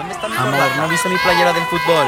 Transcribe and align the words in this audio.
¿Dónde 0.00 0.14
está 0.14 0.30
mi 0.30 0.34
Amor, 0.34 0.76
¿no 0.78 0.88
viste 0.88 1.10
mi 1.10 1.18
playera 1.18 1.52
del 1.52 1.62
fútbol? 1.64 2.06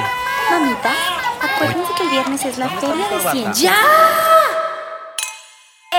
Mamita, 0.51 0.95
acuérdense 1.43 1.93
que 1.95 2.03
el 2.05 2.09
viernes 2.09 2.43
es 2.47 2.57
la 2.57 2.71
feria 2.71 3.07
de 3.07 3.31
ciencia. 3.33 3.71
¡Ya! 3.71 3.77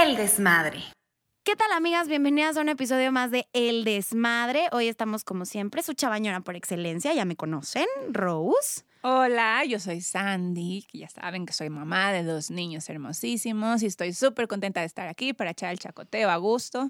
El 0.02 0.18
desmadre. 0.18 0.86
¿Qué 1.44 1.56
tal 1.56 1.72
amigas? 1.72 2.08
Bienvenidas 2.08 2.58
a 2.58 2.62
un 2.62 2.70
episodio 2.70 3.12
más 3.12 3.30
de 3.30 3.48
El 3.54 3.84
Desmadre. 3.84 4.70
Hoy 4.72 4.88
estamos 4.88 5.24
como 5.24 5.46
siempre, 5.46 5.84
su 5.84 5.94
chabañona 5.94 6.42
por 6.42 6.56
excelencia, 6.56 7.14
ya 7.14 7.26
me 7.26 7.36
conocen, 7.36 7.86
Rose. 8.10 8.86
Hola, 9.04 9.64
yo 9.64 9.80
soy 9.80 10.02
Sandy, 10.02 10.88
que 10.92 10.98
ya 10.98 11.10
saben 11.10 11.46
que 11.46 11.54
soy 11.54 11.70
mamá 11.70 12.12
de 12.12 12.24
dos 12.24 12.50
niños 12.50 12.90
hermosísimos 12.90 13.84
y 13.84 13.86
estoy 13.86 14.14
súper 14.14 14.48
contenta 14.48 14.80
de 14.80 14.88
estar 14.88 15.08
aquí 15.08 15.34
para 15.34 15.52
echar 15.52 15.70
el 15.70 15.78
chacoteo 15.78 16.32
a 16.32 16.38
gusto. 16.38 16.90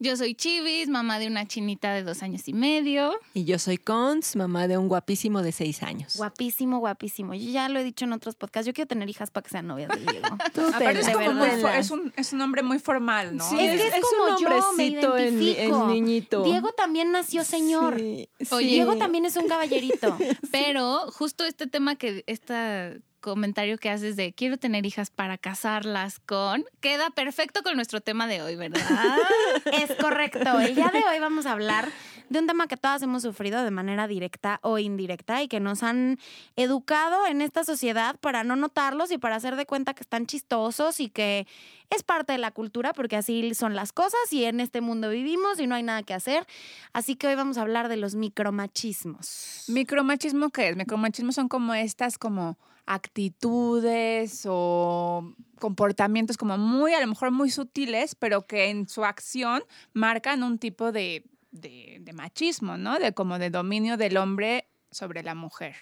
Yo 0.00 0.16
soy 0.16 0.36
Chivis, 0.36 0.88
mamá 0.88 1.18
de 1.18 1.26
una 1.26 1.44
chinita 1.44 1.92
de 1.92 2.04
dos 2.04 2.22
años 2.22 2.46
y 2.46 2.52
medio. 2.52 3.18
Y 3.34 3.44
yo 3.44 3.58
soy 3.58 3.78
Cons, 3.78 4.36
mamá 4.36 4.68
de 4.68 4.78
un 4.78 4.86
guapísimo 4.86 5.42
de 5.42 5.50
seis 5.50 5.82
años. 5.82 6.14
Guapísimo, 6.16 6.78
guapísimo. 6.78 7.34
Yo 7.34 7.50
ya 7.50 7.68
lo 7.68 7.80
he 7.80 7.84
dicho 7.84 8.04
en 8.04 8.12
otros 8.12 8.36
podcasts, 8.36 8.68
yo 8.68 8.72
quiero 8.72 8.86
tener 8.86 9.10
hijas 9.10 9.32
para 9.32 9.42
que 9.42 9.50
sean 9.50 9.66
novias 9.66 9.88
de 9.98 10.12
Diego. 10.12 10.26
Aparte 10.28 11.00
es, 11.00 11.08
como 11.10 11.32
muy 11.32 11.48
es, 11.48 11.90
un, 11.90 12.12
es 12.16 12.32
un 12.32 12.40
hombre 12.42 12.62
muy 12.62 12.78
formal, 12.78 13.36
¿no? 13.36 13.48
Sí, 13.48 13.58
Es 13.58 13.80
que 13.80 13.88
es, 13.88 14.04
como 14.04 14.36
un 14.36 14.40
yo, 14.40 14.72
me 14.76 15.64
en 15.64 15.88
niñito. 15.88 16.44
Diego 16.44 16.70
también 16.70 17.10
nació 17.10 17.42
señor. 17.42 17.98
Sí, 17.98 18.28
Oye, 18.52 18.68
sí. 18.68 18.74
Diego 18.74 18.96
también 18.98 19.24
es 19.24 19.34
un 19.34 19.48
caballerito. 19.48 20.16
Pero 20.52 21.10
justo 21.10 21.44
este 21.44 21.66
tema 21.66 21.96
que, 21.96 22.22
este 22.28 23.00
comentario 23.20 23.78
que 23.78 23.90
haces 23.90 24.16
de 24.16 24.32
quiero 24.32 24.56
tener 24.56 24.86
hijas 24.86 25.10
para 25.10 25.38
casarlas 25.38 26.20
con, 26.20 26.64
queda 26.80 27.10
perfecto 27.10 27.62
con 27.62 27.76
nuestro 27.76 28.00
tema 28.00 28.26
de 28.26 28.42
hoy, 28.42 28.56
¿verdad? 28.56 28.80
Es 29.72 29.94
correcto. 29.96 30.60
El 30.60 30.74
día 30.74 30.90
de 30.92 30.98
hoy 30.98 31.18
vamos 31.18 31.46
a 31.46 31.52
hablar 31.52 31.88
de 32.28 32.38
un 32.38 32.46
tema 32.46 32.66
que 32.66 32.76
todas 32.76 33.02
hemos 33.02 33.22
sufrido 33.22 33.62
de 33.62 33.70
manera 33.70 34.06
directa 34.06 34.60
o 34.62 34.78
indirecta 34.78 35.42
y 35.42 35.48
que 35.48 35.60
nos 35.60 35.82
han 35.82 36.18
educado 36.56 37.26
en 37.26 37.40
esta 37.40 37.64
sociedad 37.64 38.16
para 38.20 38.44
no 38.44 38.56
notarlos 38.56 39.10
y 39.10 39.18
para 39.18 39.36
hacer 39.36 39.56
de 39.56 39.66
cuenta 39.66 39.94
que 39.94 40.02
están 40.02 40.26
chistosos 40.26 41.00
y 41.00 41.08
que 41.08 41.46
es 41.90 42.02
parte 42.02 42.32
de 42.32 42.38
la 42.38 42.50
cultura 42.50 42.92
porque 42.92 43.16
así 43.16 43.54
son 43.54 43.74
las 43.74 43.92
cosas 43.92 44.20
y 44.30 44.44
en 44.44 44.60
este 44.60 44.80
mundo 44.80 45.08
vivimos 45.10 45.58
y 45.58 45.66
no 45.66 45.74
hay 45.74 45.82
nada 45.82 46.02
que 46.02 46.14
hacer. 46.14 46.46
Así 46.92 47.16
que 47.16 47.26
hoy 47.26 47.34
vamos 47.34 47.58
a 47.58 47.62
hablar 47.62 47.88
de 47.88 47.96
los 47.96 48.14
micromachismos. 48.14 49.64
¿Micromachismo 49.68 50.50
qué 50.50 50.68
es? 50.68 50.76
Micromachismo 50.76 51.32
son 51.32 51.48
como 51.48 51.74
estas 51.74 52.18
como 52.18 52.58
actitudes 52.88 54.44
o 54.48 55.34
comportamientos 55.60 56.36
como 56.38 56.56
muy, 56.56 56.94
a 56.94 57.00
lo 57.00 57.06
mejor 57.06 57.30
muy 57.30 57.50
sutiles, 57.50 58.14
pero 58.14 58.46
que 58.46 58.70
en 58.70 58.88
su 58.88 59.04
acción 59.04 59.62
marcan 59.92 60.42
un 60.42 60.58
tipo 60.58 60.90
de, 60.90 61.24
de, 61.52 62.12
machismo, 62.14 62.78
¿no? 62.78 62.98
De 62.98 63.12
como 63.12 63.38
de 63.38 63.50
dominio 63.50 63.96
del 63.98 64.16
hombre 64.16 64.68
sobre 64.90 65.22
la 65.22 65.34
mujer. 65.34 65.76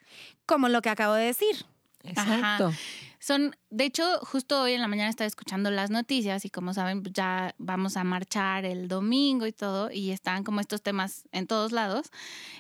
Como 0.47 0.69
lo 0.69 0.83
que 0.83 0.89
acabo 0.91 1.15
de 1.15 1.27
decir. 1.27 1.65
Exacto. 2.07 2.73
Son, 3.19 3.57
de 3.71 3.85
hecho, 3.85 4.05
justo 4.21 4.61
hoy 4.61 4.75
en 4.75 4.81
la 4.81 4.87
mañana 4.87 5.09
estaba 5.11 5.27
escuchando 5.27 5.71
las 5.71 5.91
noticias 5.91 6.45
y 6.45 6.51
como 6.51 6.73
saben, 6.75 7.03
pues 7.03 7.13
ya 7.13 7.57
vamos 7.59 7.97
a 7.97 8.05
marchar 8.05 8.65
el 8.65 8.87
domingo 8.87 9.47
y 9.47 9.53
todo, 9.53 9.91
y 9.91 10.13
están 10.13 10.45
como 10.45 10.61
estos 10.61 10.81
temas 10.81 11.25
en 11.33 11.49
todos 11.49 11.73
lados, 11.73 12.13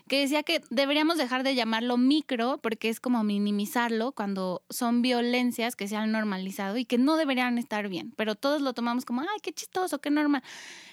que 0.09 0.21
decía 0.21 0.43
que 0.43 0.63
deberíamos 0.71 1.19
dejar 1.19 1.45
de 1.45 1.55
llamarlo 1.55 1.99
micro 1.99 2.59
porque 2.63 2.89
es 2.89 2.99
como 2.99 3.23
minimizarlo 3.23 4.11
cuando 4.11 4.63
son 4.69 5.03
violencias 5.03 5.77
que 5.77 5.87
se 5.87 5.95
han 5.97 6.11
normalizado 6.11 6.79
y 6.79 6.85
que 6.85 6.99
no 6.99 7.17
deberían 7.17 7.59
estar 7.59 7.89
bien, 7.89 8.13
pero 8.17 8.35
todos 8.35 8.61
lo 8.61 8.73
tomamos 8.73 9.05
como, 9.05 9.21
ay, 9.21 9.39
qué 9.43 9.53
chistoso, 9.53 10.01
qué 10.01 10.11
normal. 10.11 10.43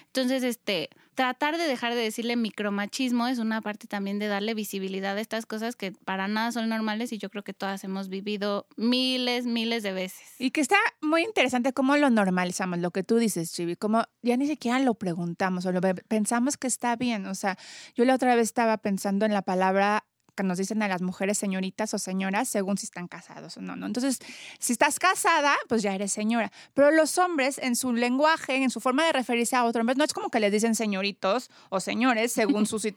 Entonces, 0.06 0.44
este, 0.44 0.90
tratar 1.14 1.58
de 1.58 1.64
dejar 1.64 1.94
de 1.94 2.00
decirle 2.00 2.36
micromachismo 2.36 3.26
es 3.26 3.38
una 3.38 3.60
parte 3.60 3.86
también 3.86 4.18
de 4.18 4.26
darle 4.26 4.54
visibilidad 4.54 5.16
a 5.16 5.20
estas 5.20 5.46
cosas 5.46 5.76
que 5.76 5.92
para 5.92 6.28
nada 6.28 6.52
son 6.52 6.68
normales 6.68 7.12
y 7.12 7.18
yo 7.18 7.30
creo 7.30 7.44
que 7.44 7.54
todas 7.54 7.84
hemos 7.84 8.08
vivido 8.08 8.66
miles, 8.76 9.46
miles 9.46 9.82
de 9.82 9.92
veces. 9.92 10.26
Y 10.38 10.50
que 10.50 10.60
está 10.60 10.76
muy 11.00 11.22
interesante 11.22 11.72
cómo 11.72 11.96
lo 11.96 12.10
normalizamos, 12.10 12.78
lo 12.78 12.90
que 12.90 13.02
tú 13.02 13.16
dices, 13.16 13.52
Chivi, 13.52 13.76
como 13.76 14.04
ya 14.22 14.36
ni 14.36 14.46
siquiera 14.46 14.78
lo 14.80 14.94
preguntamos 14.94 15.66
o 15.66 15.72
lo 15.72 15.80
pensamos 16.08 16.56
que 16.56 16.66
está 16.66 16.96
bien. 16.96 17.26
O 17.26 17.34
sea, 17.34 17.56
yo 17.94 18.04
la 18.04 18.14
otra 18.14 18.34
vez 18.34 18.48
estaba 18.48 18.78
pensando 18.78 19.24
en 19.26 19.32
la 19.32 19.42
palabra 19.42 20.04
que 20.34 20.42
nos 20.42 20.58
dicen 20.58 20.82
a 20.82 20.88
las 20.88 21.02
mujeres 21.02 21.38
señoritas 21.38 21.94
o 21.94 21.98
señoras 21.98 22.48
según 22.48 22.76
si 22.78 22.86
están 22.86 23.08
casados 23.08 23.56
o 23.56 23.60
no, 23.60 23.76
¿no? 23.76 23.86
Entonces, 23.86 24.18
si 24.58 24.72
estás 24.72 24.98
casada, 24.98 25.54
pues 25.68 25.82
ya 25.82 25.94
eres 25.94 26.12
señora. 26.12 26.50
Pero 26.74 26.90
los 26.90 27.18
hombres, 27.18 27.58
en 27.58 27.76
su 27.76 27.92
lenguaje, 27.92 28.56
en 28.56 28.70
su 28.70 28.80
forma 28.80 29.04
de 29.04 29.12
referirse 29.12 29.56
a 29.56 29.64
otro 29.64 29.80
hombre, 29.80 29.94
no 29.96 30.04
es 30.04 30.12
como 30.12 30.30
que 30.30 30.40
les 30.40 30.52
dicen 30.52 30.74
señoritos 30.74 31.50
o 31.70 31.80
señores 31.80 32.32
según 32.32 32.66
su 32.66 32.78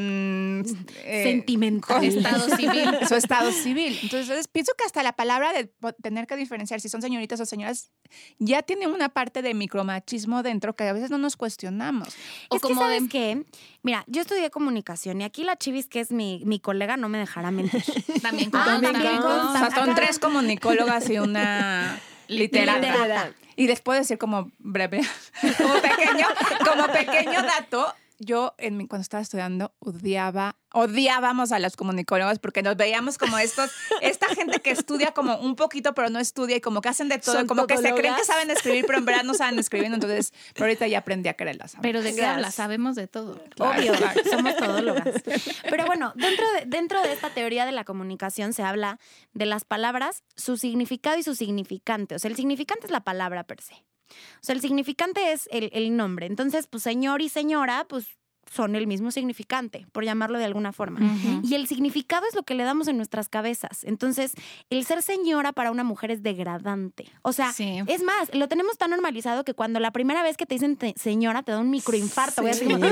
situación 0.00 0.64
eh, 1.04 1.22
Sentimental. 1.24 2.04
Estado 2.04 2.56
civil. 2.56 2.88
su 3.08 3.14
estado 3.14 3.52
civil. 3.52 3.98
Entonces, 4.02 4.48
pienso 4.48 4.72
que 4.78 4.84
hasta 4.84 5.02
la 5.02 5.12
palabra 5.14 5.52
de 5.52 5.70
tener 6.02 6.26
que 6.26 6.36
diferenciar 6.36 6.80
si 6.80 6.88
son 6.88 7.02
señoritas 7.02 7.40
o 7.40 7.46
señoras 7.46 7.90
ya 8.38 8.62
tiene 8.62 8.86
una 8.86 9.08
parte 9.08 9.42
de 9.42 9.54
micromachismo 9.54 10.42
dentro 10.42 10.76
que 10.76 10.84
a 10.84 10.92
veces 10.92 11.10
no 11.10 11.18
nos 11.18 11.36
cuestionamos. 11.36 12.08
O 12.50 12.56
es 12.56 12.62
que, 12.62 12.68
como 12.68 12.80
¿sabes 12.82 13.02
de- 13.04 13.08
qué? 13.08 13.44
Mira, 13.82 14.04
yo 14.06 14.22
estudié 14.22 14.50
comunicación 14.50 15.20
y 15.20 15.24
aquí 15.24 15.44
la 15.44 15.56
Chivis, 15.56 15.86
que 15.88 16.00
es 16.00 16.10
mi, 16.10 16.42
mi 16.44 16.58
colega, 16.60 16.85
no 16.96 17.08
me 17.08 17.18
dejará 17.18 17.50
mentir. 17.50 17.82
También 18.22 18.50
Ah, 18.52 19.70
son 19.74 19.94
tres 19.94 20.18
comunicólogas 20.18 21.08
y 21.10 21.18
una 21.18 21.98
literata. 22.28 22.78
Literata. 22.78 23.30
Y 23.56 23.66
después 23.66 23.98
decir 24.00 24.18
como 24.18 24.50
breve, 24.58 25.00
como 25.56 25.74
pequeño, 25.80 26.26
como 26.64 26.86
pequeño 26.88 27.42
dato, 27.42 27.94
yo 28.18 28.54
en 28.58 28.76
mi, 28.76 28.86
cuando 28.86 29.02
estaba 29.02 29.22
estudiando 29.22 29.74
odiaba, 29.78 30.56
odiábamos 30.72 31.52
a 31.52 31.58
los 31.58 31.76
comunicólogos 31.76 32.38
porque 32.38 32.62
nos 32.62 32.76
veíamos 32.76 33.18
como 33.18 33.38
estos, 33.38 33.70
esta 34.02 34.28
gente 34.28 34.60
que 34.60 34.70
estudia 34.70 35.12
como 35.12 35.36
un 35.38 35.56
poquito 35.56 35.94
pero 35.94 36.10
no 36.10 36.18
estudia 36.18 36.56
y 36.56 36.60
como 36.60 36.80
que 36.80 36.88
hacen 36.88 37.08
de 37.08 37.18
todo, 37.18 37.46
como 37.46 37.66
que 37.66 37.76
se 37.76 37.94
creen 37.94 38.14
que 38.14 38.24
saben 38.24 38.50
escribir 38.50 38.84
pero 38.86 38.98
en 38.98 39.04
verdad 39.04 39.24
no 39.24 39.34
saben 39.34 39.58
escribir, 39.58 39.92
entonces, 39.92 40.32
pero 40.54 40.66
ahorita 40.66 40.86
ya 40.86 40.98
aprendí 40.98 41.28
a 41.28 41.34
quererlas. 41.34 41.76
Pero 41.82 42.02
de 42.02 42.14
qué 42.14 42.24
hablas, 42.24 42.54
sabemos 42.54 42.96
de 42.96 43.06
todo. 43.08 43.40
Obvio, 43.58 43.92
somos 44.30 44.56
todólogas. 44.56 45.22
Pero 45.68 45.86
bueno, 45.86 46.12
dentro 46.16 46.50
de, 46.52 46.64
dentro 46.66 47.02
de 47.02 47.12
esta 47.12 47.30
teoría 47.30 47.66
de 47.66 47.72
la 47.72 47.84
comunicación 47.84 48.52
se 48.52 48.62
habla 48.62 48.98
de 49.34 49.46
las 49.46 49.64
palabras, 49.64 50.22
su 50.36 50.56
significado 50.56 51.18
y 51.18 51.22
su 51.22 51.34
significante. 51.34 52.14
O 52.14 52.18
sea, 52.18 52.30
el 52.30 52.36
significante 52.36 52.86
es 52.86 52.90
la 52.90 53.00
palabra 53.00 53.44
per 53.44 53.60
se. 53.60 53.84
O 54.08 54.42
sea, 54.44 54.54
el 54.54 54.60
significante 54.60 55.32
es 55.32 55.48
el, 55.52 55.70
el 55.72 55.96
nombre. 55.96 56.26
Entonces, 56.26 56.66
pues 56.66 56.82
señor 56.82 57.22
y 57.22 57.28
señora, 57.28 57.86
pues 57.88 58.06
son 58.48 58.76
el 58.76 58.86
mismo 58.86 59.10
significante, 59.10 59.88
por 59.90 60.04
llamarlo 60.04 60.38
de 60.38 60.44
alguna 60.44 60.72
forma. 60.72 61.00
Ujú. 61.00 61.40
Y 61.42 61.56
el 61.56 61.66
significado 61.66 62.24
es 62.28 62.36
lo 62.36 62.44
que 62.44 62.54
le 62.54 62.62
damos 62.62 62.86
en 62.86 62.96
nuestras 62.96 63.28
cabezas. 63.28 63.82
Entonces, 63.82 64.34
el 64.70 64.84
ser 64.84 65.02
señora 65.02 65.52
para 65.52 65.72
una 65.72 65.82
mujer 65.82 66.12
es 66.12 66.22
degradante. 66.22 67.10
O 67.22 67.32
sea, 67.32 67.52
Sí. 67.52 67.80
es 67.88 68.04
más, 68.04 68.32
lo 68.32 68.46
tenemos 68.46 68.78
tan 68.78 68.90
normalizado 68.90 69.42
que 69.44 69.54
cuando 69.54 69.80
la 69.80 69.90
primera 69.90 70.22
vez 70.22 70.36
que 70.36 70.46
te 70.46 70.54
dicen 70.54 70.76
te- 70.76 70.94
señora 70.96 71.42
te 71.42 71.50
da 71.50 71.58
un 71.58 71.70
microinfarto. 71.70 72.40
Voy 72.42 72.52
a 72.52 72.54
decir 72.54 72.68
como, 72.70 72.86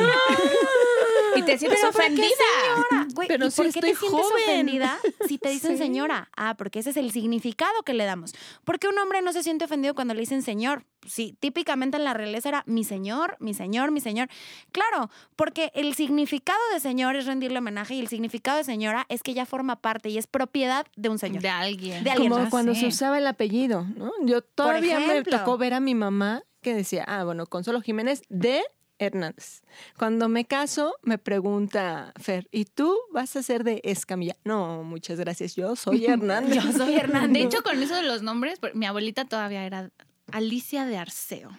Y 1.36 1.42
te 1.42 1.58
sientes 1.58 1.80
¿Pero 1.80 1.92
por 1.92 2.00
qué 2.00 2.06
ofendida. 2.06 2.28
señora? 2.28 3.08
Pero 3.28 3.46
¿y 3.46 3.50
si 3.50 3.56
por 3.62 3.72
qué 3.72 3.80
te 3.80 3.90
estoy 3.90 4.08
sientes 4.08 4.28
joven. 4.30 4.42
ofendida 4.44 4.98
si 5.26 5.38
te 5.38 5.48
dicen 5.50 5.72
Sí. 5.72 5.78
señora? 5.78 6.28
Ah, 6.36 6.54
porque 6.56 6.78
ese 6.80 6.90
es 6.90 6.96
el 6.96 7.10
significado 7.12 7.82
que 7.84 7.94
le 7.94 8.04
damos. 8.04 8.32
¿Por 8.64 8.78
qué 8.78 8.88
un 8.88 8.98
hombre 8.98 9.22
no 9.22 9.32
se 9.32 9.42
siente 9.42 9.64
ofendido 9.64 9.94
cuando 9.94 10.14
le 10.14 10.20
dicen 10.20 10.42
señor? 10.42 10.84
Sí, 11.06 11.36
típicamente 11.38 11.98
en 11.98 12.04
la 12.04 12.14
realeza 12.14 12.48
era 12.48 12.62
mi 12.66 12.82
señor, 12.82 13.36
mi 13.38 13.52
señor, 13.52 13.90
mi 13.90 14.00
señor. 14.00 14.28
Claro, 14.72 15.10
porque 15.36 15.70
el 15.74 15.94
significado 15.94 16.58
de 16.72 16.80
señor 16.80 17.14
es 17.16 17.26
rendirle 17.26 17.58
homenaje 17.58 17.94
y 17.94 18.00
el 18.00 18.08
significado 18.08 18.56
de 18.58 18.64
señora 18.64 19.04
es 19.10 19.22
que 19.22 19.32
ella 19.32 19.44
forma 19.44 19.76
parte 19.82 20.08
y 20.08 20.16
es 20.18 20.26
propiedad 20.26 20.86
de 20.96 21.08
un 21.10 21.18
señor. 21.18 21.42
De 21.42 21.48
alguien. 21.50 22.04
De 22.04 22.10
alguien. 22.10 22.30
Como 22.32 22.44
Ah, 22.44 22.48
cuando 22.50 22.74
sí. 22.74 22.80
se 22.80 22.86
usaba 22.86 23.18
el 23.18 23.26
apellido, 23.26 23.86
¿no? 23.96 24.12
Yo 24.22 24.40
todavía 24.42 24.98
me 24.98 25.22
tocó 25.22 25.58
ver 25.58 25.74
a 25.74 25.80
mi 25.80 25.94
mamá 25.94 26.42
que 26.62 26.72
decía, 26.74 27.04
ah, 27.06 27.24
bueno, 27.24 27.44
Consuelo 27.46 27.82
Jiménez 27.82 28.22
de 28.30 28.62
Hernández. 29.04 29.62
Cuando 29.98 30.28
me 30.28 30.44
caso, 30.44 30.94
me 31.02 31.18
pregunta 31.18 32.12
Fer, 32.20 32.48
¿y 32.50 32.64
tú 32.64 32.96
vas 33.12 33.36
a 33.36 33.42
ser 33.42 33.64
de 33.64 33.80
Escamilla? 33.84 34.36
No, 34.44 34.82
muchas 34.82 35.18
gracias, 35.20 35.54
yo 35.56 35.76
soy 35.76 36.04
Hernández. 36.06 36.62
Yo 36.64 36.72
soy 36.72 36.94
Hernández. 36.94 37.32
De 37.32 37.42
hecho, 37.48 37.62
con 37.62 37.82
eso 37.82 37.94
de 37.94 38.02
los 38.02 38.22
nombres, 38.22 38.58
por- 38.58 38.74
mi 38.74 38.86
abuelita 38.86 39.24
todavía 39.24 39.64
era 39.64 39.90
Alicia 40.32 40.84
de 40.86 40.96
Arceo. 40.96 41.50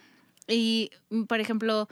Y, 0.47 0.91
por 1.27 1.39
ejemplo, 1.39 1.87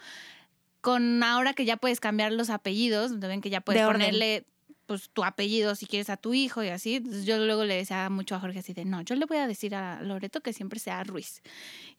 con 0.81 1.23
ahora 1.23 1.53
que 1.53 1.65
ya 1.65 1.77
puedes 1.77 1.99
cambiar 1.99 2.31
los 2.33 2.49
apellidos, 2.49 3.19
ven 3.19 3.41
que 3.41 3.49
ya 3.49 3.61
puedes 3.61 3.81
De 3.81 3.85
orden. 3.85 4.01
ponerle 4.01 4.45
pues 4.85 5.09
tu 5.09 5.23
apellido 5.23 5.75
si 5.75 5.85
quieres 5.85 6.09
a 6.09 6.17
tu 6.17 6.33
hijo 6.33 6.61
y 6.61 6.67
así. 6.67 6.95
Entonces, 6.95 7.25
yo 7.25 7.37
luego 7.37 7.63
le 7.63 7.75
decía 7.75 8.09
mucho 8.09 8.35
a 8.35 8.39
Jorge 8.41 8.59
así 8.59 8.73
de, 8.73 8.83
no, 8.83 9.01
yo 9.01 9.15
le 9.15 9.25
voy 9.25 9.37
a 9.37 9.47
decir 9.47 9.73
a 9.75 10.01
Loreto 10.01 10.41
que 10.41 10.51
siempre 10.51 10.77
sea 10.79 11.03
Ruiz. 11.05 11.41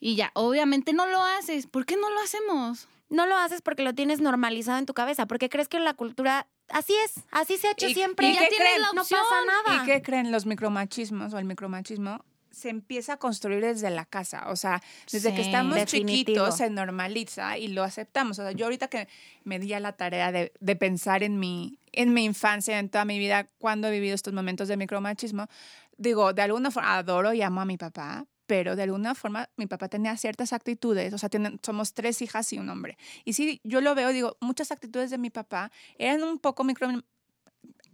Y 0.00 0.16
ya, 0.16 0.30
obviamente 0.34 0.92
no 0.92 1.06
lo 1.06 1.22
haces. 1.22 1.66
¿Por 1.66 1.86
qué 1.86 1.96
no 1.96 2.10
lo 2.10 2.20
hacemos? 2.20 2.86
No 3.14 3.26
lo 3.26 3.36
haces 3.36 3.62
porque 3.62 3.82
lo 3.82 3.94
tienes 3.94 4.20
normalizado 4.20 4.78
en 4.78 4.86
tu 4.86 4.94
cabeza, 4.94 5.26
porque 5.26 5.48
crees 5.48 5.68
que 5.68 5.78
la 5.78 5.94
cultura 5.94 6.46
así 6.68 6.94
es, 7.04 7.22
así 7.30 7.56
se 7.56 7.68
ha 7.68 7.70
hecho 7.72 7.86
¿Y- 7.88 7.94
siempre. 7.94 8.28
y 8.28 8.34
ya 8.34 8.40
qué 8.40 8.48
tienes 8.48 8.66
creen? 8.68 8.82
la 8.82 8.88
No 8.92 9.02
pasa 9.02 9.18
nada. 9.46 9.82
¿Y 9.82 9.86
qué 9.86 10.02
creen 10.02 10.32
los 10.32 10.46
micromachismos 10.46 11.32
o 11.32 11.38
el 11.38 11.44
micromachismo? 11.44 12.24
Se 12.50 12.68
empieza 12.68 13.14
a 13.14 13.16
construir 13.16 13.60
desde 13.60 13.90
la 13.90 14.04
casa, 14.04 14.44
o 14.48 14.54
sea, 14.56 14.80
desde 15.10 15.34
que 15.34 15.40
estamos 15.42 15.74
definitivo. 15.74 16.16
chiquitos 16.44 16.56
se 16.56 16.70
normaliza 16.70 17.58
y 17.58 17.68
lo 17.68 17.82
aceptamos. 17.82 18.38
O 18.38 18.42
sea, 18.42 18.52
yo 18.52 18.66
ahorita 18.66 18.86
que 18.88 19.08
me 19.42 19.58
di 19.58 19.72
a 19.74 19.80
la 19.80 19.92
tarea 19.92 20.30
de, 20.30 20.52
de 20.60 20.76
pensar 20.76 21.22
en 21.24 21.38
mi, 21.40 21.78
en 21.92 22.14
mi 22.14 22.24
infancia, 22.24 22.78
en 22.78 22.88
toda 22.90 23.04
mi 23.04 23.18
vida, 23.18 23.48
cuando 23.58 23.88
he 23.88 23.90
vivido 23.90 24.14
estos 24.14 24.32
momentos 24.34 24.68
de 24.68 24.76
micromachismo, 24.76 25.48
digo, 25.96 26.32
de 26.32 26.42
alguna 26.42 26.70
forma 26.70 26.96
adoro 26.96 27.32
y 27.32 27.42
amo 27.42 27.60
a 27.60 27.64
mi 27.64 27.76
papá, 27.76 28.24
pero 28.46 28.76
de 28.76 28.82
alguna 28.82 29.14
forma 29.14 29.48
mi 29.56 29.66
papá 29.66 29.88
tenía 29.88 30.16
ciertas 30.16 30.52
actitudes, 30.52 31.12
o 31.12 31.18
sea, 31.18 31.28
somos 31.62 31.94
tres 31.94 32.22
hijas 32.22 32.52
y 32.52 32.58
un 32.58 32.68
hombre. 32.68 32.96
Y 33.24 33.32
sí, 33.32 33.60
yo 33.64 33.80
lo 33.80 33.94
veo, 33.94 34.10
digo, 34.10 34.36
muchas 34.40 34.70
actitudes 34.70 35.10
de 35.10 35.18
mi 35.18 35.30
papá 35.30 35.70
eran 35.98 36.22
un 36.22 36.38
poco 36.38 36.64
micro 36.64 36.88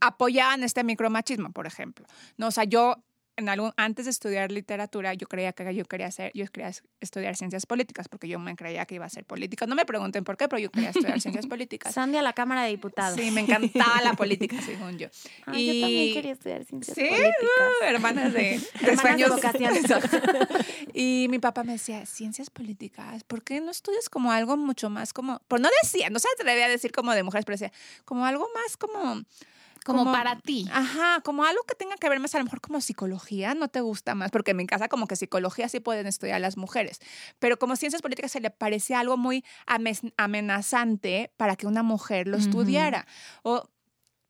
apoyaban 0.01 0.63
este 0.63 0.83
micromachismo, 0.83 1.53
por 1.53 1.67
ejemplo. 1.67 2.07
No, 2.39 2.49
o 2.49 2.51
sea, 2.51 2.65
yo 2.65 3.05
en 3.41 3.49
algún, 3.49 3.73
antes 3.77 4.05
de 4.05 4.11
estudiar 4.13 4.53
literatura, 4.53 5.15
yo 5.15 5.27
creía 5.27 5.53
que 5.53 5.75
yo 5.75 5.85
quería 5.85 6.07
hacer, 6.07 6.31
yo 6.35 6.47
quería 6.47 6.71
estudiar 7.01 7.37
ciencias 7.37 7.67
políticas, 7.67 8.09
porque 8.09 8.29
yo 8.29 8.39
me 8.39 8.55
creía 8.57 8.87
que 8.87 8.95
iba 8.95 9.07
a 9.07 9.09
ser 9.09 9.25
política. 9.25 9.67
No 9.67 9.75
me 9.75 9.85
pregunten 9.85 10.23
por 10.25 10.37
qué, 10.37 10.49
pero 10.49 10.61
yo 10.61 10.71
quería 10.71 10.91
estudiar 10.91 11.21
ciencias 11.21 11.47
políticas. 11.47 11.93
Sandy 11.93 12.19
a 12.19 12.23
la 12.23 12.33
Cámara 12.33 12.63
de 12.63 12.71
Diputados. 12.71 13.19
Sí, 13.19 13.31
me 13.31 13.41
encantaba 13.41 14.01
la 14.03 14.13
política, 14.23 14.61
según 14.63 14.99
yo. 14.99 15.09
Ay, 15.47 15.67
Yo 15.67 15.81
también 15.87 16.15
quería 16.15 16.33
estudiar 16.33 16.65
ciencias 16.65 16.95
Sí, 16.95 17.03
políticas. 17.03 17.35
uh, 17.81 17.85
hermanas 17.85 18.33
de, 18.33 18.61
de 19.17 19.29
vocación. 19.29 19.75
y 20.95 21.27
mi 21.31 21.39
papá 21.39 21.65
me 21.65 21.73
decía, 21.73 22.07
ciencias 22.07 22.51
políticas, 22.51 23.25
¿por 23.25 23.43
qué 23.43 23.61
no 23.61 23.71
estudias 23.71 24.09
como 24.09 24.33
algo 24.33 24.57
mucho 24.57 24.91
más 24.91 25.13
como, 25.13 25.41
por 25.49 25.61
no 25.61 25.69
decía, 25.83 26.11
no 26.11 26.19
se 26.19 26.29
atrevía 26.35 26.67
a 26.67 26.69
decir 26.69 26.93
como 26.93 27.13
de 27.13 27.23
mujeres, 27.23 27.45
pero 27.45 27.55
decía, 27.55 27.73
como 28.05 28.25
algo 28.27 28.47
más 28.55 28.77
como... 28.77 29.23
Como, 29.85 30.01
Como- 30.01 30.13
para 30.13 30.39
ti. 30.39 30.69
Ajá, 30.71 31.21
como 31.23 31.45
algo 31.45 31.63
que 31.65 31.75
tenga 31.75 31.97
que 31.97 32.09
ver 32.09 32.21
más 32.21 32.35
a 32.35 32.39
lo 32.39 32.45
mejor 32.45 32.61
como 32.61 32.81
psicología, 32.81 33.55
no 33.55 33.69
te 33.69 33.81
gusta 33.81 34.15
más, 34.15 34.31
porque 34.31 34.51
en 34.51 34.59
mi 34.59 34.67
casa 34.67 34.89
como 34.89 35.07
que 35.07 35.17
psicología 35.17 35.69
sí 35.69 35.81
pueden 35.81 36.07
estudiar 36.07 36.41
las 36.41 36.57
mujeres, 36.57 37.01
pero 37.39 37.59
como 37.59 37.77
ciencias 37.77 38.03
políticas 38.03 38.31
se 38.33 38.41
le 38.41 38.51
parecía 38.51 39.01
algo 39.01 39.17
muy 39.17 39.45
amenazante 40.17 41.33
para 41.37 41.57
que 41.57 41.67
una 41.67 41.83
mujer 41.83 42.29
lo 42.29 42.37
estudiara. 42.37 43.07
O 43.43 43.69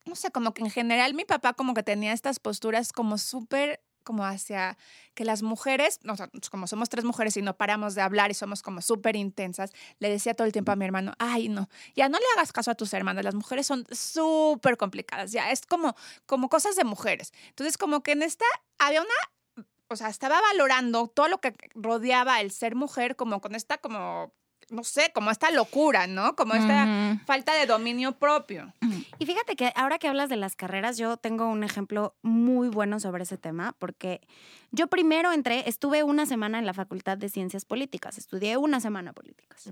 no 0.05 0.15
sé, 0.15 0.31
como 0.31 0.53
que 0.53 0.63
en 0.63 0.71
general 0.71 1.13
mi 1.13 1.25
papá 1.25 1.53
como 1.53 1.73
que 1.73 1.83
tenía 1.83 2.13
estas 2.13 2.39
posturas 2.39 2.91
como 2.91 3.17
súper 3.17 3.81
como 4.03 4.25
hacia 4.25 4.77
que 5.13 5.25
las 5.25 5.43
mujeres, 5.43 5.99
como 6.49 6.67
somos 6.67 6.89
tres 6.89 7.05
mujeres 7.05 7.37
y 7.37 7.41
no 7.41 7.55
paramos 7.57 7.95
de 7.95 8.01
hablar 8.01 8.31
y 8.31 8.33
somos 8.33 8.61
como 8.61 8.81
súper 8.81 9.15
intensas, 9.15 9.71
le 9.99 10.09
decía 10.09 10.33
todo 10.33 10.45
el 10.45 10.53
tiempo 10.53 10.71
a 10.71 10.75
mi 10.75 10.85
hermano, 10.85 11.13
ay 11.19 11.49
no, 11.49 11.69
ya 11.95 12.09
no 12.09 12.17
le 12.17 12.25
hagas 12.35 12.51
caso 12.51 12.71
a 12.71 12.75
tus 12.75 12.93
hermanas, 12.93 13.23
las 13.23 13.35
mujeres 13.35 13.67
son 13.67 13.85
súper 13.91 14.77
complicadas, 14.77 15.31
ya 15.31 15.51
es 15.51 15.65
como, 15.65 15.95
como 16.25 16.49
cosas 16.49 16.75
de 16.75 16.83
mujeres. 16.83 17.33
Entonces 17.49 17.77
como 17.77 18.03
que 18.03 18.13
en 18.13 18.23
esta 18.23 18.45
había 18.79 19.01
una, 19.01 19.65
o 19.87 19.95
sea, 19.95 20.09
estaba 20.09 20.39
valorando 20.41 21.07
todo 21.07 21.27
lo 21.27 21.39
que 21.39 21.53
rodeaba 21.75 22.41
el 22.41 22.51
ser 22.51 22.75
mujer 22.75 23.15
como 23.15 23.41
con 23.41 23.55
esta 23.55 23.77
como, 23.77 24.33
no 24.71 24.83
sé, 24.83 25.11
como 25.13 25.31
esta 25.31 25.51
locura, 25.51 26.07
¿no? 26.07 26.35
Como 26.35 26.53
esta 26.53 27.19
falta 27.25 27.53
de 27.53 27.65
dominio 27.65 28.13
propio. 28.13 28.73
Y 29.19 29.25
fíjate 29.25 29.55
que 29.55 29.71
ahora 29.75 29.99
que 29.99 30.07
hablas 30.07 30.29
de 30.29 30.37
las 30.37 30.55
carreras, 30.55 30.97
yo 30.97 31.17
tengo 31.17 31.47
un 31.47 31.63
ejemplo 31.63 32.15
muy 32.21 32.69
bueno 32.69 32.99
sobre 32.99 33.23
ese 33.23 33.37
tema, 33.37 33.75
porque 33.77 34.21
yo 34.71 34.87
primero 34.87 35.31
entré, 35.31 35.67
estuve 35.67 36.03
una 36.03 36.25
semana 36.25 36.57
en 36.57 36.65
la 36.65 36.73
Facultad 36.73 37.17
de 37.17 37.29
Ciencias 37.29 37.65
Políticas, 37.65 38.17
estudié 38.17 38.57
una 38.57 38.79
semana 38.79 39.13
políticas. 39.13 39.69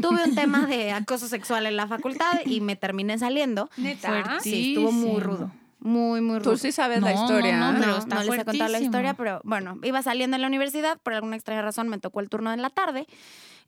Tuve 0.00 0.24
un 0.24 0.34
tema 0.34 0.66
de 0.66 0.92
acoso 0.92 1.26
sexual 1.28 1.66
en 1.66 1.76
la 1.76 1.88
facultad 1.88 2.40
y 2.44 2.60
me 2.60 2.76
terminé 2.76 3.18
saliendo. 3.18 3.70
Neta. 3.76 4.38
Sí, 4.40 4.74
estuvo 4.74 4.92
muy 4.92 5.20
rudo. 5.20 5.50
Muy, 5.84 6.20
muy 6.22 6.38
rudo. 6.38 6.52
Tú 6.52 6.56
sí 6.58 6.72
sabes 6.72 7.00
la 7.02 7.12
No, 7.12 7.22
historia. 7.22 7.58
no, 7.58 7.68
¿eh? 7.70 7.72
no, 7.74 7.78
pero 7.78 7.92
No, 7.92 7.98
está 7.98 8.14
no 8.16 8.22
les 8.24 8.34
he 8.40 8.44
contado 8.44 8.70
la 8.72 8.80
historia, 8.80 9.14
pero 9.14 9.40
bueno, 9.44 9.78
iba 9.84 10.02
saliendo 10.02 10.34
en 10.34 10.40
la 10.42 10.48
universidad, 10.48 10.98
por 11.02 11.12
alguna 11.12 11.36
extraña 11.36 11.60
razón 11.62 11.88
me 11.88 11.98
tocó 11.98 12.20
el 12.20 12.28
turno 12.30 12.52
en 12.52 12.62
la 12.62 12.70
tarde. 12.70 13.06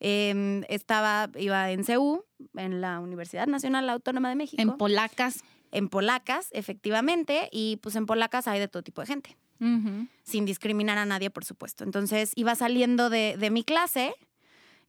Eh, 0.00 0.62
estaba, 0.68 1.28
iba 1.38 1.70
en 1.70 1.84
CEU, 1.84 2.24
en 2.56 2.80
la 2.80 3.00
Universidad 3.00 3.46
Nacional 3.46 3.88
Autónoma 3.90 4.28
de 4.30 4.34
México. 4.34 4.60
En 4.62 4.76
polacas. 4.76 5.44
en 5.72 5.88
polacas, 5.90 6.48
efectivamente, 6.52 7.48
y 7.52 7.76
pues 7.82 7.96
en 7.96 8.06
polacas 8.06 8.48
hay 8.48 8.60
de 8.60 8.68
todo 8.68 8.82
tipo 8.82 9.02
de 9.02 9.06
gente, 9.08 9.36
Ujú. 9.60 10.06
sin 10.22 10.46
discriminar 10.46 10.96
a 10.96 11.04
nadie, 11.04 11.28
por 11.28 11.44
supuesto. 11.44 11.84
Entonces 11.84 12.32
iba 12.34 12.54
saliendo 12.54 13.10
de, 13.10 13.36
de 13.38 13.50
mi 13.50 13.62
clase 13.62 14.14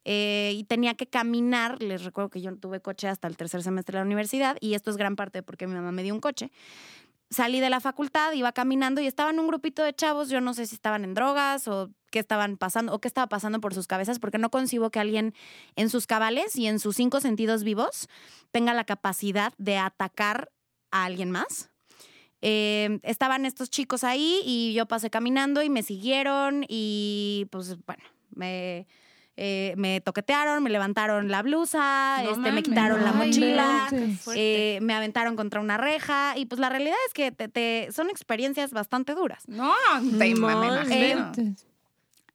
eh, 0.06 0.54
y 0.56 0.64
tenía 0.64 0.94
que 0.94 1.08
caminar, 1.08 1.82
les 1.82 2.04
recuerdo 2.06 2.30
que 2.30 2.40
yo 2.42 2.52
no 2.52 2.58
tuve 2.58 2.80
coche 2.80 3.10
hasta 3.10 3.28
el 3.28 3.36
tercer 3.36 3.64
semestre 3.64 3.94
de 3.98 4.00
la 4.00 4.06
universidad, 4.06 4.56
y 4.62 4.76
esto 4.76 4.90
es 4.92 4.96
gran 4.98 5.16
parte 5.18 5.40
de 5.40 5.44
porque 5.44 5.68
mi 5.68 5.74
mamá 5.74 5.92
me 5.92 6.04
dio 6.04 6.14
un 6.14 6.22
coche. 6.22 6.52
Salí 7.30 7.60
de 7.60 7.70
la 7.70 7.82
facultad, 7.82 8.32
iba 8.34 8.54
caminando 8.54 9.02
y 9.02 9.08
estaban 9.08 9.38
un 9.40 9.48
grupito 9.48 9.84
de 9.84 9.94
chavos, 9.94 10.30
yo 10.30 10.40
no 10.40 10.54
sé 10.54 10.66
si 10.66 10.76
estaban 10.76 11.04
en 11.04 11.14
drogas 11.14 11.68
o 11.68 11.90
qué 12.10 12.20
estaban 12.20 12.56
pasando 12.56 12.94
o 12.94 13.00
qué 13.00 13.10
estaba 13.10 13.28
pasando 13.28 13.60
por 13.60 13.74
sus 13.74 13.86
cabezas, 13.86 14.20
porque 14.20 14.38
no 14.38 14.50
concibo 14.50 14.92
que 14.92 15.00
alguien 15.00 15.34
en 15.76 15.90
sus 15.90 16.08
cabales 16.08 16.56
y 16.56 16.68
en 16.68 16.80
sus 16.80 16.96
cinco 16.96 17.20
sentidos 17.20 17.64
vivos 17.64 18.08
tenga 18.52 18.74
la 18.74 18.86
capacidad 18.86 19.54
de 19.58 19.78
atacar 19.78 20.52
a 20.92 21.04
alguien 21.04 21.32
más. 21.32 21.70
Eh, 22.42 23.00
estaban 23.04 23.46
estos 23.46 23.70
chicos 23.70 24.06
ahí 24.06 24.42
y 24.46 24.74
yo 24.74 24.86
pasé 24.86 25.10
caminando 25.10 25.64
y 25.64 25.70
me 25.70 25.84
siguieron 25.84 26.66
y 26.70 27.48
pues 27.52 27.76
bueno, 27.86 28.04
me, 28.30 28.88
eh, 29.38 29.74
me 29.78 30.02
toquetearon, 30.02 30.62
me 30.64 30.70
levantaron 30.70 31.30
la 31.30 31.42
blusa, 31.44 32.22
No 32.24 32.32
este, 32.32 32.52
me 32.52 32.64
quitaron 32.64 33.04
la 33.04 33.14
mochila, 33.14 33.88
no, 33.92 34.34
eh, 34.36 34.80
me 34.82 34.94
aventaron 34.94 35.36
contra 35.36 35.62
una 35.62 35.78
reja 35.78 36.34
y 36.38 36.46
pues 36.48 36.60
la 36.60 36.70
realidad 36.70 36.98
es 37.08 37.14
que 37.14 37.32
te, 37.32 37.48
te- 37.48 37.88
son 37.92 38.10
experiencias 38.10 38.72
bastante 38.72 39.14
duras. 39.16 39.44
No, 39.48 39.72
te 40.00 40.02
me 40.02 40.28
imagino. 40.30 41.32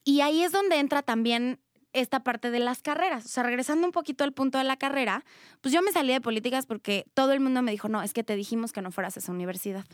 Y 0.05 0.21
ahí 0.21 0.43
es 0.43 0.51
donde 0.51 0.79
entra 0.79 1.01
también 1.01 1.59
esta 1.93 2.23
parte 2.23 2.49
de 2.51 2.59
las 2.59 2.81
carreras. 2.81 3.25
O 3.25 3.27
sea, 3.27 3.43
regresando 3.43 3.85
un 3.85 3.91
poquito 3.91 4.23
al 4.23 4.33
punto 4.33 4.57
de 4.57 4.63
la 4.63 4.77
carrera, 4.77 5.23
pues 5.61 5.73
yo 5.73 5.81
me 5.81 5.91
salí 5.91 6.11
de 6.11 6.21
políticas 6.21 6.65
porque 6.65 7.05
todo 7.13 7.33
el 7.33 7.39
mundo 7.39 7.61
me 7.61 7.71
dijo, 7.71 7.87
no, 7.87 8.01
es 8.01 8.13
que 8.13 8.23
te 8.23 8.35
dijimos 8.35 8.73
que 8.73 8.81
no 8.81 8.91
fueras 8.91 9.15
a 9.15 9.19
esa 9.19 9.31
universidad. 9.31 9.85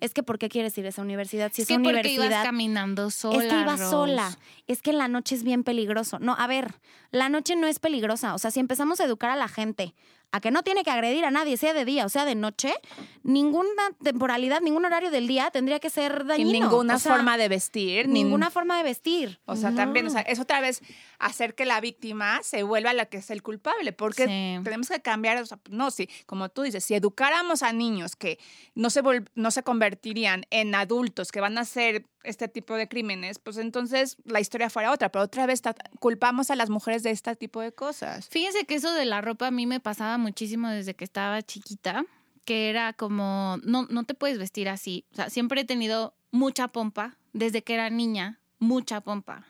Es 0.00 0.14
que 0.14 0.22
¿por 0.22 0.38
qué 0.38 0.48
quieres 0.48 0.76
ir 0.78 0.86
a 0.86 0.88
esa 0.90 1.02
universidad? 1.02 1.50
Si 1.52 1.62
Es 1.62 1.70
esa 1.70 1.78
que 1.78 1.82
porque 1.84 1.98
ibas 2.00 2.06
universidad... 2.26 2.42
caminando 2.44 3.10
sola. 3.10 3.42
Es 3.44 3.50
que 3.52 3.60
iba 3.60 3.72
Rose. 3.76 3.90
sola. 3.90 4.38
Es 4.66 4.82
que 4.82 4.92
la 4.92 5.08
noche 5.08 5.34
es 5.34 5.42
bien 5.42 5.64
peligroso. 5.64 6.18
No, 6.18 6.34
a 6.38 6.46
ver, 6.46 6.74
la 7.10 7.28
noche 7.28 7.56
no 7.56 7.66
es 7.66 7.78
peligrosa. 7.78 8.34
O 8.34 8.38
sea, 8.38 8.50
si 8.50 8.60
empezamos 8.60 9.00
a 9.00 9.04
educar 9.04 9.30
a 9.30 9.36
la 9.36 9.48
gente 9.48 9.94
a 10.32 10.40
que 10.40 10.50
no 10.50 10.62
tiene 10.62 10.82
que 10.82 10.90
agredir 10.90 11.24
a 11.24 11.30
nadie, 11.30 11.56
sea 11.56 11.74
de 11.74 11.84
día 11.84 12.06
o 12.06 12.08
sea 12.08 12.24
de 12.24 12.34
noche, 12.34 12.74
ninguna 13.22 13.82
temporalidad, 14.02 14.60
ningún 14.60 14.84
horario 14.84 15.10
del 15.10 15.26
día 15.28 15.50
tendría 15.50 15.78
que 15.78 15.90
ser 15.90 16.22
Y 16.24 16.28
dañino. 16.28 16.50
ninguna 16.52 16.96
O 16.96 16.98
sea, 16.98 17.12
forma 17.14 17.36
de 17.36 17.48
vestir. 17.48 18.06
nin- 18.06 18.22
Ninguna 18.24 18.50
forma 18.50 18.76
de 18.78 18.82
vestir. 18.82 19.40
O 19.44 19.56
sea, 19.56 19.74
también, 19.74 20.06
o 20.06 20.10
sea, 20.10 20.22
es 20.22 20.40
otra 20.40 20.60
vez 20.60 20.80
hacer 21.18 21.54
que 21.54 21.64
la 21.66 21.80
víctima 21.80 22.40
se 22.42 22.62
vuelva 22.62 22.92
la 22.94 23.06
que 23.06 23.18
es 23.18 23.30
el 23.30 23.42
culpable, 23.42 23.92
porque 23.92 24.24
Sí. 24.24 24.64
tenemos 24.64 24.88
que 24.88 25.00
cambiar, 25.02 25.40
o 25.42 25.46
sea, 25.46 25.58
no, 25.70 25.90
sí, 25.90 26.08
como 26.26 26.48
tú 26.48 26.62
dices, 26.62 26.84
si 26.84 26.94
educáramos 26.94 27.62
a 27.62 27.72
niños 27.72 28.16
que 28.16 28.38
no 28.74 28.90
se, 28.90 29.02
no 29.34 29.50
se 29.50 29.62
convertirían 29.62 30.44
en 30.50 30.74
adultos 30.74 31.30
que 31.30 31.40
van 31.40 31.58
a 31.58 31.62
hacer 31.62 32.06
este 32.24 32.48
tipo 32.48 32.74
de 32.74 32.88
crímenes, 32.88 33.38
pues 33.38 33.56
entonces 33.56 34.16
la 34.24 34.40
historia 34.40 34.70
fuera 34.70 34.92
otra, 34.92 35.10
pero 35.10 35.24
otra 35.24 35.46
vez 35.46 35.62
culpamos 35.98 36.50
a 36.50 36.56
las 36.56 36.70
mujeres 36.70 37.02
de 37.02 37.10
este 37.10 37.34
tipo 37.36 37.60
de 37.60 37.72
cosas. 37.72 38.28
Fíjense 38.28 38.64
que 38.64 38.74
eso 38.74 38.92
de 38.92 39.04
la 39.04 39.20
ropa 39.20 39.48
a 39.48 39.50
mí 39.50 39.66
me 39.66 39.80
pasaba 39.80 40.18
muchísimo 40.18 40.68
desde 40.68 40.94
que 40.94 41.04
estaba 41.04 41.42
chiquita, 41.42 42.04
que 42.44 42.70
era 42.70 42.92
como, 42.92 43.58
no, 43.64 43.86
no 43.90 44.04
te 44.04 44.14
puedes 44.14 44.38
vestir 44.38 44.68
así. 44.68 45.04
O 45.12 45.16
sea, 45.16 45.30
siempre 45.30 45.62
he 45.62 45.64
tenido 45.64 46.14
mucha 46.30 46.68
pompa, 46.68 47.16
desde 47.32 47.62
que 47.62 47.74
era 47.74 47.90
niña, 47.90 48.40
mucha 48.58 49.00
pompa. 49.00 49.46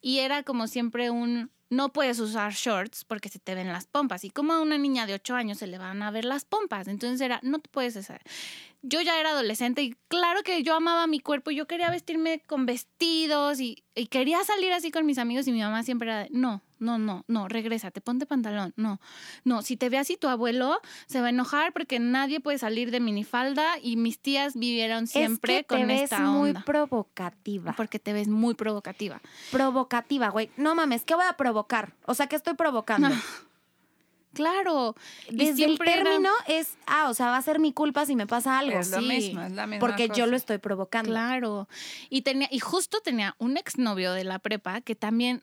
Y 0.00 0.18
era 0.18 0.42
como 0.42 0.66
siempre 0.66 1.10
un, 1.10 1.50
no 1.68 1.92
puedes 1.92 2.18
usar 2.18 2.52
shorts 2.52 3.04
porque 3.04 3.28
se 3.28 3.38
te 3.38 3.54
ven 3.54 3.68
las 3.68 3.86
pompas. 3.86 4.24
Y 4.24 4.30
como 4.30 4.52
a 4.52 4.60
una 4.60 4.78
niña 4.78 5.06
de 5.06 5.14
8 5.14 5.34
años 5.34 5.58
se 5.58 5.66
le 5.66 5.78
van 5.78 6.02
a 6.02 6.10
ver 6.10 6.24
las 6.24 6.44
pompas. 6.44 6.88
Entonces 6.88 7.20
era, 7.20 7.40
no 7.42 7.60
te 7.60 7.68
puedes 7.68 7.96
hacer. 7.96 8.20
Yo 8.82 9.00
ya 9.02 9.20
era 9.20 9.30
adolescente 9.30 9.82
y 9.82 9.94
claro 10.08 10.42
que 10.42 10.62
yo 10.62 10.74
amaba 10.74 11.06
mi 11.06 11.20
cuerpo 11.20 11.50
y 11.50 11.56
yo 11.56 11.66
quería 11.66 11.90
vestirme 11.90 12.40
con 12.46 12.64
vestidos 12.64 13.60
y, 13.60 13.84
y 13.94 14.06
quería 14.06 14.42
salir 14.44 14.72
así 14.72 14.90
con 14.90 15.04
mis 15.04 15.18
amigos 15.18 15.46
y 15.46 15.52
mi 15.52 15.60
mamá 15.60 15.82
siempre 15.82 16.08
era 16.08 16.18
de, 16.20 16.28
no, 16.30 16.62
no, 16.78 16.98
no, 16.98 17.24
no, 17.28 17.46
regrésate, 17.46 18.00
ponte 18.00 18.24
pantalón, 18.24 18.72
no, 18.76 18.98
no, 19.44 19.60
si 19.60 19.76
te 19.76 19.90
ve 19.90 19.98
así 19.98 20.16
tu 20.16 20.28
abuelo 20.28 20.80
se 21.06 21.20
va 21.20 21.26
a 21.26 21.30
enojar 21.30 21.74
porque 21.74 21.98
nadie 21.98 22.40
puede 22.40 22.56
salir 22.56 22.90
de 22.90 23.00
minifalda 23.00 23.78
y 23.82 23.96
mis 23.96 24.18
tías 24.18 24.54
vivieron 24.56 25.06
siempre 25.06 25.58
es 25.58 25.58
que 25.58 25.62
te 25.64 25.78
con 25.78 25.86
ves 25.86 26.02
esta 26.04 26.20
muy 26.20 26.50
onda. 26.50 26.64
provocativa. 26.64 27.74
Porque 27.76 27.98
te 27.98 28.14
ves 28.14 28.28
muy 28.28 28.54
provocativa. 28.54 29.20
Provocativa, 29.50 30.30
güey. 30.30 30.50
No 30.56 30.74
mames, 30.74 31.04
¿qué 31.04 31.14
voy 31.14 31.26
a 31.28 31.34
provocar? 31.34 31.92
O 32.06 32.14
sea, 32.14 32.28
¿qué 32.28 32.36
estoy 32.36 32.54
provocando? 32.54 33.10
Claro. 34.34 34.94
y 35.28 35.36
Desde 35.36 35.64
el 35.64 35.72
era- 35.80 35.84
término 36.04 36.30
es, 36.46 36.76
ah, 36.86 37.08
o 37.08 37.14
sea, 37.14 37.26
va 37.26 37.36
a 37.36 37.42
ser 37.42 37.58
mi 37.58 37.72
culpa 37.72 38.06
si 38.06 38.14
me 38.16 38.26
pasa 38.26 38.58
algo. 38.58 38.78
Es 38.78 38.90
lo 38.90 39.00
Sí, 39.00 39.06
mismo, 39.08 39.42
es 39.42 39.52
la 39.52 39.66
misma 39.66 39.80
Porque 39.86 40.08
yo 40.14 40.26
lo 40.26 40.36
estoy 40.36 40.58
provocando. 40.58 41.10
Claro. 41.10 41.68
Y 42.08 42.22
tenía, 42.22 42.48
y 42.50 42.60
justo 42.60 43.00
tenía 43.00 43.34
un 43.38 43.56
exnovio 43.56 44.12
de 44.12 44.24
la 44.24 44.38
prepa 44.38 44.80
que 44.80 44.94
también 44.94 45.42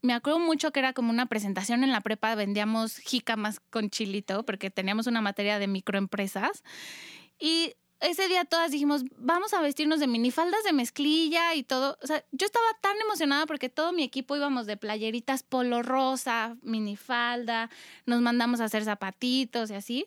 me 0.00 0.12
acuerdo 0.12 0.38
mucho 0.38 0.70
que 0.70 0.78
era 0.78 0.92
como 0.92 1.10
una 1.10 1.26
presentación 1.26 1.82
en 1.82 1.90
la 1.90 2.00
prepa, 2.00 2.34
vendíamos 2.36 2.98
jícamas 2.98 3.58
con 3.70 3.90
chilito, 3.90 4.44
porque 4.46 4.70
teníamos 4.70 5.08
una 5.08 5.20
materia 5.20 5.58
de 5.58 5.66
microempresas. 5.66 6.62
Y 7.40 7.74
ese 8.00 8.28
día 8.28 8.44
todas 8.44 8.70
dijimos, 8.70 9.04
vamos 9.16 9.52
a 9.54 9.60
vestirnos 9.60 9.98
de 10.00 10.06
minifaldas 10.06 10.62
de 10.64 10.72
mezclilla 10.72 11.54
y 11.54 11.62
todo. 11.62 11.98
O 12.02 12.06
sea, 12.06 12.24
yo 12.32 12.46
estaba 12.46 12.66
tan 12.80 12.96
emocionada 13.00 13.46
porque 13.46 13.68
todo 13.68 13.92
mi 13.92 14.02
equipo 14.04 14.36
íbamos 14.36 14.66
de 14.66 14.76
playeritas 14.76 15.42
polo 15.42 15.82
rosa, 15.82 16.56
minifalda, 16.62 17.70
nos 18.06 18.20
mandamos 18.20 18.60
a 18.60 18.64
hacer 18.64 18.84
zapatitos 18.84 19.70
y 19.70 19.74
así. 19.74 20.06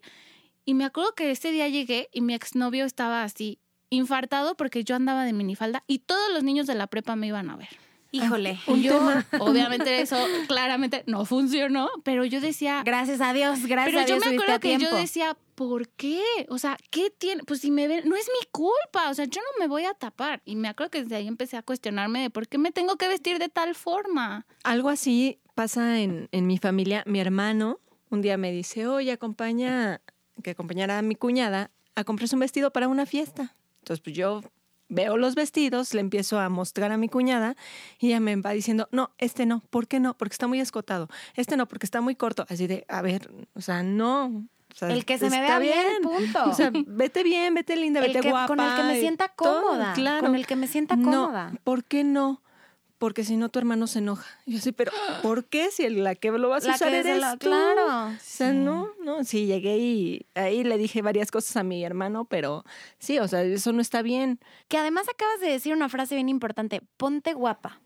Y 0.63 0.73
me 0.73 0.85
acuerdo 0.85 1.13
que 1.15 1.31
ese 1.31 1.51
día 1.51 1.67
llegué 1.67 2.09
y 2.13 2.21
mi 2.21 2.33
exnovio 2.33 2.85
estaba 2.85 3.23
así, 3.23 3.59
infartado 3.89 4.55
porque 4.55 4.83
yo 4.83 4.95
andaba 4.95 5.25
de 5.25 5.33
minifalda 5.33 5.83
y 5.87 5.99
todos 5.99 6.31
los 6.33 6.43
niños 6.43 6.67
de 6.67 6.75
la 6.75 6.87
prepa 6.87 7.15
me 7.15 7.27
iban 7.27 7.49
a 7.49 7.57
ver. 7.57 7.69
Híjole. 8.13 8.59
Y 8.67 8.81
yo, 8.81 8.99
obviamente 9.39 10.01
eso 10.01 10.17
claramente 10.47 11.03
no 11.07 11.25
funcionó, 11.25 11.89
pero 12.03 12.25
yo 12.25 12.41
decía, 12.41 12.81
Gracias 12.85 13.21
a 13.21 13.31
Dios, 13.33 13.65
gracias 13.65 13.85
pero 13.85 13.99
a 13.99 14.05
yo 14.05 14.15
Dios 14.15 14.19
me 14.19 14.23
subiste 14.25 14.43
acuerdo 14.43 14.53
a 14.55 14.59
que 14.59 14.67
tiempo. 14.67 14.89
yo 14.89 14.95
decía, 14.97 15.37
¿por 15.67 15.87
qué? 15.89 16.23
O 16.49 16.57
sea, 16.57 16.77
¿qué 16.89 17.09
tiene? 17.09 17.43
Pues 17.43 17.61
si 17.61 17.71
me 17.71 17.87
ven, 17.87 18.07
no 18.07 18.15
es 18.15 18.27
mi 18.27 18.47
culpa, 18.51 19.09
o 19.09 19.13
sea, 19.13 19.25
yo 19.25 19.41
no 19.41 19.59
me 19.59 19.67
voy 19.67 19.85
a 19.85 19.93
tapar. 19.93 20.41
Y 20.45 20.55
me 20.55 20.67
acuerdo 20.67 20.91
que 20.91 21.03
desde 21.03 21.15
ahí 21.15 21.27
empecé 21.27 21.57
a 21.57 21.61
cuestionarme 21.61 22.21
de 22.21 22.29
por 22.29 22.47
qué 22.47 22.57
me 22.57 22.71
tengo 22.71 22.95
que 22.97 23.07
vestir 23.07 23.39
de 23.39 23.49
tal 23.49 23.75
forma. 23.75 24.45
Algo 24.63 24.89
así 24.89 25.39
pasa 25.55 25.99
en, 25.99 26.29
en 26.31 26.47
mi 26.47 26.57
familia. 26.57 27.03
Mi 27.05 27.19
hermano 27.19 27.79
un 28.09 28.21
día 28.21 28.37
me 28.37 28.51
dice, 28.51 28.87
oye, 28.87 29.11
acompaña, 29.11 30.01
que 30.43 30.51
acompañara 30.51 30.97
a 30.97 31.01
mi 31.01 31.15
cuñada 31.15 31.71
a 31.95 32.03
comprarse 32.03 32.35
un 32.35 32.41
vestido 32.41 32.71
para 32.71 32.87
una 32.87 33.05
fiesta. 33.05 33.55
Entonces, 33.79 34.01
pues 34.03 34.15
yo 34.15 34.41
veo 34.89 35.15
los 35.15 35.35
vestidos, 35.35 35.93
le 35.93 36.01
empiezo 36.01 36.37
a 36.39 36.49
mostrar 36.49 36.91
a 36.91 36.97
mi 36.97 37.07
cuñada 37.07 37.55
y 37.99 38.07
ella 38.07 38.19
me 38.19 38.35
va 38.35 38.51
diciendo, 38.51 38.89
no, 38.91 39.11
este 39.17 39.45
no, 39.45 39.61
¿por 39.69 39.87
qué 39.87 39.99
no? 39.99 40.17
Porque 40.17 40.33
está 40.33 40.47
muy 40.47 40.59
escotado. 40.59 41.07
Este 41.35 41.55
no, 41.55 41.67
porque 41.67 41.85
está 41.85 42.01
muy 42.01 42.15
corto. 42.15 42.45
Así 42.49 42.67
de, 42.67 42.85
a 42.89 43.01
ver, 43.01 43.31
o 43.53 43.61
sea, 43.61 43.81
no. 43.81 44.45
O 44.71 44.75
sea, 44.75 44.89
El 44.89 45.05
que 45.05 45.17
se 45.17 45.29
me 45.29 45.41
vea 45.41 45.59
bien, 45.59 46.01
punto. 46.01 46.49
O 46.49 46.53
sea, 46.53 46.71
vete 46.73 47.23
bien, 47.23 47.53
vete 47.53 47.75
linda, 47.75 47.99
El 47.99 48.07
vete 48.07 48.21
que- 48.21 48.29
guapa. 48.31 48.47
con 48.47 48.59
el 48.59 48.75
que 48.75 48.83
me 48.83 48.99
sienta 48.99 49.27
todo, 49.29 49.61
cómoda, 49.63 49.93
claro. 49.93 50.25
con 50.25 50.35
el 50.35 50.45
que 50.47 50.55
me 50.55 50.67
sienta 50.67 50.95
No, 50.95 51.03
cómoda. 51.27 51.53
¿Por 51.63 51.83
qué 51.83 52.03
no? 52.03 52.41
Porque 52.97 53.23
si 53.23 53.35
no, 53.35 53.49
tu 53.49 53.57
hermano 53.57 53.87
se 53.87 53.97
enoja. 53.97 54.29
Y 54.45 54.51
yo 54.51 54.57
así, 54.59 54.71
pero 54.71 54.91
¿por 55.23 55.45
qué? 55.45 55.71
Si 55.71 55.83
el- 55.83 56.03
la 56.03 56.13
que 56.13 56.29
lo 56.31 56.49
vas 56.49 56.65
a 56.65 56.67
La 56.69 56.75
usar 56.75 56.93
eres 56.93 57.19
la- 57.19 57.31
tú. 57.35 57.47
claro. 57.47 58.09
O 58.09 58.17
sea, 58.21 58.53
no, 58.53 58.89
no. 59.03 59.23
Sí, 59.23 59.47
llegué 59.47 59.77
y 59.79 60.27
ahí 60.35 60.63
le 60.63 60.77
dije 60.77 61.01
varias 61.01 61.31
cosas 61.31 61.57
a 61.57 61.63
mi 61.63 61.83
hermano, 61.83 62.25
pero 62.25 62.63
sí, 62.99 63.17
o 63.17 63.27
sea, 63.27 63.41
eso 63.41 63.73
no 63.73 63.81
está 63.81 64.03
bien. 64.03 64.39
Que 64.67 64.77
además 64.77 65.07
acabas 65.09 65.39
de 65.39 65.47
decir 65.49 65.73
una 65.73 65.89
frase 65.89 66.13
bien 66.13 66.29
importante, 66.29 66.81
ponte 66.97 67.33
guapa, 67.33 67.81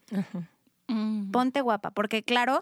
ponte 1.31 1.61
guapa, 1.61 1.91
porque 1.91 2.23
claro, 2.23 2.61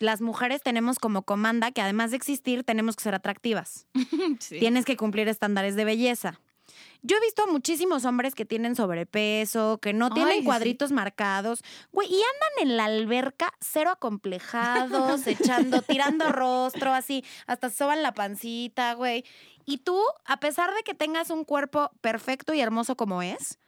las 0.00 0.20
mujeres 0.20 0.62
tenemos 0.62 0.98
como 0.98 1.22
comanda 1.22 1.70
que 1.70 1.80
además 1.80 2.10
de 2.10 2.16
existir 2.16 2.64
tenemos 2.64 2.96
que 2.96 3.04
ser 3.04 3.14
atractivas. 3.14 3.86
Sí. 4.40 4.58
Tienes 4.58 4.84
que 4.84 4.96
cumplir 4.96 5.28
estándares 5.28 5.76
de 5.76 5.84
belleza. 5.84 6.40
Yo 7.02 7.16
he 7.16 7.20
visto 7.20 7.42
a 7.42 7.46
muchísimos 7.46 8.04
hombres 8.04 8.34
que 8.34 8.44
tienen 8.44 8.74
sobrepeso, 8.74 9.78
que 9.78 9.92
no 9.92 10.10
tienen 10.10 10.32
Ay, 10.32 10.38
sí. 10.40 10.44
cuadritos 10.44 10.92
marcados, 10.92 11.62
güey, 11.92 12.08
y 12.08 12.14
andan 12.14 12.68
en 12.68 12.76
la 12.76 12.84
alberca 12.84 13.52
cero 13.60 13.90
acomplejados, 13.90 15.26
echando, 15.26 15.82
tirando 15.82 16.30
rostro, 16.30 16.92
así, 16.92 17.24
hasta 17.46 17.70
soban 17.70 18.02
la 18.02 18.12
pancita, 18.12 18.94
güey. 18.94 19.24
Y 19.64 19.78
tú, 19.78 19.98
a 20.24 20.40
pesar 20.40 20.74
de 20.74 20.82
que 20.82 20.94
tengas 20.94 21.30
un 21.30 21.44
cuerpo 21.44 21.90
perfecto 22.00 22.54
y 22.54 22.60
hermoso 22.60 22.96
como 22.96 23.22
es, 23.22 23.58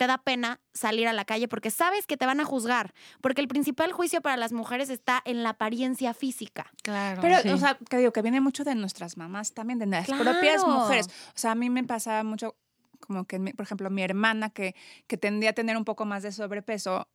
te 0.00 0.06
da 0.06 0.16
pena 0.16 0.60
salir 0.72 1.06
a 1.08 1.12
la 1.12 1.26
calle 1.26 1.46
porque 1.46 1.70
sabes 1.70 2.06
que 2.06 2.16
te 2.16 2.24
van 2.24 2.40
a 2.40 2.46
juzgar, 2.46 2.94
porque 3.20 3.42
el 3.42 3.48
principal 3.48 3.92
juicio 3.92 4.22
para 4.22 4.38
las 4.38 4.50
mujeres 4.50 4.88
está 4.88 5.20
en 5.26 5.42
la 5.42 5.50
apariencia 5.50 6.14
física. 6.14 6.72
Claro. 6.82 7.20
Pero, 7.20 7.38
sí. 7.42 7.50
o 7.50 7.58
sea, 7.58 7.76
que 7.90 7.98
digo, 7.98 8.10
que 8.10 8.22
viene 8.22 8.40
mucho 8.40 8.64
de 8.64 8.74
nuestras 8.74 9.18
mamás 9.18 9.52
también, 9.52 9.78
de 9.78 9.84
las 9.84 10.06
Claro. 10.06 10.24
propias 10.24 10.66
mujeres. 10.66 11.08
O 11.34 11.38
sea, 11.38 11.50
a 11.50 11.54
mí 11.54 11.68
me 11.68 11.84
pasaba 11.84 12.22
mucho, 12.22 12.56
como 13.00 13.26
que, 13.26 13.38
mi- 13.38 13.52
por 13.52 13.64
ejemplo, 13.66 13.90
mi 13.90 14.02
hermana 14.02 14.48
que, 14.48 14.74
que 15.06 15.18
tendía 15.18 15.50
a 15.50 15.52
tener 15.52 15.76
un 15.76 15.84
poco 15.84 16.06
más 16.06 16.22
de 16.22 16.32
sobrepeso. 16.32 17.06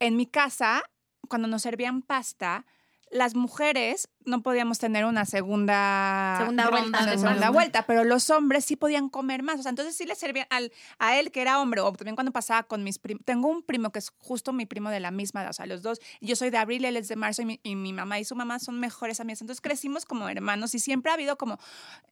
En 0.00 0.16
mi 0.16 0.26
casa, 0.26 0.82
cuando 1.28 1.46
nos 1.46 1.62
servían 1.62 2.02
pasta, 2.02 2.66
las 3.12 3.36
mujeres 3.36 4.08
no 4.26 4.42
podíamos 4.42 4.78
tener 4.78 5.04
una 5.06 5.24
segunda, 5.24 6.36
Segunda 6.38 6.64
ronda, 6.64 6.80
vuelta 7.00 7.18
segunda 7.18 7.50
vuelta, 7.50 7.86
pero 7.86 8.04
los 8.04 8.30
hombres 8.30 8.64
sí 8.64 8.76
podían 8.76 9.08
comer 9.08 9.42
más. 9.42 9.60
O 9.60 9.62
sea, 9.62 9.70
entonces 9.70 9.96
sí 9.96 10.04
le 10.04 10.14
servían 10.14 10.46
al, 10.50 10.72
a 10.98 11.18
él, 11.18 11.30
que 11.30 11.40
era 11.42 11.60
hombre, 11.60 11.80
o 11.80 11.92
también 11.92 12.14
cuando 12.16 12.32
pasaba 12.32 12.62
con 12.64 12.84
mis 12.84 12.98
primos. 12.98 13.24
Tengo 13.24 13.48
un 13.48 13.62
primo 13.62 13.90
que 13.92 13.98
es 13.98 14.10
justo 14.18 14.52
mi 14.52 14.66
primo 14.66 14.90
de 14.90 15.00
la 15.00 15.10
misma 15.10 15.40
edad, 15.42 15.50
o 15.50 15.52
sea, 15.54 15.66
los 15.66 15.82
dos. 15.82 16.00
Yo 16.20 16.36
soy 16.36 16.50
de 16.50 16.58
abril, 16.58 16.84
él 16.84 16.96
es 16.96 17.08
de 17.08 17.16
marzo, 17.16 17.42
y 17.42 17.44
mi, 17.46 17.60
y 17.62 17.76
mi 17.76 17.92
mamá 17.92 18.18
y 18.18 18.24
su 18.24 18.36
mamá 18.36 18.58
son 18.58 18.78
mejores 18.78 19.20
amigas. 19.20 19.40
Entonces 19.40 19.60
crecimos 19.60 20.04
como 20.04 20.28
hermanos 20.28 20.74
y 20.74 20.78
siempre 20.78 21.10
ha 21.10 21.14
habido 21.14 21.36
como, 21.36 21.58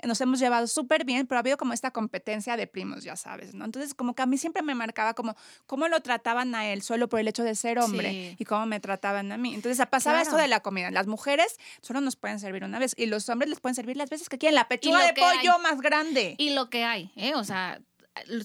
nos 0.04 0.20
hemos 0.20 0.38
llevado 0.38 0.66
súper 0.66 1.04
bien, 1.04 1.26
pero 1.26 1.38
ha 1.38 1.40
habido 1.40 1.56
como 1.56 1.72
esta 1.72 1.90
competencia 1.90 2.56
de 2.56 2.66
primos, 2.66 3.04
ya 3.04 3.16
sabes, 3.16 3.54
¿no? 3.54 3.64
Entonces, 3.64 3.94
como 3.94 4.14
que 4.14 4.22
a 4.22 4.26
mí 4.26 4.38
siempre 4.38 4.62
me 4.62 4.74
marcaba 4.74 5.14
como 5.14 5.36
cómo 5.66 5.88
lo 5.88 6.00
trataban 6.00 6.54
a 6.54 6.66
él 6.68 6.82
solo 6.82 7.08
por 7.08 7.20
el 7.20 7.28
hecho 7.28 7.44
de 7.44 7.54
ser 7.54 7.78
hombre 7.78 8.10
Sí. 8.10 8.36
y 8.38 8.44
cómo 8.44 8.66
me 8.66 8.80
trataban 8.80 9.30
a 9.32 9.36
mí. 9.36 9.54
Entonces, 9.54 9.84
pasaba 9.86 10.16
Claro. 10.18 10.30
esto 10.30 10.36
de 10.40 10.48
la 10.48 10.60
comida. 10.60 10.90
Las 10.90 11.06
mujeres 11.06 11.58
solo 11.98 12.04
nos 12.04 12.16
pueden 12.16 12.38
servir 12.40 12.64
una 12.64 12.78
vez 12.78 12.94
y 12.96 13.06
los 13.06 13.28
hombres 13.28 13.50
les 13.50 13.60
pueden 13.60 13.74
servir 13.74 13.96
las 13.96 14.08
veces 14.10 14.28
que 14.28 14.38
quieran. 14.38 14.54
La 14.54 14.68
pechuga 14.68 15.04
de 15.06 15.12
pollo 15.14 15.52
hay. 15.56 15.62
más 15.62 15.80
grande. 15.80 16.34
Y 16.38 16.50
lo 16.50 16.70
que 16.70 16.84
hay, 16.84 17.10
¿eh? 17.16 17.34
O 17.34 17.44
sea, 17.44 17.80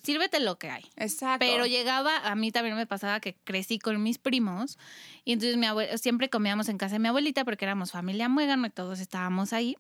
sírvete 0.04 0.40
lo 0.40 0.58
que 0.60 0.70
hay. 0.70 0.86
Exacto. 0.98 1.46
Pero 1.46 1.66
llegaba, 1.66 2.18
a 2.18 2.36
mí 2.36 2.52
también 2.52 2.76
me 2.76 2.86
pasaba 2.86 3.20
que 3.20 3.36
crecí 3.44 3.80
con 3.80 4.02
mis 4.04 4.18
primos 4.18 4.78
y 5.24 5.34
entonces 5.34 5.58
mi 5.58 5.66
abue- 5.66 5.98
siempre 5.98 6.30
comíamos 6.30 6.70
en 6.70 6.78
casa 6.78 6.96
de 6.96 7.00
mi 7.00 7.08
abuelita 7.08 7.46
porque 7.46 7.66
éramos 7.66 7.92
familia 7.92 8.30
muégano 8.30 8.68
y 8.68 8.70
todos 8.70 9.00
estábamos 9.00 9.54
ahí. 9.54 9.78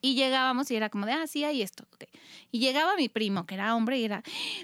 Y 0.00 0.14
llegábamos 0.14 0.70
y 0.70 0.76
era 0.76 0.90
como 0.90 1.06
de, 1.06 1.12
ah, 1.12 1.26
sí, 1.26 1.42
hay 1.44 1.60
esto. 1.62 1.84
Y 2.52 2.60
llegaba 2.60 2.94
mi 2.96 3.08
primo, 3.08 3.46
que 3.46 3.54
era 3.54 3.74
hombre, 3.74 3.98
y 3.98 4.04
era, 4.04 4.22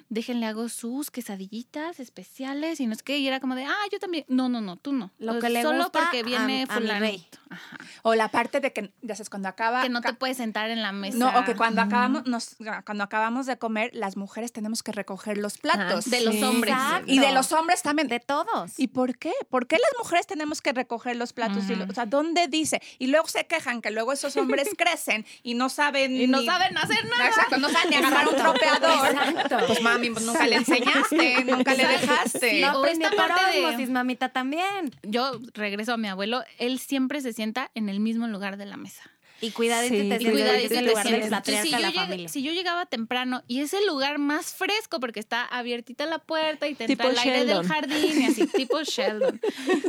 déjenle 0.09 0.47
hago 0.47 0.69
sus 0.69 1.11
quesadillitas 1.11 1.99
especiales 2.01 2.79
y 2.81 2.87
no 2.87 2.95
sé 2.95 3.03
qué. 3.03 3.19
Y 3.19 3.27
era 3.27 3.41
como 3.41 3.55
de, 3.57 3.65
ah, 3.65 3.75
yo 3.93 3.99
también. 3.99 4.25
No, 4.29 4.49
no, 4.49 4.61
no, 4.61 4.77
tú 4.77 4.93
no. 4.93 5.11
Lo 5.19 5.33
O 5.35 5.39
que 5.41 5.51
le 5.51 5.63
Solo 5.63 5.85
gusta 5.85 6.01
porque 6.01 6.23
viene 6.23 6.67
a- 6.69 6.75
a 6.77 6.81
mi. 7.01 7.27
Ajá. 7.51 7.79
O 8.03 8.15
la 8.15 8.29
parte 8.29 8.61
de 8.61 8.73
que, 8.73 8.93
ya 9.03 9.15
sabes, 9.17 9.29
cuando 9.31 9.49
acaba... 9.49 9.83
Que 9.83 9.89
no 9.89 10.01
te 10.01 10.13
puedes 10.15 10.37
sentar 10.37 10.71
en 10.71 10.83
la 10.83 10.93
mesa. 10.93 11.19
No, 11.19 11.29
o 11.39 11.45
que 11.45 11.55
cuando 11.55 11.83
acabamos, 11.83 12.27
nos, 12.27 12.57
cuando 12.85 13.05
acabamos 13.05 13.47
de 13.47 13.59
comer, 13.59 13.91
las 13.95 14.17
mujeres 14.17 14.53
tenemos 14.53 14.83
que 14.83 14.93
recoger 14.93 15.39
los 15.39 15.59
platos. 15.59 16.07
Ah, 16.07 16.11
De 16.11 16.21
los 16.25 16.35
Sí. 16.35 16.43
hombres. 16.43 16.75
Exacto. 16.75 17.13
Y 17.13 17.19
de 17.19 17.33
los 17.33 17.53
hombres 17.53 17.83
también. 17.83 18.09
De 18.09 18.21
todos. 18.21 18.79
¿Y 18.79 18.89
por 18.89 19.17
qué? 19.19 19.33
¿Por 19.51 19.67
qué 19.67 19.77
las 19.77 19.91
mujeres 19.99 20.27
tenemos 20.27 20.63
que 20.63 20.73
recoger 20.73 21.17
los 21.17 21.33
platos? 21.33 21.65
y 21.69 21.75
lo- 21.75 21.85
Ujú. 21.85 21.93
o 21.93 21.95
sea, 21.95 22.07
¿dónde 22.07 22.49
dice? 22.49 22.81
Y 22.99 23.07
luego 23.09 23.27
se 23.29 23.47
quejan 23.47 23.81
que 23.83 23.91
luego 23.91 24.13
esos 24.13 24.37
hombres 24.37 24.69
crecen 24.79 25.24
y 25.43 25.55
no 25.55 25.69
saben 25.69 26.13
Y 26.21 26.27
no 26.27 26.41
ni- 26.41 26.47
saben 26.47 26.77
hacer 26.79 27.05
nada. 27.07 27.27
Exacto, 27.29 27.57
no 27.59 27.69
saben 27.69 27.91
ni 27.91 27.97
agarrar 27.97 28.29
un 28.29 28.37
tropeador. 28.37 29.09
Exacto. 29.11 29.57
Pues 29.67 29.81
mami, 29.83 30.11
pues 30.11 30.25
nunca 30.25 30.47
le 30.47 30.57
enseñaste, 30.57 31.45
nunca 31.45 31.75
le 31.75 31.87
dejaste. 31.87 32.61
No 32.61 32.69
aprendió 32.81 33.09
esta 33.09 33.17
por 33.23 33.29
parte 33.37 33.59
de- 33.59 33.65
osmosis, 33.67 33.91
mamita 33.91 34.29
también. 34.31 34.91
Yo 35.03 35.39
regreso 35.55 35.93
a 35.93 35.97
mi 35.97 36.09
abuelo, 36.09 36.43
él 36.59 36.79
siempre 36.79 37.21
se 37.21 37.33
sienta 37.33 37.71
en 37.75 37.89
el 37.89 38.01
mismo 38.01 38.27
lugar 38.29 38.57
de 38.57 38.67
la 38.67 38.77
mesa. 38.77 39.03
Y 39.41 39.51
cuidadito 39.51 39.95
Sí. 39.95 40.09
te 40.09 40.23
Y 40.23 40.31
cuidadito 40.31 40.81
lugar 40.81 41.05
si 41.07 41.13
de 41.13 41.21
la 41.21 41.91
yo 41.91 42.01
familia. 42.01 42.29
Si 42.29 42.43
yo 42.43 42.53
llegaba 42.53 42.87
temprano 42.87 43.43
y 43.47 43.61
es 43.61 43.75
el 43.75 43.85
lugar 43.87 44.19
más 44.19 44.55
fresco 44.55 45.01
porque 45.01 45.21
está 45.21 45.45
abiertita 45.45 46.07
la 46.07 46.19
puerta 46.19 46.67
y 46.69 46.75
te 46.75 46.87
Tipo 46.87 47.03
entra 47.09 47.23
el 47.23 47.29
aire 47.29 47.39
Sheldon. 47.47 47.63
del 47.63 47.73
jardín 47.73 48.23
y 48.23 48.27
así, 48.27 48.47
tipo 48.47 48.83
Sheldon. 48.83 49.41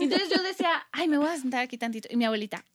Entonces 0.01 0.29
yo 0.35 0.41
decía, 0.43 0.85
ay, 0.91 1.07
me 1.07 1.17
voy 1.17 1.27
a 1.29 1.37
sentar 1.37 1.61
aquí 1.61 1.77
tantito. 1.77 2.09
Y 2.11 2.17
mi 2.17 2.25
abuelita, 2.25 2.65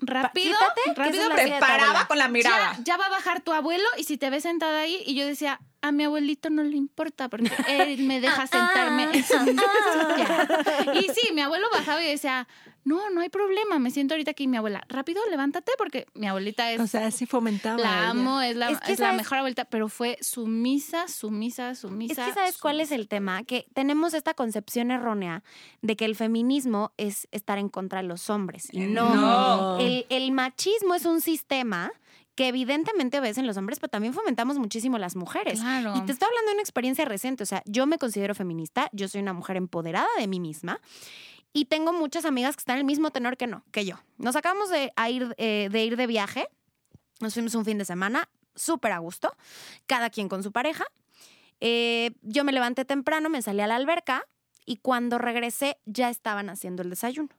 rápido, 0.00 0.56
quítate, 0.58 1.00
rápido, 1.00 1.24
es 1.36 1.50
Preparaba 1.50 2.06
con 2.06 2.18
la 2.18 2.28
mirada. 2.28 2.72
ya, 2.78 2.84
ya 2.84 2.96
va 2.96 3.06
a 3.06 3.10
bajar 3.10 3.40
tu 3.40 3.52
abuelo 3.52 3.84
y 3.96 4.04
si 4.04 4.16
te 4.16 4.30
ves 4.30 4.42
sentada 4.42 4.80
ahí 4.80 5.02
y 5.06 5.14
yo 5.14 5.26
decía, 5.26 5.60
a 5.82 5.92
mi 5.92 6.04
abuelito 6.04 6.50
no 6.50 6.62
le 6.62 6.76
importa 6.76 7.28
porque 7.28 7.50
él 7.68 7.98
me 8.04 8.20
deja 8.20 8.46
sentarme 8.46 9.04
en 9.04 9.24
su 9.24 9.38
silla. 9.44 10.48
Y 10.94 11.08
sí, 11.12 11.32
mi 11.32 11.42
abuelo 11.42 11.66
bajaba 11.72 12.02
y 12.02 12.06
decía, 12.08 12.46
no, 12.84 13.10
no 13.10 13.20
hay 13.22 13.28
problema, 13.30 13.78
me 13.78 13.90
siento 13.90 14.14
ahorita 14.14 14.32
aquí. 14.32 14.46
Mi 14.46 14.56
abuela, 14.58 14.84
rápido, 14.88 15.20
levántate 15.30 15.72
porque 15.78 16.06
mi 16.14 16.26
abuelita 16.26 16.70
es... 16.70 16.80
O 16.80 16.86
sea, 16.86 17.10
sí 17.10 17.26
fomentaba. 17.26 17.78
la 17.78 17.88
ella. 18.00 18.10
amo, 18.10 18.40
es 18.42 18.56
la, 18.56 18.70
Es 18.70 18.80
que 18.80 18.92
es 18.92 18.98
la 18.98 19.06
sabes- 19.08 19.16
mejor 19.16 19.38
abuelita, 19.38 19.64
pero 19.64 19.88
fue 19.88 20.18
sumisa, 20.20 21.08
sumisa, 21.08 21.74
sumisa. 21.74 22.22
Es 22.22 22.28
que 22.28 22.34
sabes 22.34 22.58
cuál 22.58 22.80
es 22.80 22.92
el 22.92 23.08
tema, 23.08 23.42
que 23.44 23.66
tenemos 23.74 24.14
esta 24.14 24.34
concepción 24.34 24.90
errónea 24.90 25.42
de 25.82 25.96
que 25.96 26.04
el 26.04 26.14
feminismo 26.16 26.92
es 26.96 27.26
estar 27.32 27.58
en 27.58 27.68
contra 27.68 28.02
de 28.02 28.08
los 28.08 28.28
hombres. 28.30 28.68
Y 28.72 28.80
no, 28.80 29.14
No. 29.14 29.78
El, 29.78 30.06
el 30.10 30.30
machismo 30.32 30.94
es 30.94 31.04
un 31.06 31.20
sistema 31.20 31.90
que 32.34 32.48
evidentemente 32.48 33.18
obedecen 33.20 33.46
los 33.46 33.56
hombres, 33.56 33.78
pero 33.78 33.90
también 33.90 34.12
fomentamos 34.12 34.58
muchísimo 34.58 34.98
las 34.98 35.14
mujeres. 35.14 35.60
Claro. 35.60 35.94
Y 35.96 36.00
te 36.02 36.10
estoy 36.12 36.26
hablando 36.26 36.48
de 36.50 36.54
una 36.54 36.62
experiencia 36.62 37.04
reciente, 37.04 37.44
o 37.44 37.46
sea, 37.46 37.62
yo 37.64 37.86
me 37.86 37.96
considero 37.96 38.34
feminista, 38.34 38.88
yo 38.92 39.06
soy 39.08 39.20
una 39.20 39.32
mujer 39.32 39.56
empoderada 39.56 40.08
de 40.18 40.26
mí 40.26 40.40
misma 40.40 40.80
y 41.54 41.66
tengo 41.66 41.92
muchas 41.92 42.24
amigas 42.26 42.56
que 42.56 42.60
están 42.60 42.74
en 42.74 42.80
el 42.80 42.84
mismo 42.84 43.10
tenor 43.10 43.38
que 43.38 43.46
no, 43.46 43.64
que 43.70 43.86
yo. 43.86 43.94
Nos 44.18 44.34
acabamos 44.36 44.68
de, 44.70 44.92
a 44.96 45.08
ir, 45.08 45.34
eh, 45.38 45.68
de 45.70 45.84
ir 45.84 45.96
de 45.96 46.06
viaje, 46.06 46.48
nos 47.20 47.32
fuimos 47.32 47.54
un 47.54 47.64
fin 47.64 47.78
de 47.78 47.84
semana, 47.84 48.28
súper 48.56 48.92
a 48.92 48.98
gusto, 48.98 49.34
cada 49.86 50.10
quien 50.10 50.28
con 50.28 50.42
su 50.42 50.50
pareja. 50.50 50.84
Eh, 51.60 52.10
yo 52.22 52.42
me 52.42 52.50
levanté 52.50 52.84
temprano, 52.84 53.30
me 53.30 53.40
salí 53.40 53.60
a 53.60 53.68
la 53.68 53.76
alberca 53.76 54.26
y 54.66 54.78
cuando 54.78 55.16
regresé 55.16 55.78
ya 55.86 56.10
estaban 56.10 56.50
haciendo 56.50 56.82
el 56.82 56.90
desayuno. 56.90 57.30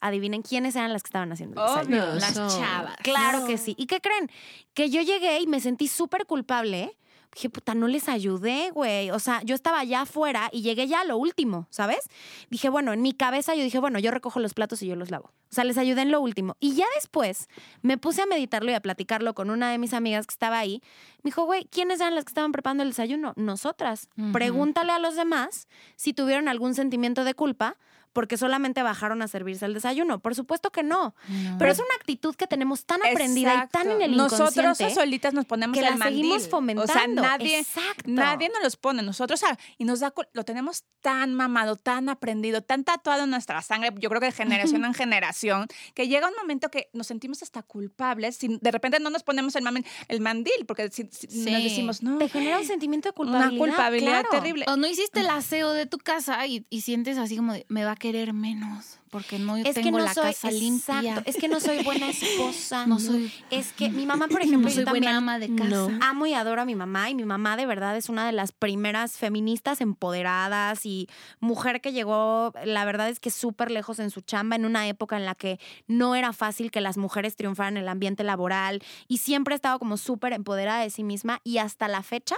Adivinen 0.00 0.40
quiénes 0.40 0.74
eran 0.74 0.94
las 0.94 1.02
que 1.02 1.08
estaban 1.08 1.30
haciendo 1.30 1.62
el 1.62 1.68
desayuno. 1.68 2.06
No, 2.06 2.14
Las 2.14 2.34
chavas. 2.34 2.96
Claro 3.02 3.46
que 3.46 3.58
sí. 3.58 3.74
¿Y 3.76 3.86
qué 3.86 4.00
creen? 4.00 4.30
Que 4.72 4.88
yo 4.88 5.02
llegué 5.02 5.38
y 5.40 5.46
me 5.46 5.60
sentí 5.60 5.86
súper 5.86 6.24
culpable 6.24 6.96
Dije, 7.34 7.48
puta, 7.48 7.74
no 7.74 7.86
les 7.86 8.08
ayudé, 8.08 8.70
güey. 8.72 9.10
O 9.10 9.18
sea, 9.18 9.42
yo 9.42 9.54
estaba 9.54 9.78
allá 9.78 10.02
afuera 10.02 10.48
y 10.52 10.62
llegué 10.62 10.88
ya 10.88 11.00
a 11.00 11.04
lo 11.04 11.16
último, 11.16 11.66
¿sabes? 11.70 12.08
Dije, 12.50 12.68
bueno, 12.68 12.92
en 12.92 13.02
mi 13.02 13.12
cabeza 13.12 13.54
yo 13.54 13.62
dije, 13.62 13.78
bueno, 13.78 13.98
yo 13.98 14.10
recojo 14.10 14.40
los 14.40 14.52
platos 14.52 14.82
y 14.82 14.88
yo 14.88 14.96
los 14.96 15.10
lavo. 15.10 15.26
O 15.50 15.54
sea, 15.54 15.64
les 15.64 15.78
ayudé 15.78 16.02
en 16.02 16.10
lo 16.10 16.20
último. 16.20 16.56
Y 16.60 16.74
ya 16.74 16.86
después 16.96 17.48
me 17.82 17.98
puse 17.98 18.22
a 18.22 18.26
meditarlo 18.26 18.70
y 18.70 18.74
a 18.74 18.80
platicarlo 18.80 19.34
con 19.34 19.50
una 19.50 19.70
de 19.70 19.78
mis 19.78 19.94
amigas 19.94 20.26
que 20.26 20.32
estaba 20.32 20.58
ahí. 20.58 20.82
Me 21.22 21.28
dijo, 21.28 21.44
güey, 21.44 21.66
¿quiénes 21.66 22.00
eran 22.00 22.14
las 22.14 22.24
que 22.24 22.30
estaban 22.30 22.52
preparando 22.52 22.82
el 22.82 22.90
desayuno? 22.90 23.32
Nosotras. 23.36 24.08
Pregúntale 24.32 24.92
a 24.92 24.98
los 24.98 25.16
demás 25.16 25.68
si 25.96 26.12
tuvieron 26.12 26.48
algún 26.48 26.74
sentimiento 26.74 27.24
de 27.24 27.34
culpa 27.34 27.76
porque 28.12 28.36
solamente 28.36 28.82
bajaron 28.82 29.22
a 29.22 29.28
servirse 29.28 29.66
el 29.66 29.74
desayuno. 29.74 30.18
Por 30.20 30.34
supuesto 30.34 30.70
que 30.70 30.82
no. 30.82 31.14
Pero 31.58 31.70
es 31.72 31.78
una 31.78 31.94
actitud 31.96 32.34
que 32.34 32.46
tenemos 32.46 32.84
tan 32.84 33.00
aprendida 33.04 33.64
y 33.64 33.68
tan 33.68 33.90
en 33.90 34.02
el 34.02 34.16
Nosotros 34.16 34.56
inconsciente 34.56 34.94
solitas 34.94 35.34
nos 35.34 35.44
ponemos 35.46 35.74
que 35.74 35.80
el 35.84 35.90
la 35.92 35.96
mandil. 35.96 36.16
seguimos 36.16 36.36
O 36.38 36.40
sea, 36.40 36.50
fomentando. 36.50 37.22
nadie, 37.22 37.58
Exacto. 37.60 38.02
nadie 38.06 38.48
nos 38.48 38.62
los 38.62 38.76
pone. 38.76 39.02
Nosotros, 39.02 39.40
y 39.78 39.84
nos 39.84 40.00
da, 40.00 40.12
lo 40.32 40.44
tenemos 40.44 40.84
tan 41.00 41.34
mamado, 41.34 41.76
tan 41.76 42.08
aprendido, 42.08 42.62
tan 42.62 42.84
tatuado 42.84 43.24
en 43.24 43.30
nuestra 43.30 43.62
sangre, 43.62 43.90
yo 43.98 44.08
creo 44.08 44.20
que 44.20 44.26
de 44.26 44.32
generación 44.32 44.84
en 44.84 44.94
generación, 44.94 45.66
que 45.94 46.08
llega 46.08 46.28
un 46.28 46.34
momento 46.34 46.70
que 46.70 46.90
nos 46.92 47.06
sentimos 47.06 47.42
hasta 47.42 47.62
culpables 47.62 48.36
si 48.36 48.58
de 48.60 48.70
repente 48.70 49.00
no 49.00 49.10
nos 49.10 49.22
ponemos 49.22 49.54
el, 49.56 49.64
mamen- 49.64 49.86
el 50.08 50.20
mandil, 50.20 50.66
porque 50.66 50.90
si, 50.90 51.08
si 51.10 51.26
Sí. 51.28 51.50
nos 51.50 51.62
decimos, 51.62 52.02
no, 52.02 52.18
Te 52.18 52.28
genera 52.28 52.58
un 52.58 52.66
sentimiento 52.66 53.08
de 53.08 53.12
culpabilidad. 53.14 53.50
una 53.52 53.58
culpabilidad 53.58 54.20
claro. 54.22 54.28
terrible. 54.30 54.64
O 54.68 54.76
no 54.76 54.86
hiciste 54.86 55.20
el 55.20 55.28
aseo 55.30 55.72
de 55.72 55.86
tu 55.86 55.98
casa 55.98 56.46
y, 56.46 56.66
y 56.70 56.80
sientes 56.82 57.18
así 57.18 57.36
como 57.36 57.52
de, 57.52 57.64
me 57.68 57.84
va 57.84 57.92
a 57.92 57.96
querer 58.00 58.32
menos 58.32 58.96
porque 59.10 59.38
no 59.40 59.56
Es 59.56 59.64
que 59.74 59.82
tengo 59.82 59.98
no 59.98 60.04
la 60.04 60.14
soy, 60.14 60.22
casa 60.32 60.50
limpia. 60.52 61.00
exacto, 61.00 61.22
es 61.30 61.36
que 61.36 61.48
no 61.48 61.58
soy 61.60 61.82
buena 61.82 62.08
esposa. 62.10 62.86
No 62.88 62.98
soy- 63.00 63.32
Es 63.50 63.72
que 63.72 63.88
mi 63.90 64.06
mamá, 64.06 64.26
por 64.28 64.40
ejemplo, 64.42 64.62
no 64.62 64.68
yo 64.68 64.74
soy 64.74 64.84
también 64.84 65.04
buena 65.04 65.18
ama 65.18 65.38
de 65.40 65.54
casa. 65.54 65.68
No. 65.68 65.88
amo 66.00 66.26
y 66.26 66.34
adoro 66.34 66.62
a 66.62 66.64
mi 66.64 66.74
mamá 66.76 67.10
y 67.10 67.14
mi 67.14 67.24
mamá 67.24 67.56
de 67.56 67.66
verdad 67.66 67.96
es 67.96 68.08
una 68.08 68.24
de 68.26 68.32
las 68.32 68.50
primeras 68.52 69.16
feministas 69.18 69.80
empoderadas 69.80 70.86
y 70.86 71.08
mujer 71.40 71.80
que 71.80 71.92
llegó, 71.92 72.52
la 72.64 72.84
verdad 72.84 73.08
es 73.08 73.20
que 73.20 73.30
súper 73.30 73.70
lejos 73.70 73.98
en 73.98 74.10
su 74.10 74.20
chamba 74.22 74.56
en 74.56 74.64
una 74.64 74.86
época 74.88 75.16
en 75.16 75.26
la 75.26 75.34
que 75.34 75.58
no 75.88 76.14
era 76.14 76.32
fácil 76.32 76.70
que 76.70 76.80
las 76.80 76.96
mujeres 76.96 77.36
triunfaran 77.36 77.76
en 77.76 77.82
el 77.84 77.88
ambiente 77.88 78.24
laboral 78.24 78.82
y 79.08 79.18
siempre 79.18 79.54
ha 79.54 79.56
estado 79.56 79.78
como 79.78 79.96
súper 79.96 80.32
empoderada 80.32 80.82
de 80.82 80.90
sí 80.90 81.02
misma 81.04 81.40
y 81.44 81.58
hasta 81.58 81.88
la 81.88 82.02
fecha 82.02 82.36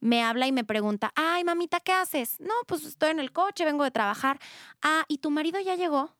me 0.00 0.22
habla 0.22 0.46
y 0.46 0.52
me 0.52 0.64
pregunta, 0.64 1.12
ay 1.14 1.44
mamita, 1.44 1.80
¿qué 1.80 1.92
haces? 1.92 2.40
No, 2.40 2.54
pues 2.66 2.84
estoy 2.84 3.10
en 3.10 3.20
el 3.20 3.32
coche, 3.32 3.64
vengo 3.64 3.84
de 3.84 3.90
trabajar. 3.90 4.38
Ah, 4.82 5.04
¿y 5.08 5.18
tu 5.18 5.30
marido 5.30 5.60
ya 5.60 5.74
llegó? 5.76 6.16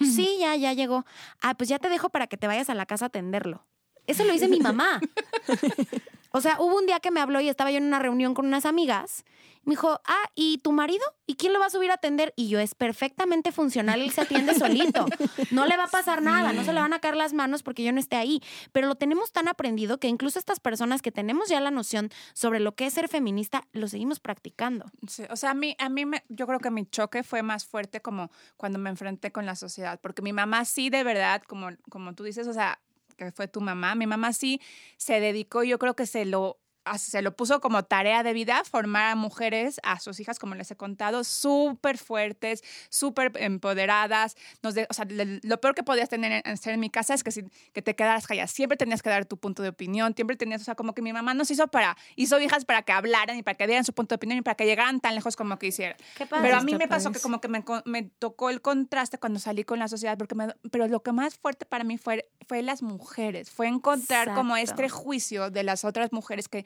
Sí, 0.00 0.38
ya, 0.40 0.56
ya 0.56 0.72
llegó. 0.72 1.04
Ah, 1.40 1.54
pues 1.54 1.68
ya 1.68 1.78
te 1.78 1.88
dejo 1.88 2.08
para 2.10 2.26
que 2.26 2.36
te 2.36 2.48
vayas 2.48 2.68
a 2.68 2.74
la 2.74 2.86
casa 2.86 3.06
a 3.06 3.08
atenderlo. 3.08 3.64
Eso 4.06 4.24
lo 4.24 4.32
dice 4.32 4.48
mi 4.48 4.58
mamá. 4.58 5.00
O 6.30 6.40
sea, 6.40 6.56
hubo 6.60 6.76
un 6.76 6.86
día 6.86 7.00
que 7.00 7.10
me 7.10 7.20
habló 7.20 7.40
y 7.40 7.48
estaba 7.48 7.70
yo 7.70 7.78
en 7.78 7.84
una 7.84 7.98
reunión 7.98 8.34
con 8.34 8.46
unas 8.46 8.66
amigas. 8.66 9.24
Me 9.64 9.72
dijo, 9.72 10.00
ah, 10.06 10.30
¿y 10.34 10.58
tu 10.58 10.72
marido? 10.72 11.04
¿Y 11.26 11.34
quién 11.34 11.52
lo 11.52 11.58
va 11.58 11.66
a 11.66 11.70
subir 11.70 11.90
a 11.90 11.94
atender? 11.94 12.32
Y 12.36 12.48
yo, 12.48 12.58
es 12.58 12.74
perfectamente 12.74 13.52
funcional, 13.52 14.00
él 14.00 14.10
se 14.12 14.22
atiende 14.22 14.54
solito. 14.54 15.04
No 15.50 15.66
le 15.66 15.76
va 15.76 15.84
a 15.84 15.88
pasar 15.88 16.22
nada, 16.22 16.52
no 16.52 16.64
se 16.64 16.72
le 16.72 16.80
van 16.80 16.92
a 16.92 17.00
caer 17.00 17.16
las 17.16 17.32
manos 17.32 17.62
porque 17.62 17.84
yo 17.84 17.92
no 17.92 18.00
esté 18.00 18.16
ahí. 18.16 18.40
Pero 18.72 18.86
lo 18.86 18.94
tenemos 18.94 19.32
tan 19.32 19.46
aprendido 19.46 19.98
que 19.98 20.08
incluso 20.08 20.38
estas 20.38 20.60
personas 20.60 21.02
que 21.02 21.12
tenemos 21.12 21.48
ya 21.48 21.60
la 21.60 21.70
noción 21.70 22.10
sobre 22.32 22.60
lo 22.60 22.74
que 22.74 22.86
es 22.86 22.94
ser 22.94 23.08
feminista, 23.08 23.66
lo 23.72 23.88
seguimos 23.88 24.20
practicando. 24.20 24.86
O 25.30 25.36
sea, 25.36 25.50
a 25.50 25.54
mí, 25.54 25.76
a 25.78 25.88
mí 25.88 26.06
me, 26.06 26.24
yo 26.28 26.46
creo 26.46 26.60
que 26.60 26.70
mi 26.70 26.86
choque 26.86 27.22
fue 27.22 27.42
más 27.42 27.66
fuerte 27.66 28.00
como 28.00 28.30
cuando 28.56 28.78
me 28.78 28.90
enfrenté 28.90 29.32
con 29.32 29.44
la 29.44 29.54
sociedad, 29.54 30.00
porque 30.00 30.22
mi 30.22 30.32
mamá 30.32 30.64
sí, 30.64 30.88
de 30.88 31.04
verdad, 31.04 31.42
como, 31.46 31.68
como 31.90 32.14
tú 32.14 32.24
dices, 32.24 32.46
o 32.46 32.52
sea, 32.52 32.80
que 33.18 33.32
fue 33.32 33.48
tu 33.48 33.60
mamá, 33.60 33.94
mi 33.94 34.06
mamá 34.06 34.32
sí 34.32 34.60
se 34.96 35.20
dedicó, 35.20 35.64
yo 35.64 35.78
creo 35.78 35.94
que 35.94 36.06
se 36.06 36.24
lo 36.24 36.60
se 36.96 37.20
lo 37.20 37.36
puso 37.36 37.60
como 37.60 37.84
tarea 37.84 38.22
de 38.22 38.32
vida 38.32 38.62
formar 38.64 39.10
a 39.10 39.14
mujeres, 39.16 39.80
a 39.82 40.00
sus 40.00 40.20
hijas, 40.20 40.38
como 40.38 40.54
les 40.54 40.70
he 40.70 40.76
contado, 40.76 41.24
súper 41.24 41.98
fuertes, 41.98 42.62
súper 42.88 43.32
empoderadas. 43.36 44.36
Nos 44.62 44.74
de- 44.74 44.86
o 44.88 44.94
sea, 44.94 45.04
le- 45.04 45.40
lo 45.42 45.60
peor 45.60 45.74
que 45.74 45.82
podías 45.82 46.08
tener 46.08 46.32
en, 46.32 46.52
hacer 46.52 46.72
en 46.74 46.80
mi 46.80 46.90
casa 46.90 47.14
es 47.14 47.22
que, 47.22 47.30
si, 47.32 47.42
que 47.72 47.82
te 47.82 47.94
quedaras 47.94 48.26
callada. 48.26 48.46
Siempre 48.46 48.76
tenías 48.76 49.02
que 49.02 49.10
dar 49.10 49.26
tu 49.26 49.36
punto 49.36 49.62
de 49.62 49.68
opinión, 49.70 50.14
siempre 50.14 50.36
tenías, 50.36 50.62
o 50.62 50.64
sea, 50.64 50.74
como 50.74 50.94
que 50.94 51.02
mi 51.02 51.12
mamá 51.12 51.34
nos 51.34 51.50
hizo 51.50 51.68
para, 51.68 51.96
hizo 52.16 52.40
hijas 52.40 52.64
para 52.64 52.82
que 52.82 52.92
hablaran 52.92 53.36
y 53.36 53.42
para 53.42 53.56
que 53.56 53.66
dieran 53.66 53.84
su 53.84 53.92
punto 53.92 54.14
de 54.14 54.16
opinión 54.16 54.38
y 54.38 54.42
para 54.42 54.54
que 54.54 54.64
llegaran 54.64 55.00
tan 55.00 55.14
lejos 55.14 55.36
como 55.36 55.58
quisieran. 55.58 55.96
Qué 56.16 56.26
Pero 56.26 56.56
a 56.56 56.60
mí 56.62 56.72
me 56.72 56.88
pasó 56.88 57.12
que 57.12 57.20
como 57.20 57.40
que 57.40 57.48
me, 57.48 58.02
tocó 58.18 58.50
el 58.50 58.60
contraste 58.62 59.18
cuando 59.18 59.38
salí 59.40 59.64
con 59.64 59.78
la 59.78 59.88
sociedad, 59.88 60.16
porque 60.16 60.34
me- 60.34 60.54
pero 60.70 60.86
lo 60.88 61.02
que 61.02 61.12
más 61.12 61.36
fuerte 61.36 61.66
para 61.66 61.84
mí 61.84 61.98
fue, 61.98 62.28
fue 62.46 62.62
las 62.62 62.82
mujeres, 62.82 63.50
fue 63.50 63.66
encontrar 63.66 64.28
como 64.34 64.56
este 64.56 64.88
juicio 64.88 65.50
de 65.50 65.62
las 65.62 65.84
otras 65.84 66.12
mujeres 66.12 66.48
que, 66.48 66.64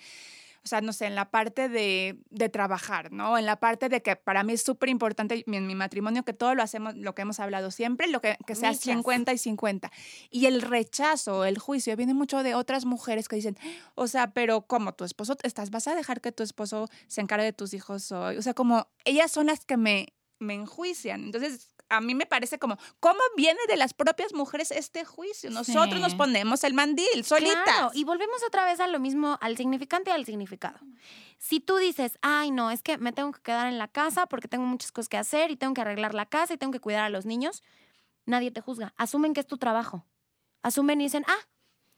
o 0.64 0.68
sea, 0.68 0.81
no 0.81 0.92
sé, 0.92 1.07
en 1.07 1.16
la 1.16 1.31
parte 1.31 1.68
de, 1.68 2.18
de 2.31 2.48
trabajar, 2.48 3.11
¿no? 3.11 3.37
En 3.37 3.46
la 3.46 3.57
parte 3.57 3.88
de 3.88 4.01
que 4.01 4.14
para 4.14 4.44
mí 4.44 4.53
es 4.53 4.62
súper 4.62 4.90
importante 4.90 5.42
en 5.44 5.66
mi 5.66 5.75
matrimonio 5.75 6.25
que 6.25 6.33
todo 6.33 6.55
lo 6.55 6.62
hacemos, 6.62 6.96
lo 6.96 7.16
que 7.16 7.22
hemos 7.22 7.40
hablado 7.40 7.72
siempre, 7.72 8.07
lo 8.07 8.20
que, 8.20 8.37
que 8.46 8.55
sea 8.55 8.70
Michas. 8.70 8.85
50 8.85 9.33
y 9.33 9.38
50. 9.38 9.90
Y 10.31 10.46
el 10.46 10.62
rechazo, 10.62 11.44
el 11.44 11.59
juicio, 11.59 11.96
viene 11.96 12.14
mucho 12.14 12.44
de 12.44 12.55
otras 12.55 12.85
mujeres 12.85 13.27
que 13.27 13.37
dicen, 13.37 13.59
o 13.96 14.07
sea, 14.07 14.33
pero 14.33 14.62
como 14.62 14.94
tu 14.94 15.05
esposo, 15.05 15.37
estás, 15.42 15.70
vas 15.70 15.88
a 15.88 15.96
dejar 15.96 16.20
que 16.20 16.31
tu 16.31 16.44
esposo 16.44 16.88
se 17.09 17.20
encargue 17.20 17.46
de 17.46 17.53
tus 17.53 17.75
hijos 17.75 18.12
hoy. 18.12 18.37
O 18.37 18.42
sea, 18.42 18.55
como 18.55 18.87
ellas 19.05 19.33
son 19.33 19.46
las 19.46 19.64
que 19.64 19.77
me, 19.77 20.12
me 20.38 20.55
enjuician. 20.55 21.25
Entonces, 21.25 21.72
a 21.93 22.01
mí 22.01 22.15
me 22.15 22.27
parece 22.27 22.59
como, 22.59 22.79
¿cómo 23.01 23.21
viene 23.37 23.61
de 23.69 23.77
las 23.77 23.93
propias 23.95 24.33
mujeres 24.35 24.71
este 24.71 25.05
juicio? 25.05 25.51
Nosotros 25.51 25.95
Sí. 25.97 26.01
nos 26.01 26.15
ponemos 26.15 26.65
el 26.65 26.75
mandil, 26.75 27.25
solitas. 27.25 27.63
Claro, 27.65 27.91
y 27.95 28.05
volvemos 28.05 28.43
otra 28.47 28.65
vez 28.65 28.81
a 28.81 28.87
lo 28.87 28.99
mismo, 28.99 29.39
al 29.41 29.57
significante 29.57 30.11
y 30.11 30.15
al 30.15 30.25
significado. 30.25 30.79
Si 31.39 31.61
tú 31.61 31.77
dices, 31.77 32.19
ay, 32.23 32.51
no, 32.51 32.71
es 32.71 32.83
que 32.83 32.99
me 32.99 33.13
tengo 33.13 33.33
que 33.33 33.43
quedar 33.43 33.67
en 33.69 33.79
la 33.79 33.89
casa 33.89 34.27
porque 34.27 34.49
tengo 34.49 34.65
muchas 34.65 34.93
cosas 34.93 35.09
que 35.09 35.19
hacer 35.19 35.51
y 35.51 35.57
tengo 35.57 35.75
que 35.75 35.81
arreglar 35.83 36.15
la 36.15 36.27
casa 36.27 36.55
y 36.55 36.57
tengo 36.57 36.73
que 36.73 36.81
cuidar 36.81 37.05
a 37.05 37.11
los 37.11 37.27
niños, 37.27 37.63
nadie 38.27 38.51
te 38.51 38.61
juzga. 38.61 38.95
Asumen 38.97 39.35
que 39.35 39.41
es 39.41 39.47
tu 39.47 39.59
trabajo. 39.59 40.07
Asumen 40.63 41.01
y 41.01 41.05
dicen, 41.05 41.25
ah, 41.27 41.49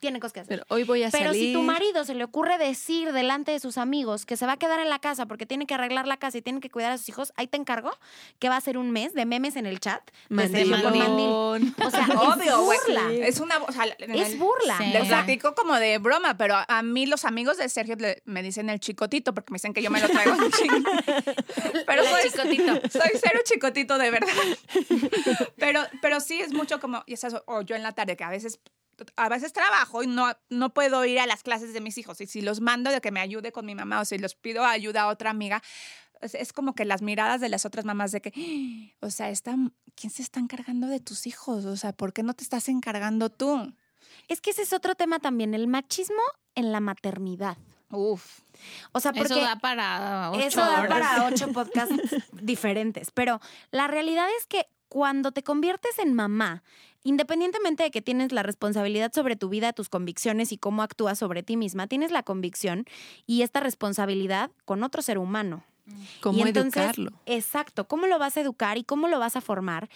tiene 0.05 0.21
cosas 0.21 0.35
que 0.35 0.41
hacer. 0.41 0.59
Pero 0.59 0.67
hoy 0.69 0.85
voy 0.85 1.03
a 1.03 1.09
Pero 1.11 1.25
salir. 1.31 1.47
si 1.47 1.53
tu 1.55 1.63
marido 1.63 2.05
se 2.05 2.15
le 2.15 2.25
ocurre 2.25 2.59
decir 2.59 3.11
delante 3.15 3.53
de 3.53 3.59
sus 3.61 3.79
amigos 3.79 4.27
que 4.27 4.37
se 4.37 4.45
va 4.45 4.53
a 4.53 4.57
quedar 4.59 4.79
en 4.81 4.91
la 4.91 4.99
casa 4.99 5.25
porque 5.25 5.47
tiene 5.47 5.67
que 5.67 5.73
arreglar 5.73 6.07
la 6.07 6.19
casa 6.19 6.37
y 6.37 6.43
tiene 6.43 6.61
que 6.61 6.69
cuidar 6.69 6.93
a 6.93 6.99
sus 6.99 7.09
hijos, 7.09 7.33
ahí 7.37 7.47
te 7.47 7.57
encargo 7.57 7.91
que 8.39 8.51
va 8.51 8.57
a 8.57 8.61
ser 8.61 8.77
un 8.77 8.91
mes 8.91 9.15
de 9.15 9.25
memes 9.25 9.57
en 9.57 9.65
el 9.65 9.81
chat. 9.81 10.03
con 10.29 10.37
mandil. 10.37 10.69
Mandilón. 10.71 11.75
O 11.83 11.91
sea, 11.91 12.07
Obvio, 12.19 12.73
es 12.73 12.81
burla. 12.87 13.13
Es 13.13 13.41
una. 13.41 13.59
O 13.63 13.73
sea, 13.73 13.85
Es 13.99 14.33
el- 14.33 14.39
burla. 14.39 14.77
Sí. 14.77 14.93
Platico 15.09 15.55
como 15.55 15.75
de 15.77 15.97
broma, 15.97 16.37
pero 16.37 16.55
a, 16.69 16.83
mí 16.83 17.07
los 17.07 17.25
amigos 17.25 17.57
de 17.57 17.69
Sergio 17.71 17.97
le- 17.97 18.21
me 18.27 18.43
dicen 18.43 18.69
el 18.69 18.81
chicotito 18.81 19.33
porque 19.33 19.53
me 19.53 19.57
dicen 19.57 19.73
que 19.73 19.81
yo 19.83 19.91
me 19.91 20.01
lo 20.01 20.09
traigo. 20.09 20.35
Pero 21.87 22.03
La 22.03 22.11
pues, 22.11 22.33
chicotito. 22.33 22.73
soy 22.91 23.11
cero 23.23 23.41
chicotito 23.45 23.99
de 23.99 24.11
verdad. 24.11 24.29
Pero, 25.57 25.81
pero 26.03 26.21
sí 26.21 26.41
es 26.41 26.53
mucho 26.53 26.81
como, 26.81 27.03
y 27.07 27.15
es 27.15 27.25
eso, 27.25 27.43
o 27.47 27.63
yo 27.63 27.75
en 27.77 27.83
la 27.83 27.93
tarde, 27.93 28.17
que 28.17 28.25
a 28.25 28.29
veces, 28.31 28.61
a 29.17 29.29
veces 29.29 29.53
trabajo 29.53 30.03
y 30.03 30.07
no, 30.07 30.33
no 30.51 30.73
puedo 30.75 31.05
ir 31.05 31.19
a 31.21 31.27
las 31.27 31.43
clases 31.43 31.73
de 31.73 31.81
mis 31.81 31.99
hijos. 31.99 32.21
Y 32.21 32.27
si 32.27 32.41
los 32.41 32.61
mando 32.61 32.91
de 32.91 33.01
que 33.01 33.11
me 33.11 33.21
ayude 33.21 33.53
con 33.53 33.67
mi 33.67 33.75
mamá 33.75 34.01
o 34.01 34.05
si 34.05 34.19
los 34.19 34.35
pido 34.35 34.65
ayuda 34.65 35.03
a 35.03 35.09
otra 35.09 35.31
amiga, 35.31 35.63
es, 36.21 36.35
es 36.35 36.53
como 36.53 36.75
que 36.75 36.85
las 36.85 37.03
miradas 37.03 37.41
de 37.41 37.49
las 37.49 37.65
otras 37.65 37.85
mamás 37.85 38.13
de 38.13 38.21
que, 38.21 38.33
"Ah, 39.01 39.07
o 39.07 39.11
sea, 39.11 39.31
esta, 39.31 39.57
¿quién 39.95 40.11
se 40.13 40.23
está 40.23 40.41
encargando 40.41 40.87
de 40.87 41.01
tus 41.01 41.27
hijos? 41.27 41.65
O 41.65 41.77
sea, 41.77 41.93
¿por 41.93 42.13
qué 42.13 42.23
no 42.23 42.35
te 42.35 42.45
estás 42.45 42.69
encargando 42.69 43.31
tú? 43.31 43.75
Es 44.29 44.41
que 44.41 44.51
ese 44.51 44.63
es 44.63 44.73
otro 44.73 44.95
tema 44.95 45.19
también, 45.19 45.55
el 45.55 45.67
machismo 45.67 46.23
en 46.55 46.73
la 46.73 46.81
maternidad. 46.81 47.57
Uf. 47.91 48.41
O 48.93 49.01
sea, 49.01 49.13
porque 49.13 49.35
Eso 49.35 49.41
da 49.43 49.57
para 49.57 50.31
ocho 50.33 50.41
eso 50.41 50.61
da 50.61 50.89
para 50.89 51.27
ocho 51.27 51.53
podcasts 51.53 51.95
diferentes. 52.33 53.11
Pero 53.13 53.41
la 53.71 53.87
realidad 53.87 54.27
es 54.39 54.47
que 54.47 54.67
cuando 54.95 55.33
te 55.33 55.43
conviertes 55.43 55.99
en 55.99 56.15
mamá, 56.15 56.63
independientemente 57.03 57.83
de 57.83 57.91
que 57.91 58.01
tienes 58.01 58.31
la 58.31 58.45
responsabilidad 58.45 59.13
sobre 59.13 59.35
tu 59.35 59.49
vida, 59.49 59.73
tus 59.73 59.89
convicciones 59.89 60.53
y 60.53 60.57
cómo 60.57 60.85
actúas 60.85 61.19
sobre 61.19 61.43
ti 61.43 61.57
misma, 61.57 61.89
tienes 61.89 62.13
la 62.13 62.23
convicción 62.23 62.85
y 63.27 63.43
esta 63.43 63.59
responsabilidad 63.59 64.53
con 64.65 64.85
otro 64.85 65.03
ser 65.03 65.19
humano. 65.19 65.65
¿Cómo 66.21 66.47
entonces, 66.47 66.77
educarlo? 66.77 67.11
Exacto, 67.27 67.89
cómo 67.89 68.07
lo 68.07 68.21
vas 68.21 68.37
a 68.37 68.43
educar 68.43 68.79
y 68.79 68.85
cómo 68.85 69.09
lo 69.09 69.19
vas 69.19 69.35
a 69.35 69.41
formar. 69.41 69.91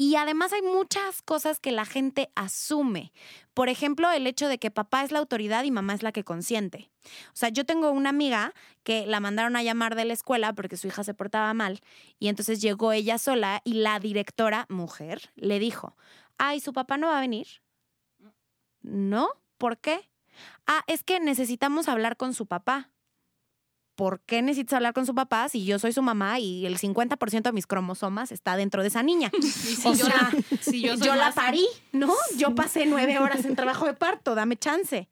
Y 0.00 0.14
además 0.14 0.52
hay 0.52 0.62
muchas 0.62 1.22
cosas 1.22 1.58
que 1.58 1.72
la 1.72 1.84
gente 1.84 2.30
asume. 2.36 3.12
Por 3.52 3.68
ejemplo, 3.68 4.08
el 4.12 4.28
hecho 4.28 4.46
de 4.46 4.58
que 4.58 4.70
papá 4.70 5.02
es 5.02 5.10
la 5.10 5.18
autoridad 5.18 5.64
y 5.64 5.72
mamá 5.72 5.92
es 5.92 6.04
la 6.04 6.12
que 6.12 6.22
consiente. 6.22 6.88
O 7.32 7.36
sea, 7.36 7.48
yo 7.48 7.66
tengo 7.66 7.90
una 7.90 8.10
amiga 8.10 8.54
que 8.84 9.06
la 9.06 9.18
mandaron 9.18 9.56
a 9.56 9.62
llamar 9.64 9.96
de 9.96 10.04
la 10.04 10.12
escuela 10.12 10.52
porque 10.52 10.76
su 10.76 10.86
hija 10.86 11.02
se 11.02 11.14
portaba 11.14 11.52
mal 11.52 11.80
y 12.20 12.28
entonces 12.28 12.62
llegó 12.62 12.92
ella 12.92 13.18
sola 13.18 13.60
y 13.64 13.74
la 13.74 13.98
directora, 13.98 14.66
mujer, 14.68 15.32
le 15.34 15.58
dijo, 15.58 15.96
ay, 16.38 16.60
¿su 16.60 16.72
papá 16.72 16.96
no 16.96 17.08
va 17.08 17.18
a 17.18 17.22
venir? 17.22 17.48
No, 18.82 19.28
¿por 19.58 19.78
qué? 19.78 20.08
Ah, 20.68 20.84
es 20.86 21.02
que 21.02 21.18
necesitamos 21.18 21.88
hablar 21.88 22.16
con 22.16 22.34
su 22.34 22.46
papá. 22.46 22.92
¿Por 23.98 24.20
qué 24.20 24.42
necesitas 24.42 24.74
hablar 24.74 24.94
con 24.94 25.04
su 25.06 25.14
papá 25.14 25.48
si 25.48 25.64
yo 25.64 25.80
soy 25.80 25.92
su 25.92 26.02
mamá 26.02 26.38
y 26.38 26.64
el 26.66 26.78
50% 26.78 27.42
de 27.42 27.52
mis 27.52 27.66
cromosomas 27.66 28.30
está 28.30 28.54
dentro 28.56 28.82
de 28.82 28.88
esa 28.88 29.02
niña? 29.02 29.32
si 29.42 29.86
o 29.88 29.92
yo 29.92 30.06
sea, 30.06 30.14
la- 30.32 30.42
si 30.60 30.80
yo 30.82 30.94
yo, 30.94 31.16
la 31.16 31.32
parí, 31.32 31.66
¿no? 31.90 32.14
Yo 32.36 32.54
pasé 32.54 32.86
nueve 32.86 33.18
horas 33.20 33.44
en 33.44 33.56
trabajo 33.56 33.86
de 33.86 33.94
parto, 33.94 34.36
dame 34.36 34.56
chance. 34.56 35.08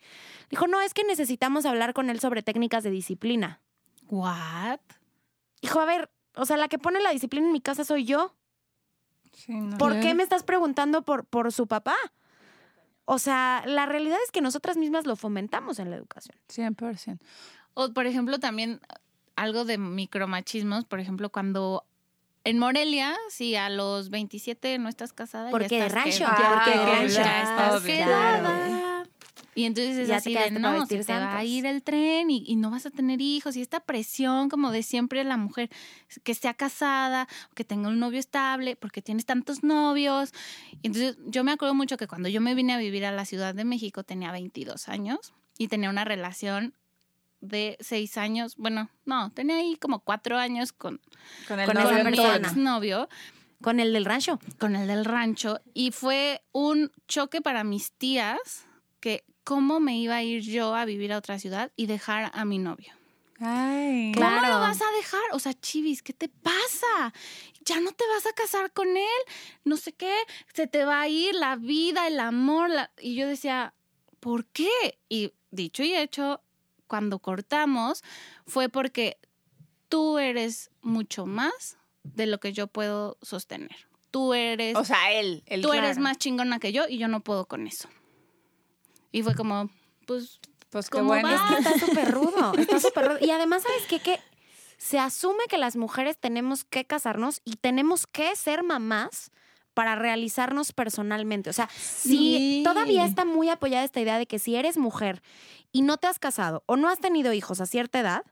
Dijo, 0.50 0.68
no, 0.68 0.80
es 0.80 0.94
que 0.94 1.02
necesitamos 1.02 1.66
hablar 1.66 1.94
con 1.94 2.10
él 2.10 2.20
sobre 2.20 2.44
técnicas 2.44 2.84
de 2.84 2.90
disciplina. 2.90 3.60
¿What? 4.08 4.78
Dijo, 5.60 5.80
a 5.80 5.84
ver, 5.84 6.08
o 6.36 6.46
sea, 6.46 6.56
la 6.56 6.68
que 6.68 6.78
pone 6.78 7.00
la 7.00 7.10
disciplina 7.10 7.44
en 7.46 7.52
mi 7.52 7.60
casa 7.60 7.84
soy 7.84 8.04
yo. 8.04 8.36
Sí, 9.32 9.52
no. 9.52 9.76
¿Por 9.78 9.94
qué 9.94 10.00
Claro. 10.02 10.16
me 10.18 10.22
estás 10.22 10.44
preguntando 10.44 11.02
por, 11.02 11.24
por 11.24 11.50
su 11.52 11.66
papá? 11.66 11.96
O 13.04 13.18
sea, 13.18 13.62
la 13.66 13.86
realidad 13.86 14.18
es 14.24 14.30
que 14.32 14.40
nosotras 14.40 14.76
mismas 14.76 15.06
lo 15.06 15.16
fomentamos 15.16 15.78
en 15.80 15.90
la 15.90 15.96
educación. 15.96 16.36
100%. 16.48 17.18
O, 17.78 17.92
por 17.92 18.06
ejemplo, 18.06 18.38
también 18.38 18.80
algo 19.36 19.66
de 19.66 19.76
micromachismos, 19.76 20.86
por 20.86 20.98
ejemplo, 20.98 21.28
cuando 21.28 21.84
en 22.42 22.58
Morelia, 22.58 23.14
si 23.28 23.54
a 23.54 23.68
los 23.68 24.08
27 24.08 24.78
no 24.78 24.88
estás 24.88 25.12
casada, 25.12 25.50
Porque 25.50 25.78
de 25.78 25.88
rancho, 25.90 26.24
porque 26.24 26.78
de 26.78 26.86
rancho. 26.86 27.14
Ya 27.16 27.42
estás 27.42 27.82
obvio. 27.82 27.96
quedada. 27.96 29.04
Y 29.54 29.64
entonces 29.64 29.98
es 29.98 30.08
Ya 30.08 30.20
te 30.22 30.38
así 30.38 30.54
de, 30.54 30.58
no, 30.58 30.86
se 30.86 31.04
te 31.04 31.12
va 31.12 31.36
a 31.36 31.44
ir 31.44 31.66
el 31.66 31.82
tren 31.82 32.30
y, 32.30 32.44
y 32.46 32.56
no 32.56 32.70
vas 32.70 32.86
a 32.86 32.90
tener 32.90 33.20
hijos. 33.20 33.56
Y 33.56 33.62
esta 33.62 33.80
presión 33.80 34.48
como 34.48 34.70
de 34.70 34.82
siempre 34.82 35.22
la 35.24 35.36
mujer 35.36 35.68
que 36.22 36.34
sea 36.34 36.54
casada, 36.54 37.28
que 37.54 37.64
tenga 37.64 37.88
un 37.88 37.98
novio 37.98 38.20
estable, 38.20 38.76
porque 38.76 39.02
tienes 39.02 39.26
tantos 39.26 39.62
novios. 39.62 40.32
Y 40.82 40.86
entonces 40.86 41.18
yo 41.26 41.44
me 41.44 41.52
acuerdo 41.52 41.74
mucho 41.74 41.98
que 41.98 42.06
cuando 42.06 42.30
yo 42.30 42.40
me 42.40 42.54
vine 42.54 42.72
a 42.72 42.78
vivir 42.78 43.04
a 43.04 43.12
la 43.12 43.26
Ciudad 43.26 43.54
de 43.54 43.64
México 43.64 44.02
tenía 44.02 44.32
22 44.32 44.88
años 44.88 45.34
y 45.58 45.68
tenía 45.68 45.90
una 45.90 46.06
relación 46.06 46.74
de 47.40 47.76
seis 47.80 48.16
años, 48.16 48.56
bueno, 48.56 48.88
no, 49.04 49.30
tenía 49.32 49.56
ahí 49.56 49.76
como 49.76 50.00
cuatro 50.00 50.36
años 50.38 50.72
con, 50.72 51.00
Con 51.48 51.60
el 51.60 51.66
Con 51.66 51.74
novio 51.76 51.88
esa 51.90 52.02
con 52.02 52.10
mi 52.10 52.16
persona. 52.16 52.48
exnovio 52.48 53.08
Con 53.62 53.80
el 53.80 53.92
del 53.92 54.04
rancho. 54.04 54.38
con 54.58 54.74
el 54.76 54.86
del 54.88 55.04
rancho 55.04 55.60
y 55.74 55.90
fue 55.92 56.42
un 56.52 56.90
choque 57.08 57.40
para 57.40 57.62
mis 57.64 57.92
tías 57.92 58.66
que 59.00 59.24
cómo 59.44 59.78
me 59.80 59.96
iba 59.98 60.16
a 60.16 60.22
ir 60.22 60.42
yo 60.42 60.74
a 60.74 60.84
vivir 60.84 61.12
a 61.12 61.18
otra 61.18 61.38
ciudad 61.38 61.70
y 61.76 61.86
dejar 61.86 62.30
a 62.34 62.44
mi 62.44 62.58
novio. 62.58 62.92
Ay. 63.38 64.12
Claro. 64.14 64.36
¿Cómo 64.40 64.48
lo 64.54 64.60
vas 64.60 64.80
a 64.80 64.96
dejar? 64.96 65.20
O 65.32 65.38
sea, 65.38 65.52
Chivis, 65.52 66.02
¿qué 66.02 66.12
te 66.14 66.28
pasa? 66.28 67.12
Ya 67.66 67.80
no 67.80 67.92
te 67.92 68.04
vas 68.14 68.24
a 68.26 68.32
casar 68.32 68.72
con 68.72 68.88
él, 68.96 69.20
no 69.64 69.76
sé 69.76 69.92
qué, 69.92 70.14
se 70.54 70.66
te 70.66 70.84
va 70.84 71.02
a 71.02 71.08
ir 71.08 71.34
la 71.34 71.56
vida, 71.56 72.06
el 72.06 72.18
amor. 72.18 72.70
la- 72.70 72.90
Y 73.00 73.14
yo 73.14 73.26
decía, 73.26 73.74
¿por 74.20 74.46
qué? 74.46 74.70
Y 75.08 75.32
dicho 75.50 75.82
y 75.82 75.94
hecho, 75.94 76.40
cuando 76.86 77.18
cortamos 77.18 78.02
fue 78.46 78.68
porque 78.68 79.18
tú 79.88 80.18
eres 80.18 80.70
mucho 80.82 81.26
más 81.26 81.78
de 82.02 82.26
lo 82.26 82.38
que 82.38 82.52
yo 82.52 82.66
puedo 82.66 83.18
sostener. 83.22 83.88
Tú 84.10 84.32
eres 84.34 84.76
O 84.76 84.84
sea, 84.84 85.12
él. 85.12 85.42
él 85.46 85.62
tú 85.62 85.72
eres 85.72 85.98
más 85.98 86.16
chingona 86.18 86.58
que 86.58 86.72
yo 86.72 86.84
y 86.88 86.98
yo 86.98 87.08
no 87.08 87.20
puedo 87.20 87.46
con 87.46 87.66
eso. 87.66 87.88
Y 89.12 89.22
fue 89.22 89.34
como, 89.34 89.70
pues, 90.06 90.40
Pues 90.70 90.88
qué 90.90 90.98
¿cómo 90.98 91.08
bueno. 91.08 91.28
va? 91.28 91.34
Es 91.34 91.40
que 91.42 91.68
está 91.70 91.86
súper 91.86 92.10
rudo. 92.12 92.52
Está 92.58 92.80
súper 92.80 93.08
rudo. 93.08 93.18
Y 93.20 93.30
además, 93.30 93.62
¿sabes 93.62 93.82
qué? 93.88 94.00
Que 94.00 94.20
se 94.78 94.98
asume 94.98 95.44
que 95.48 95.58
las 95.58 95.76
mujeres 95.76 96.18
tenemos 96.18 96.64
que 96.64 96.84
casarnos 96.84 97.40
y 97.44 97.56
tenemos 97.56 98.06
que 98.06 98.34
ser 98.36 98.62
mamás 98.62 99.30
para 99.76 99.94
realizarnos 99.94 100.72
personalmente. 100.72 101.50
O 101.50 101.52
sea, 101.52 101.68
si 101.76 102.16
Sí. 102.16 102.62
todavía 102.64 103.04
está 103.04 103.26
muy 103.26 103.50
apoyada 103.50 103.84
esta 103.84 104.00
idea 104.00 104.16
de 104.16 104.24
que 104.26 104.38
si 104.38 104.56
eres 104.56 104.78
mujer 104.78 105.20
y 105.70 105.82
no 105.82 105.98
te 105.98 106.06
has 106.06 106.18
casado 106.18 106.62
o 106.64 106.76
no 106.76 106.88
has 106.88 106.98
tenido 106.98 107.34
hijos 107.34 107.60
a 107.60 107.66
cierta 107.66 108.00
edad, 108.00 108.22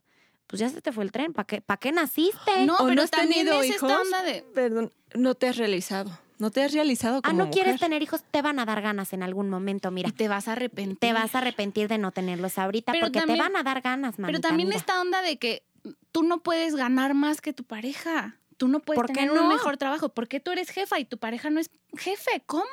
pues 0.47 0.59
ya 0.59 0.69
se 0.69 0.81
te 0.81 0.91
fue 0.91 1.03
el 1.03 1.11
tren. 1.11 1.33
¿Para 1.33 1.45
qué, 1.45 1.61
¿Para 1.61 1.77
qué 1.79 1.91
naciste? 1.91 2.65
no, 2.65 2.73
¿O 2.77 2.77
pero 2.85 2.95
no 2.95 3.01
has 3.03 3.11
también 3.11 3.45
tenido 3.45 3.61
es 3.61 3.75
esta 3.75 3.85
hijos? 3.85 4.01
onda 4.05 4.23
de, 4.23 4.41
Perdón, 4.55 4.91
no 5.13 5.35
te 5.35 5.47
has 5.47 5.57
realizado. 5.57 6.17
No 6.39 6.49
te 6.49 6.63
has 6.63 6.73
realizado 6.73 7.19
ah, 7.23 7.29
como 7.29 7.45
no 7.45 7.51
quieres 7.51 7.79
tener 7.79 8.01
hijos, 8.01 8.23
te 8.31 8.41
van 8.41 8.59
a 8.59 8.65
dar 8.65 8.81
ganas 8.81 9.13
en 9.13 9.21
algún 9.21 9.47
momento, 9.51 9.91
mira. 9.91 10.09
y 10.09 10.13
te 10.13 10.27
vas 10.27 10.47
a 10.47 10.53
arrepentir. 10.53 10.97
Te 10.97 11.13
vas 11.13 11.35
a 11.35 11.37
arrepentir 11.37 11.87
de 11.89 11.99
no 11.99 12.11
tenerlos 12.11 12.57
ahorita 12.57 12.91
Pero 12.91 13.05
porque 13.05 13.19
también- 13.19 13.37
te 13.37 13.43
van 13.43 13.55
a 13.55 13.61
dar 13.61 13.81
ganas, 13.81 14.17
mamita, 14.17 14.39
Pero 14.39 14.41
también 14.41 14.69
mira. 14.69 14.79
esta 14.79 14.99
onda 14.99 15.21
de 15.21 15.37
que 15.37 15.63
tú 16.11 16.23
no 16.23 16.39
puedes 16.39 16.75
ganar 16.75 17.13
más 17.13 17.39
que 17.39 17.53
tu 17.53 17.63
pareja. 17.63 18.35
Tú 18.57 18.67
no 18.67 18.79
puedes 18.79 18.97
¿Por 18.99 19.07
qué 19.07 19.13
tener 19.13 19.33
no? 19.33 19.43
un 19.43 19.49
mejor 19.49 19.77
trabajo. 19.77 20.09
porque 20.09 20.39
tú 20.39 20.51
eres 20.51 20.69
jefa 20.69 20.97
y 20.99 21.05
tu 21.05 21.17
pareja 21.17 21.49
no 21.49 21.59
es 21.59 21.69
jefe? 21.97 22.41
¿Cómo? 22.45 22.63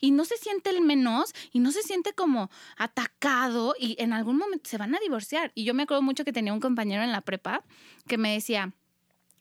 Y 0.00 0.12
no 0.12 0.24
se 0.24 0.36
siente 0.36 0.70
el 0.70 0.80
menos 0.80 1.32
y 1.52 1.58
no 1.58 1.72
se 1.72 1.82
siente 1.82 2.12
como 2.12 2.50
atacado 2.76 3.74
y 3.78 3.96
en 4.00 4.12
algún 4.12 4.36
momento 4.36 4.68
se 4.70 4.78
van 4.78 4.94
a 4.94 4.98
divorciar. 5.00 5.50
Y 5.54 5.64
yo 5.64 5.74
me 5.74 5.82
acuerdo 5.84 6.02
mucho 6.02 6.24
que 6.24 6.32
tenía 6.32 6.52
un 6.52 6.60
compañero 6.60 7.02
en 7.02 7.12
la 7.12 7.20
prepa 7.20 7.64
que 8.06 8.16
me 8.18 8.32
decía, 8.32 8.72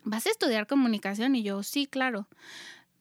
¿vas 0.04 0.26
a 0.26 0.32
estudiar 0.32 0.66
comunicación? 0.68 1.36
Y 1.36 1.44
yo, 1.44 1.62
sí, 1.64 1.86
claro. 1.86 2.28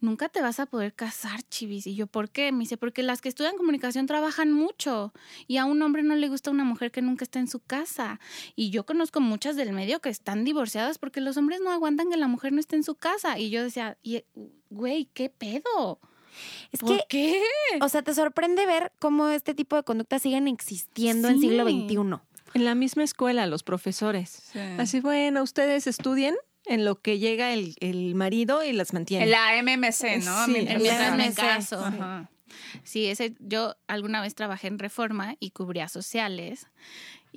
Nunca 0.01 0.29
te 0.29 0.43
vas 0.43 0.61
a 0.61 0.67
poder 0.67 0.93
casar, 0.95 1.43
chivis. 1.45 1.87
Y 1.87 1.95
yo, 1.95 2.07
¿por 2.07 2.29
qué? 2.31 2.53
Me 2.53 2.61
dice, 2.61 2.77
porque 2.77 3.03
las 3.03 3.21
que 3.23 3.29
estudian 3.31 3.57
comunicación 3.57 4.07
trabajan 4.07 4.53
mucho 4.53 5.13
y 5.47 5.57
a 5.57 5.65
un 5.65 5.81
hombre 5.83 6.03
no 6.03 6.15
le 6.17 6.29
gusta 6.29 6.51
una 6.51 6.65
mujer 6.65 6.91
que 6.93 7.01
nunca 7.03 7.25
está 7.25 7.39
en 7.39 7.49
su 7.49 7.61
casa. 7.61 8.21
Y 8.55 8.71
yo 8.71 8.85
conozco 8.85 9.21
muchas 9.21 9.57
del 9.57 9.73
medio 9.73 10.01
que 10.01 10.11
están 10.11 10.45
divorciadas 10.45 10.99
porque 10.99 11.21
los 11.21 11.37
hombres 11.39 11.61
no 11.63 11.71
aguantan 11.71 12.11
que 12.11 12.17
la 12.17 12.29
mujer 12.29 12.53
no 12.53 12.61
esté 12.61 12.77
en 12.77 12.83
su 12.85 12.95
casa. 12.95 13.39
Y 13.39 13.49
yo 13.51 13.63
decía, 13.63 13.97
y, 14.03 14.23
güey, 14.71 15.09
¿qué 15.15 15.31
pedo? 15.31 15.99
Es 16.73 16.81
¿Por 16.81 16.99
que 16.99 17.05
qué? 17.09 17.43
O 17.81 17.89
sea, 17.89 18.03
te 18.03 18.13
sorprende 18.13 18.67
ver 18.67 18.93
cómo 18.99 19.29
este 19.29 19.55
tipo 19.55 19.77
de 19.77 19.83
conductas 19.85 20.21
siguen 20.21 20.47
existiendo 20.49 21.29
en 21.29 21.41
Sí. 21.41 21.49
siglo 21.49 21.65
XXI. 21.65 22.21
En 22.55 22.65
la 22.65 22.75
misma 22.75 23.03
escuela, 23.03 23.47
los 23.47 23.63
profesores. 23.63 24.43
Sí. 24.53 24.59
Así, 24.79 25.01
bueno, 25.01 25.43
ustedes 25.43 25.87
estudien 25.87 26.35
en 26.67 26.85
lo 26.85 27.01
que 27.01 27.19
llega 27.19 27.53
el, 27.53 27.75
el 27.81 28.15
marido 28.15 28.65
y 28.65 28.73
las 28.73 28.93
mantiene. 28.93 29.25
En 29.25 29.31
la 29.31 29.63
MMC, 29.63 30.25
¿no? 30.25 30.45
Sí, 30.47 30.53
Mientras- 30.53 30.83
Mientras 30.83 31.17
me 31.17 31.27
MMC. 31.29 31.37
caso. 31.37 31.85
Ajá. 31.85 32.31
Sí, 32.85 33.07
ese, 33.07 33.35
yo 33.41 33.77
alguna 33.87 34.21
vez 34.23 34.35
trabajé 34.35 34.69
en 34.69 34.79
Reforma 34.79 35.37
y 35.41 35.51
cubría 35.51 35.89
sociales. 35.89 36.69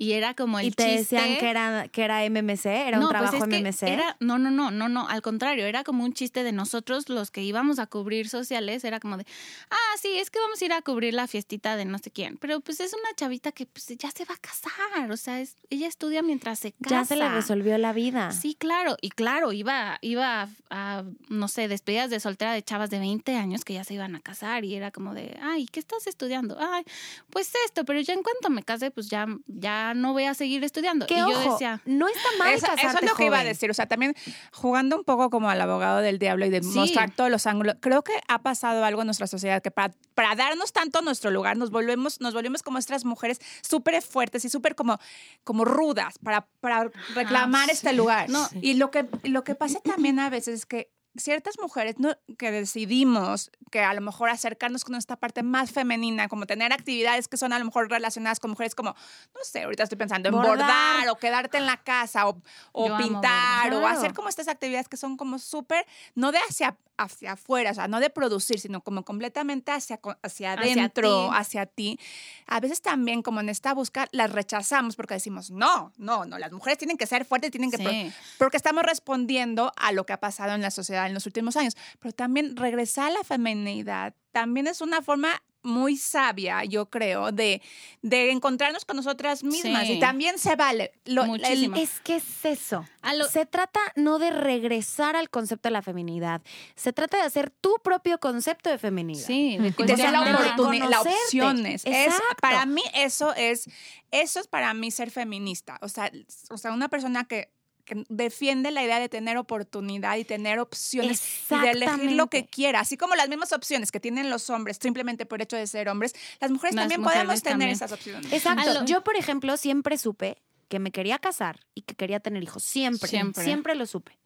Y 0.02 0.12
era 0.12 0.32
como 0.32 0.58
el 0.58 0.68
Y 0.68 0.70
te 0.70 0.96
chiste. 0.96 1.16
decían 1.16 1.36
que 1.38 1.50
era, 1.50 1.86
que 1.88 2.02
era 2.02 2.24
MMC, 2.24 2.64
era 2.64 2.98
un 2.98 3.02
pues 3.04 3.10
trabajo 3.10 3.36
es 3.36 3.44
que 3.50 3.60
MMC. 3.60 3.82
Era, 3.82 4.16
no, 4.18 4.38
no, 4.38 4.50
no, 4.50 4.70
no, 4.70 4.88
no, 4.88 5.06
al 5.06 5.20
contrario, 5.20 5.66
era 5.66 5.84
como 5.84 6.04
un 6.04 6.14
chiste 6.14 6.42
de 6.42 6.52
nosotros 6.52 7.10
los 7.10 7.30
que 7.30 7.42
íbamos 7.42 7.78
a 7.78 7.86
cubrir 7.86 8.30
sociales, 8.30 8.82
era 8.84 8.98
como 8.98 9.18
de, 9.18 9.26
ah, 9.70 9.96
sí, 10.00 10.08
es 10.16 10.30
que 10.30 10.38
vamos 10.38 10.62
a 10.62 10.64
ir 10.64 10.72
a 10.72 10.80
cubrir 10.80 11.12
la 11.12 11.26
fiestita 11.26 11.76
de 11.76 11.84
no 11.84 11.98
sé 11.98 12.10
quién, 12.10 12.38
pero 12.38 12.60
pues 12.60 12.80
es 12.80 12.94
una 12.94 13.14
chavita 13.14 13.52
que 13.52 13.66
pues 13.66 13.88
ya 13.98 14.10
se 14.10 14.24
va 14.24 14.36
a 14.36 14.38
casar, 14.38 15.10
o 15.12 15.18
sea, 15.18 15.38
es- 15.42 15.56
ella 15.68 15.86
estudia 15.86 16.22
mientras 16.22 16.60
se 16.60 16.72
casa. 16.72 16.94
Ya 17.00 17.04
se 17.04 17.16
le 17.16 17.28
resolvió 17.28 17.76
la 17.76 17.92
vida. 17.92 18.32
Sí, 18.32 18.54
claro, 18.58 18.96
y 19.02 19.10
claro, 19.10 19.52
iba, 19.52 19.98
iba 20.00 20.40
a, 20.42 20.48
a, 20.70 21.04
no 21.28 21.46
sé, 21.48 21.68
despedidas 21.68 22.08
de 22.08 22.20
soltera 22.20 22.54
de 22.54 22.62
chavas 22.62 22.88
de 22.88 23.00
20 23.00 23.36
años 23.36 23.66
que 23.66 23.74
ya 23.74 23.84
se 23.84 23.92
iban 23.92 24.16
a 24.16 24.20
casar 24.20 24.64
y 24.64 24.74
era 24.74 24.92
como 24.92 25.12
de, 25.12 25.38
ay, 25.42 25.66
¿qué 25.66 25.78
estás 25.78 26.06
estudiando? 26.06 26.56
Ay, 26.58 26.84
pues 27.28 27.52
esto, 27.66 27.84
pero 27.84 28.00
ya 28.00 28.14
en 28.14 28.22
cuanto 28.22 28.48
me 28.48 28.62
case, 28.62 28.90
pues 28.90 29.10
ya, 29.10 29.26
ya 29.46 29.89
no 29.94 30.12
voy 30.12 30.24
a 30.24 30.34
seguir 30.34 30.62
estudiando. 30.64 31.06
Que 31.06 31.14
y 31.14 31.18
yo 31.18 31.28
ojo, 31.28 31.52
decía, 31.52 31.80
no 31.84 32.08
está 32.08 32.28
mal 32.38 32.54
Eso, 32.54 32.66
es 32.76 33.02
lo 33.08 33.14
que 33.14 33.26
iba 33.26 33.38
a 33.38 33.44
decir. 33.44 33.70
O 33.70 33.74
sea, 33.74 33.86
también 33.86 34.14
jugando 34.52 34.96
un 34.96 35.04
poco 35.04 35.30
como 35.30 35.50
al 35.50 35.60
abogado 35.60 35.98
del 35.98 36.18
diablo 36.18 36.46
y 36.46 36.50
de 36.50 36.62
Sí. 36.62 36.78
mostrar 36.78 37.10
todos 37.10 37.30
los 37.30 37.46
ángulos. 37.46 37.76
Creo 37.80 38.02
que 38.02 38.12
ha 38.28 38.40
pasado 38.42 38.84
algo 38.84 39.02
en 39.02 39.06
nuestra 39.06 39.26
sociedad 39.26 39.62
que 39.62 39.70
para, 39.70 39.94
para 40.14 40.34
darnos 40.34 40.72
tanto 40.72 41.02
nuestro 41.02 41.30
lugar 41.30 41.56
nos 41.56 41.70
volvemos, 41.70 42.20
nos 42.20 42.34
volvemos 42.34 42.62
como 42.62 42.78
estas 42.78 43.04
mujeres 43.04 43.40
súper 43.62 44.00
fuertes 44.02 44.44
y 44.44 44.48
súper 44.48 44.74
como, 44.74 44.98
como 45.44 45.64
rudas 45.64 46.14
para, 46.22 46.46
para 46.60 46.90
reclamar 47.14 47.66
sí. 47.66 47.72
este 47.72 47.92
lugar. 47.92 48.28
No. 48.30 48.48
Y 48.60 48.74
lo 48.74 48.90
que, 48.90 49.06
lo 49.24 49.44
que 49.44 49.54
pasa 49.54 49.80
también 49.80 50.18
a 50.18 50.30
veces 50.30 50.60
es 50.60 50.66
que 50.66 50.90
ciertas 51.20 51.58
mujeres 51.60 51.96
no, 51.98 52.16
que 52.36 52.50
decidimos 52.50 53.50
que 53.70 53.80
a 53.80 53.94
lo 53.94 54.00
mejor 54.00 54.30
acercarnos 54.30 54.84
con 54.84 54.96
esta 54.96 55.16
parte 55.16 55.42
más 55.42 55.70
femenina, 55.70 56.28
como 56.28 56.46
tener 56.46 56.72
actividades 56.72 57.28
que 57.28 57.36
son 57.36 57.52
a 57.52 57.58
lo 57.58 57.64
mejor 57.64 57.88
relacionadas 57.88 58.40
con 58.40 58.50
mujeres 58.50 58.74
como, 58.74 58.90
no 58.90 59.40
sé, 59.44 59.62
ahorita 59.62 59.84
estoy 59.84 59.98
pensando 59.98 60.28
en 60.28 60.34
Bordar. 60.34 60.56
bordar, 60.56 61.08
o 61.10 61.16
quedarte 61.16 61.58
en 61.58 61.66
la 61.66 61.76
casa 61.76 62.28
o, 62.28 62.40
o 62.72 62.96
pintar 62.96 63.72
o 63.72 63.86
hacer 63.86 64.12
como 64.14 64.28
estas 64.28 64.48
actividades 64.48 64.88
que 64.88 64.96
son 64.96 65.16
como 65.16 65.38
súper, 65.38 65.86
no 66.14 66.32
de 66.32 66.38
hacia, 66.48 66.76
hacia 66.96 67.32
afuera, 67.32 67.70
o 67.70 67.74
sea, 67.74 67.88
no 67.88 68.00
de 68.00 68.10
producir, 68.10 68.58
sino 68.58 68.80
como 68.82 69.04
completamente 69.04 69.72
hacia, 69.72 70.00
hacia 70.22 70.40
Hacia 70.40 70.52
adentro, 70.52 71.28
ti. 71.28 71.36
hacia 71.36 71.66
ti. 71.66 72.00
A 72.46 72.60
veces 72.60 72.82
también 72.82 73.22
como 73.22 73.40
en 73.40 73.48
esta 73.48 73.74
busca 73.74 74.08
las 74.12 74.32
rechazamos 74.32 74.96
porque 74.96 75.14
decimos, 75.14 75.50
no, 75.50 75.92
no, 75.98 76.24
no, 76.24 76.38
las 76.38 76.52
mujeres 76.52 76.78
tienen 76.78 76.96
que 76.96 77.06
ser 77.06 77.24
fuertes, 77.24 77.50
tienen 77.50 77.70
que... 77.70 77.76
Sí. 77.76 78.12
porque 78.38 78.56
estamos 78.56 78.84
respondiendo 78.84 79.72
a 79.76 79.92
lo 79.92 80.06
que 80.06 80.12
ha 80.12 80.20
pasado 80.20 80.54
en 80.54 80.62
la 80.62 80.70
sociedad 80.70 81.09
en 81.10 81.14
los 81.14 81.26
últimos 81.26 81.56
años. 81.56 81.76
Pero 81.98 82.12
también 82.14 82.56
regresar 82.56 83.08
a 83.08 83.10
la 83.10 83.24
feminidad 83.24 84.14
también 84.32 84.66
es 84.68 84.80
una 84.80 85.02
forma 85.02 85.42
muy 85.62 85.98
sabia, 85.98 86.64
yo 86.64 86.88
creo, 86.88 87.32
de, 87.32 87.60
de 88.00 88.30
encontrarnos 88.30 88.86
con 88.86 88.96
nosotras 88.96 89.44
mismas. 89.44 89.86
Sí. 89.86 89.92
Y 89.94 90.00
también 90.00 90.38
se 90.38 90.56
vale. 90.56 90.92
Lo- 91.04 91.24
el-. 91.34 91.74
Es 91.76 92.00
que 92.00 92.16
es 92.16 92.44
eso. 92.46 92.86
Lo- 93.14 93.28
Se 93.28 93.44
trata 93.44 93.80
no 93.94 94.18
de 94.18 94.30
regresar 94.30 95.16
al 95.16 95.28
concepto 95.28 95.68
de 95.68 95.72
la 95.74 95.82
feminidad, 95.82 96.40
se 96.76 96.94
trata 96.94 97.18
de 97.18 97.24
hacer 97.24 97.50
tu 97.50 97.74
propio 97.84 98.18
concepto 98.18 98.70
de 98.70 98.78
feminidad. 98.78 99.26
Sí, 99.26 99.58
de 99.58 99.58
la 99.58 99.64
de 99.64 99.72
cuestionar. 99.74 100.34
oportunidad, 100.34 100.88
la 100.88 100.96
reconocerte. 100.98 101.24
opciones. 101.26 101.82
Es, 101.84 102.06
Exacto. 102.06 102.36
para 102.40 102.64
mí 102.64 102.82
eso 102.94 103.34
es, 103.34 103.68
eso 104.12 104.40
es 104.40 104.46
para 104.46 104.72
mí 104.72 104.90
ser 104.90 105.10
feminista. 105.10 105.78
O 105.82 105.88
sea, 105.88 106.10
o 106.48 106.56
sea 106.56 106.72
una 106.72 106.88
persona 106.88 107.24
que, 107.24 107.52
que 107.90 108.04
defiende 108.08 108.70
la 108.70 108.84
idea 108.84 109.00
de 109.00 109.08
tener 109.08 109.36
oportunidad 109.36 110.16
y 110.16 110.24
tener 110.24 110.60
opciones 110.60 111.20
y 111.50 111.58
de 111.58 111.70
elegir 111.72 112.12
lo 112.12 112.28
que 112.28 112.46
quiera. 112.46 112.78
Así 112.78 112.96
como 112.96 113.16
las 113.16 113.28
mismas 113.28 113.52
opciones 113.52 113.90
que 113.90 113.98
tienen 113.98 114.30
los 114.30 114.48
hombres 114.48 114.78
simplemente 114.80 115.26
por 115.26 115.42
hecho 115.42 115.56
de 115.56 115.66
ser 115.66 115.88
hombres, 115.88 116.14
las 116.40 116.52
mujeres 116.52 116.76
Las 116.76 116.84
también 116.84 117.00
mujeres 117.00 117.24
podemos 117.24 117.42
tener 117.42 117.68
esas 117.68 117.90
opciones. 117.90 118.32
Exacto. 118.32 118.84
Yo, 118.84 119.02
por 119.02 119.16
ejemplo, 119.16 119.56
siempre 119.56 119.98
supe 119.98 120.40
que 120.68 120.78
me 120.78 120.92
quería 120.92 121.18
casar 121.18 121.58
y 121.74 121.82
que 121.82 121.96
quería 121.96 122.20
tener 122.20 122.44
hijos. 122.44 122.62
Siempre. 122.62 123.08
Siempre. 123.08 123.42
Siempre. 123.42 123.74
lo 123.74 123.86
supe. 123.86 124.16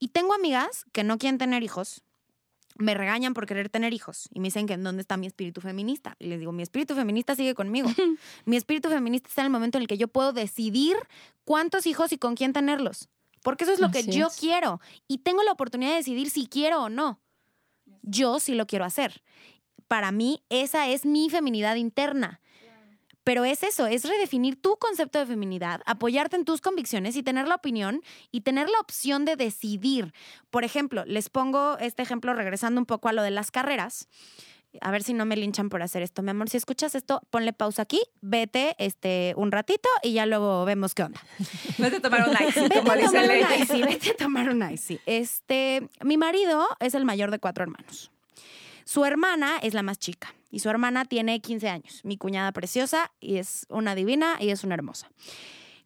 Y 0.00 0.08
tengo 0.08 0.34
amigas 0.34 0.84
que 0.92 1.04
no 1.04 1.18
quieren 1.18 1.38
tener 1.38 1.62
hijos. 1.62 2.02
Me 2.78 2.94
regañan 2.94 3.34
por 3.34 3.46
querer 3.46 3.68
tener 3.68 3.92
hijos 3.92 4.28
y 4.32 4.40
me 4.40 4.46
dicen 4.46 4.66
que 4.66 4.74
en 4.74 4.84
dónde 4.84 5.02
está 5.02 5.16
mi 5.16 5.26
espíritu 5.26 5.60
feminista. 5.60 6.16
Y 6.18 6.28
les 6.28 6.38
digo, 6.38 6.52
mi 6.52 6.62
espíritu 6.62 6.94
feminista 6.94 7.34
sigue 7.34 7.54
conmigo. 7.54 7.90
mi 8.46 8.56
espíritu 8.56 8.88
feminista 8.88 9.28
está 9.28 9.42
en 9.42 9.46
el 9.46 9.52
momento 9.52 9.78
en 9.78 9.82
el 9.82 9.88
que 9.88 9.98
yo 9.98 10.08
puedo 10.08 10.32
decidir 10.32 10.96
cuántos 11.44 11.86
hijos 11.86 12.12
y 12.12 12.18
con 12.18 12.36
quién 12.36 12.52
tenerlos. 12.52 13.08
Porque 13.42 13.64
eso 13.64 13.72
es 13.72 13.80
lo 13.80 13.90
que 13.90 14.04
yo 14.04 14.28
es. 14.28 14.36
quiero. 14.36 14.80
Y 15.06 15.18
tengo 15.18 15.42
la 15.42 15.52
oportunidad 15.52 15.90
de 15.90 15.96
decidir 15.96 16.30
si 16.30 16.46
quiero 16.46 16.84
o 16.84 16.88
no. 16.88 17.20
Yo 18.02 18.38
sí 18.40 18.54
lo 18.54 18.66
quiero 18.66 18.84
hacer. 18.84 19.22
Para 19.88 20.12
mí, 20.12 20.42
esa 20.48 20.88
es 20.88 21.04
mi 21.04 21.30
feminidad 21.30 21.76
interna. 21.76 22.40
Pero 23.28 23.44
es 23.44 23.62
eso, 23.62 23.86
es 23.86 24.04
redefinir 24.08 24.58
tu 24.58 24.78
concepto 24.78 25.18
de 25.18 25.26
feminidad, 25.26 25.82
apoyarte 25.84 26.34
en 26.34 26.46
tus 26.46 26.62
convicciones 26.62 27.14
y 27.14 27.22
tener 27.22 27.46
la 27.46 27.56
opinión 27.56 28.00
y 28.30 28.40
tener 28.40 28.70
la 28.70 28.80
opción 28.80 29.26
de 29.26 29.36
decidir. 29.36 30.14
Por 30.48 30.64
ejemplo, 30.64 31.04
les 31.04 31.28
pongo 31.28 31.76
este 31.76 32.00
ejemplo 32.00 32.32
regresando 32.32 32.80
un 32.80 32.86
poco 32.86 33.10
a 33.10 33.12
lo 33.12 33.20
de 33.22 33.30
las 33.30 33.50
carreras. 33.50 34.08
A 34.80 34.90
ver 34.90 35.02
si 35.02 35.12
no 35.12 35.26
me 35.26 35.36
linchan 35.36 35.68
por 35.68 35.82
hacer 35.82 36.00
esto. 36.00 36.22
Mi 36.22 36.30
amor, 36.30 36.48
si 36.48 36.56
escuchas 36.56 36.94
esto, 36.94 37.20
ponle 37.28 37.52
pausa 37.52 37.82
aquí, 37.82 38.00
vete 38.22 38.74
este, 38.78 39.34
un 39.36 39.52
ratito 39.52 39.90
y 40.02 40.14
ya 40.14 40.24
luego 40.24 40.64
vemos 40.64 40.94
qué 40.94 41.02
onda. 41.02 41.20
No 41.76 41.90
te 41.90 42.00
tomaron 42.00 42.30
ice, 42.32 42.62
Vete 42.62 42.78
como 42.78 42.92
a 42.92 42.96
dice 42.96 43.08
tomar 43.08 43.28
un 43.28 43.60
icy, 43.60 43.82
vete 43.82 44.10
a 44.12 44.16
tomar 44.16 44.48
un 44.48 44.72
icy. 44.72 45.00
Este, 45.04 45.86
mi 46.02 46.16
marido 46.16 46.66
es 46.80 46.94
el 46.94 47.04
mayor 47.04 47.30
de 47.30 47.38
cuatro 47.40 47.62
hermanos. 47.62 48.10
Su 48.86 49.04
hermana 49.04 49.58
es 49.60 49.74
la 49.74 49.82
más 49.82 49.98
chica 49.98 50.34
y 50.50 50.60
su 50.60 50.70
hermana 50.70 51.04
tiene 51.04 51.40
15 51.40 51.68
años. 51.68 52.00
Mi 52.04 52.16
cuñada 52.16 52.52
preciosa 52.52 53.12
y 53.20 53.36
es 53.36 53.66
una 53.68 53.94
divina 53.94 54.36
y 54.40 54.50
es 54.50 54.64
una 54.64 54.74
hermosa. 54.74 55.10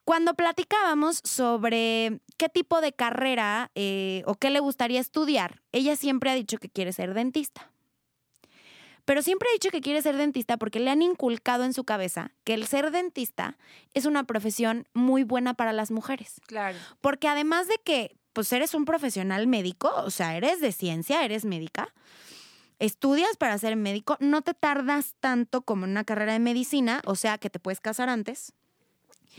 Cuando 0.04 0.34
platicábamos 0.34 1.20
sobre 1.24 2.20
qué 2.36 2.48
tipo 2.48 2.80
de 2.80 2.92
carrera 2.92 3.70
eh, 3.74 4.22
o 4.26 4.34
qué 4.34 4.50
le 4.50 4.60
gustaría 4.60 5.00
estudiar, 5.00 5.62
ella 5.70 5.94
siempre 5.94 6.30
ha 6.30 6.34
dicho 6.34 6.58
que 6.58 6.68
quiere 6.68 6.92
ser 6.92 7.14
dentista. 7.14 7.70
Pero 9.04 9.22
siempre 9.22 9.48
ha 9.48 9.52
dicho 9.52 9.70
que 9.70 9.80
quiere 9.80 10.02
ser 10.02 10.16
dentista 10.16 10.56
porque 10.56 10.80
le 10.80 10.90
han 10.90 11.02
inculcado 11.02 11.64
en 11.64 11.72
su 11.72 11.84
cabeza 11.84 12.32
que 12.44 12.54
el 12.54 12.66
ser 12.66 12.90
dentista 12.90 13.58
es 13.94 14.06
una 14.06 14.24
profesión 14.24 14.86
muy 14.92 15.24
buena 15.24 15.54
para 15.54 15.72
las 15.72 15.90
mujeres. 15.90 16.40
Claro. 16.46 16.78
Porque 17.00 17.28
además 17.28 17.66
de 17.68 17.80
que 17.84 18.16
pues 18.32 18.52
eres 18.52 18.74
un 18.74 18.84
profesional 18.84 19.46
médico, 19.46 19.92
o 19.96 20.10
sea, 20.10 20.36
eres 20.36 20.60
de 20.60 20.72
ciencia, 20.72 21.24
eres 21.24 21.44
médica, 21.44 21.92
estudias 22.86 23.36
para 23.36 23.56
ser 23.58 23.76
médico, 23.76 24.16
no 24.20 24.42
te 24.42 24.54
tardas 24.54 25.14
tanto 25.20 25.62
como 25.62 25.84
en 25.84 25.92
una 25.92 26.04
carrera 26.04 26.32
de 26.32 26.38
medicina, 26.40 27.00
o 27.06 27.14
sea, 27.14 27.38
que 27.38 27.48
te 27.50 27.58
puedes 27.60 27.80
casar 27.80 28.08
antes. 28.08 28.52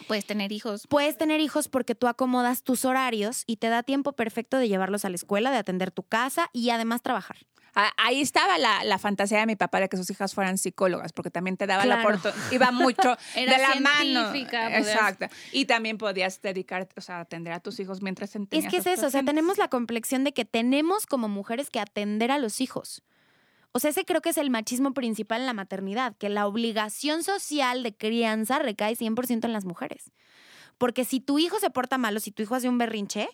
Puedes 0.07 0.25
tener 0.25 0.51
hijos. 0.51 0.87
Puedes 0.87 1.17
tener 1.17 1.39
hijos 1.39 1.67
porque 1.67 1.93
tú 1.93 2.07
acomodas 2.07 2.63
tus 2.63 2.83
horarios 2.85 3.43
y 3.45 3.57
te 3.57 3.67
da 3.69 3.83
tiempo 3.83 4.13
perfecto 4.13 4.57
de 4.57 4.67
llevarlos 4.67 5.05
a 5.05 5.09
la 5.09 5.15
escuela, 5.15 5.51
de 5.51 5.57
atender 5.57 5.91
tu 5.91 6.03
casa 6.03 6.49
y 6.53 6.69
además 6.71 7.01
trabajar. 7.03 7.37
Ah, 7.75 7.91
Ahí 7.97 8.21
estaba 8.21 8.57
la, 8.59 8.83
la 8.83 8.97
fantasía 8.99 9.39
de 9.39 9.45
mi 9.47 9.55
papá 9.55 9.79
de 9.79 9.89
que 9.89 9.97
sus 9.97 10.09
hijas 10.09 10.33
fueran 10.33 10.57
psicólogas, 10.59 11.11
porque 11.11 11.31
también 11.31 11.57
te 11.57 11.65
daba 11.67 11.85
la 11.85 11.95
Claro. 12.01 12.09
oportunidad, 12.17 12.51
iba 12.51 12.71
mucho 12.71 13.17
Era 13.35 13.53
de 13.53 13.61
la 13.61 13.75
mano. 13.81 14.29
podías- 14.29 14.77
Exacto. 14.87 15.25
Y 15.51 15.65
también 15.65 15.97
podías 15.97 16.41
dedicar, 16.41 16.87
o 16.95 17.01
sea, 17.01 17.19
atender 17.21 17.51
a 17.53 17.59
tus 17.59 17.79
hijos 17.79 18.01
mientras 18.01 18.35
Es 18.35 18.47
tenías 18.49 18.71
que 18.71 18.77
es 18.77 18.85
eso, 18.87 19.07
o 19.07 19.09
sea, 19.09 19.23
tenemos 19.23 19.57
la 19.57 19.67
complexión 19.69 20.23
de 20.23 20.33
que 20.33 20.45
tenemos 20.45 21.05
como 21.07 21.27
mujeres 21.29 21.69
que 21.69 21.79
atender 21.79 22.31
a 22.31 22.37
los 22.39 22.61
hijos. 22.61 23.01
O 23.73 23.79
sea, 23.79 23.89
ese 23.89 24.05
creo 24.05 24.21
que 24.21 24.29
es 24.29 24.37
el 24.37 24.51
machismo 24.51 24.93
principal 24.93 25.41
en 25.41 25.47
la 25.47 25.53
maternidad, 25.53 26.15
que 26.17 26.29
la 26.29 26.45
obligación 26.45 27.23
social 27.23 27.81
de 27.81 27.95
crianza 27.95 28.59
recae 28.59 28.95
100% 28.95 29.45
en 29.45 29.53
las 29.53 29.65
mujeres. 29.65 30.11
Porque 30.77 31.05
si 31.05 31.19
tu 31.19 31.39
hijo 31.39 31.59
se 31.59 31.71
porta 31.71 31.97
mal 31.97 32.15
o 32.15 32.19
si 32.19 32.31
tu 32.31 32.43
hijo 32.43 32.53
hace 32.53 32.69
un 32.69 32.77
berrinche, 32.77 33.27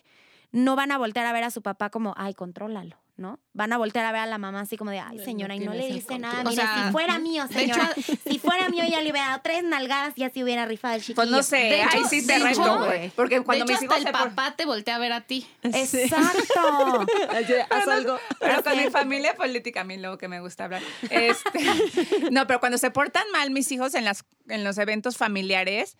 no 0.50 0.76
van 0.76 0.92
a 0.92 0.98
voltear 0.98 1.26
a 1.26 1.32
ver 1.32 1.44
a 1.44 1.50
su 1.50 1.60
papá 1.60 1.90
como, 1.90 2.14
ay, 2.16 2.32
contrólalo, 2.32 2.96
¿no? 3.20 3.38
Van 3.52 3.70
a 3.72 3.76
voltear 3.78 4.06
a 4.06 4.12
ver 4.12 4.22
a 4.22 4.26
la 4.26 4.38
mamá 4.38 4.60
así 4.62 4.76
como 4.78 4.90
de, 4.90 4.98
ay, 4.98 5.18
No 5.18 5.24
señora, 5.24 5.54
y 5.54 5.60
no 5.60 5.74
le 5.74 5.86
dice 5.86 6.18
nada. 6.18 6.42
O 6.48 6.52
sea, 6.52 6.86
si 6.86 6.90
fuera 6.92 7.18
mío, 7.18 7.44
hecho- 7.44 7.52
señora, 7.58 7.92
si 8.24 8.38
fuera 8.38 8.68
mío, 8.70 8.82
ya 8.90 9.02
le 9.02 9.10
hubiera 9.10 9.28
dado 9.28 9.40
tres 9.44 9.62
nalgadas 9.62 10.14
y 10.16 10.22
ya 10.22 10.30
se 10.30 10.42
hubiera 10.42 10.64
rifado 10.64 10.94
el 10.94 11.00
chiquillo. 11.02 11.16
Pues 11.16 11.28
no 11.28 11.42
sé, 11.42 11.56
De 11.56 11.82
ahí 11.82 11.98
hecho- 12.00 12.08
sí 12.08 12.26
te 12.26 12.38
reto, 12.38 12.78
güey. 12.86 13.10
Porque 13.10 13.42
cuando 13.42 13.66
de 13.66 13.72
mis 13.72 13.82
hecho, 13.82 13.84
hijos 13.84 13.96
hasta 13.98 14.08
el 14.10 14.16
por- 14.16 14.34
papá 14.34 14.56
te 14.56 14.64
voltea 14.64 14.96
a 14.96 14.98
ver 14.98 15.12
a 15.12 15.20
ti. 15.20 15.46
Exacto. 15.62 17.06
Así, 17.30 17.52
Haz 17.70 17.88
algo. 17.88 18.18
Pero 18.40 18.62
con 18.62 18.72
Así. 18.72 18.84
mi 18.84 18.90
familia 18.90 19.34
política, 19.34 19.82
a 19.82 19.84
mí 19.84 19.96
luego 19.98 20.18
que 20.18 20.28
me 20.28 20.40
gusta 20.40 20.64
hablar. 20.64 20.82
Este, 21.10 21.60
no, 22.30 22.46
pero 22.46 22.60
cuando 22.60 22.78
se 22.78 22.90
portan 22.90 23.24
mal 23.32 23.50
mis 23.50 23.70
hijos 23.72 23.94
en, 23.94 24.04
las, 24.04 24.24
en 24.48 24.64
los 24.64 24.78
eventos 24.78 25.16
familiares, 25.16 25.96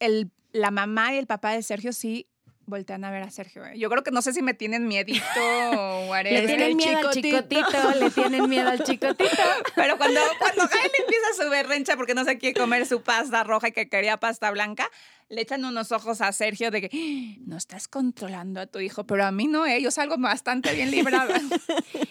el, 0.00 0.30
la 0.52 0.70
mamá 0.70 1.14
y 1.14 1.18
el 1.18 1.26
papá 1.26 1.52
de 1.52 1.62
Sergio 1.62 1.92
sí 1.92 2.28
voltean 2.66 3.04
a 3.04 3.10
ver 3.10 3.22
a 3.22 3.30
Sergio. 3.30 3.64
¿eh? 3.64 3.78
Yo 3.78 3.88
creo 3.88 4.02
que 4.02 4.10
no 4.10 4.20
sé 4.22 4.32
si 4.32 4.42
me 4.42 4.54
tienen 4.54 4.86
miedito 4.86 5.24
o 5.72 6.06
whatever. 6.10 6.42
Le 6.42 6.46
tienen 6.46 6.76
miedo 6.76 7.08
al 7.08 7.14
chicotito, 7.14 7.94
le 7.98 8.10
tienen 8.10 8.48
miedo 8.48 8.68
al 8.68 8.82
chicotito. 8.84 9.42
Pero 9.74 9.96
cuando, 9.96 10.20
cuando 10.38 10.66
Jaime 10.68 10.94
empieza 10.98 11.44
su 11.44 11.48
berrencha 11.50 11.96
porque 11.96 12.14
no 12.14 12.24
se 12.24 12.38
quiere 12.38 12.58
comer 12.58 12.86
su 12.86 13.02
pasta 13.02 13.44
roja 13.44 13.68
y 13.68 13.72
que 13.72 13.88
quería 13.88 14.18
pasta 14.18 14.50
blanca, 14.50 14.90
le 15.28 15.40
echan 15.40 15.64
unos 15.64 15.90
ojos 15.92 16.20
a 16.20 16.30
Sergio 16.32 16.70
de 16.70 16.82
que 16.82 16.90
"Ah, 16.92 17.42
no 17.46 17.56
estás 17.56 17.88
controlando 17.88 18.60
a 18.60 18.66
tu 18.66 18.78
hijo, 18.80 19.04
pero 19.04 19.24
a 19.24 19.32
mí 19.32 19.46
no, 19.46 19.66
¿eh? 19.66 19.80
yo 19.82 19.90
salgo 19.90 20.16
bastante 20.18 20.74
bien 20.74 20.90
librada. 20.90 21.40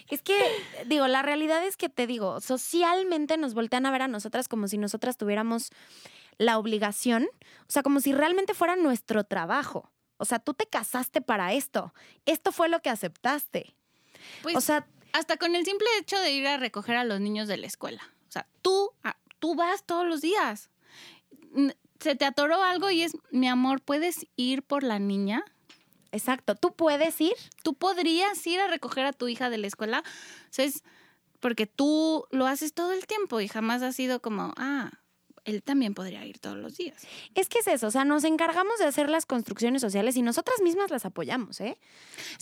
Es 0.07 0.21
que, 0.21 0.37
digo, 0.85 1.07
la 1.07 1.23
realidad 1.23 1.65
es 1.65 1.77
que 1.77 1.89
te 1.89 2.05
digo, 2.05 2.39
socialmente 2.39 3.37
nos 3.37 3.55
voltean 3.55 3.87
a 3.87 3.91
ver 3.91 4.03
a 4.03 4.07
nosotras 4.07 4.47
como 4.47 4.67
si 4.67 4.77
nosotras 4.77 5.17
tuviéramos 5.17 5.71
la 6.37 6.57
obligación, 6.57 7.27
o 7.61 7.71
sea, 7.71 7.81
como 7.81 7.99
si 7.99 8.13
realmente 8.13 8.53
fuera 8.53 8.75
nuestro 8.75 9.23
trabajo. 9.23 9.91
O 10.17 10.25
sea, 10.25 10.39
tú 10.39 10.53
te 10.53 10.65
casaste 10.65 11.21
para 11.21 11.53
esto. 11.53 11.93
Esto 12.25 12.51
fue 12.51 12.69
lo 12.69 12.81
que 12.81 12.89
aceptaste. 12.89 13.75
Pues, 14.41 14.55
o 14.55 14.61
sea, 14.61 14.87
hasta 15.13 15.37
con 15.37 15.55
el 15.55 15.65
simple 15.65 15.87
hecho 15.99 16.19
de 16.19 16.31
ir 16.31 16.47
a 16.47 16.57
recoger 16.57 16.95
a 16.95 17.03
los 17.03 17.19
niños 17.19 17.47
de 17.47 17.57
la 17.57 17.67
escuela. 17.67 18.01
O 18.27 18.31
sea, 18.31 18.47
tú, 18.61 18.91
tú 19.39 19.55
vas 19.55 19.83
todos 19.85 20.05
los 20.05 20.21
días. 20.21 20.69
Se 21.99 22.15
te 22.15 22.25
atoró 22.25 22.63
algo 22.63 22.89
y 22.89 23.03
es, 23.03 23.17
mi 23.31 23.47
amor, 23.47 23.81
¿puedes 23.81 24.27
ir 24.35 24.63
por 24.63 24.83
la 24.83 24.99
niña? 24.99 25.43
exacto. 26.15 26.55
Tú 26.55 26.73
puedes 26.73 27.19
ir. 27.21 27.35
¿Tú 27.61 27.73
podrías 27.73 28.45
ir 28.47 28.59
a 28.59 28.67
recoger 28.67 29.05
a 29.05 29.13
tu 29.13 29.27
hija 29.27 29.49
de 29.49 29.57
la 29.57 29.67
escuela? 29.67 29.99
O 29.99 30.53
sea, 30.53 30.65
es 30.65 30.83
porque 31.39 31.67
tú 31.67 32.25
lo 32.31 32.47
haces 32.47 32.73
todo 32.73 32.93
el 32.93 33.05
tiempo 33.05 33.39
y 33.41 33.47
jamás 33.47 33.81
has 33.81 33.95
sido 33.95 34.21
como, 34.21 34.53
ah, 34.57 34.91
él 35.45 35.63
también 35.63 35.93
podría 35.93 36.25
ir 36.25 36.39
todos 36.39 36.57
los 36.57 36.75
días. 36.77 37.03
Es 37.35 37.47
que 37.49 37.59
es 37.59 37.67
eso, 37.67 37.87
o 37.87 37.91
sea, 37.91 38.03
nos 38.05 38.23
encargamos 38.23 38.77
de 38.79 38.85
hacer 38.85 39.09
las 39.09 39.25
construcciones 39.25 39.81
sociales 39.81 40.17
y 40.17 40.21
nosotras 40.21 40.61
mismas 40.61 40.91
las 40.91 41.05
apoyamos, 41.05 41.61
¿eh? 41.61 41.77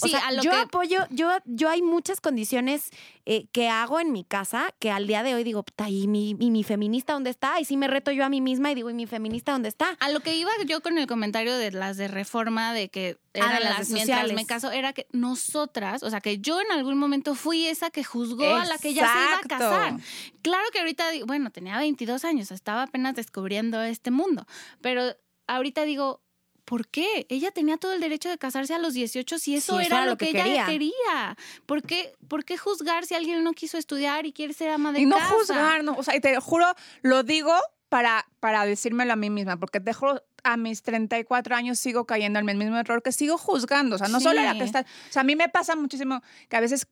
O 0.02 0.06
Sí, 0.08 0.10
sea, 0.12 0.28
a 0.28 0.32
lo 0.32 0.42
yo 0.42 0.52
que- 0.52 0.58
apoyo, 0.58 1.06
yo, 1.12 1.30
yo 1.46 1.70
hay 1.70 1.82
muchas 1.82 2.22
condiciones 2.22 2.90
eh, 3.26 3.46
que 3.52 3.70
hago 3.70 4.00
en 4.00 4.12
mi 4.12 4.24
casa 4.24 4.74
que 4.80 4.92
al 4.92 5.08
día 5.08 5.24
de 5.24 5.34
hoy 5.36 5.44
digo, 5.44 5.64
¿y 5.88 6.08
mi, 6.08 6.32
y 6.40 6.52
mi 6.52 6.64
feminista 6.64 7.14
dónde 7.14 7.30
está? 7.30 7.60
Y 7.60 7.66
sí 7.66 7.78
me 7.78 7.88
reto 7.88 8.12
yo 8.12 8.26
a 8.26 8.30
mí 8.30 8.42
misma 8.42 8.72
y 8.72 8.76
digo, 8.76 8.90
¿y 8.90 8.94
mi 8.94 9.06
feminista 9.08 9.52
dónde 9.54 9.70
está? 9.70 9.98
A 10.00 10.10
lo 10.10 10.20
que 10.22 10.36
iba 10.36 10.52
yo 10.66 10.82
con 10.82 10.98
el 10.98 11.08
comentario 11.08 11.56
de 11.56 11.72
las 11.72 11.98
de 11.98 12.08
reforma, 12.08 12.74
de 12.74 12.90
que 12.90 13.18
Ah, 13.36 13.40
eran 13.40 13.54
de 13.56 13.60
las 13.62 13.80
las 13.80 13.88
de 13.88 13.94
mientras 13.96 14.34
me 14.34 14.46
caso, 14.46 14.72
era 14.72 14.94
que 14.94 15.08
nosotras, 15.12 16.04
o 16.04 16.10
sea, 16.12 16.22
que 16.22 16.38
yo 16.38 16.62
en 16.62 16.72
algún 16.72 17.00
momento 17.00 17.34
fui 17.34 17.66
esa 17.66 17.90
que 17.90 18.04
juzgó 18.04 18.46
a 18.56 18.66
la 18.66 18.78
que 18.78 18.94
ya 18.94 19.08
se 19.12 19.18
iba 19.20 19.38
a 19.38 19.42
casar. 19.42 19.98
Claro 20.44 20.64
que 20.72 20.80
ahorita, 20.80 21.06
bueno, 21.26 21.50
tenía 21.50 21.78
22 21.80 22.26
años, 22.26 22.52
estaba 22.52 22.86
apenas 22.94 23.16
descubriendo 23.16 23.82
este 23.82 24.12
mundo, 24.12 24.46
pero 24.82 25.02
ahorita 25.48 25.82
digo, 25.84 26.22
¿por 26.64 26.88
qué? 26.88 27.26
Ella 27.28 27.50
tenía 27.50 27.78
todo 27.78 27.92
el 27.94 28.00
derecho 28.00 28.30
de 28.30 28.38
casarse 28.38 28.76
a 28.76 28.78
los 28.78 28.94
18 28.94 29.40
si 29.40 29.56
eso 29.56 29.80
Sí, 29.80 29.86
era, 29.88 30.06
lo 30.06 30.16
que, 30.16 30.30
ella 30.30 30.44
quería. 30.44 30.66
quería. 30.68 31.38
¿Por 31.66 31.82
qué, 31.82 32.14
¿Por 32.28 32.46
qué 32.46 32.56
juzgar 32.56 33.08
si 33.08 33.16
alguien 33.16 33.44
no 33.44 33.54
quiso 33.54 33.80
estudiar 33.80 34.28
y 34.28 34.32
quiere 34.32 34.54
ser 34.54 34.70
ama 34.70 34.92
de 34.94 35.00
y 35.02 35.06
no 35.08 35.18
casa? 35.18 35.34
juzgar, 35.34 35.84
no, 35.84 35.94
o 35.96 36.04
sea, 36.04 36.16
y 36.16 36.20
te 36.20 36.40
juro, 36.40 36.68
lo 37.02 37.24
digo 37.24 37.52
para, 37.90 38.28
para 38.40 38.64
decírmelo 38.64 39.12
a 39.14 39.16
mí 39.16 39.32
misma, 39.32 39.58
porque 39.58 39.80
te 39.80 39.92
juro, 39.92 40.22
a 40.44 40.56
mis 40.56 40.84
34 40.84 41.56
años 41.56 41.80
sigo 41.80 42.06
cayendo 42.06 42.38
en 42.38 42.48
el 42.48 42.58
mismo 42.58 42.78
error 42.78 43.02
que 43.02 43.12
sigo 43.12 43.40
juzgando, 43.40 43.96
o 43.96 43.98
sea, 43.98 44.08
no 44.08 44.20
solo 44.20 44.40
era 44.40 44.52
Sí. 44.54 44.60
que 44.60 44.66
está, 44.66 44.82
o 44.82 45.12
sea, 45.12 45.22
a 45.22 45.26
mí 45.26 45.36
me 45.36 45.50
pasa 45.50 45.76
muchísimo 45.76 46.22
que 46.48 46.58
a 46.58 46.60
veces 46.60 46.86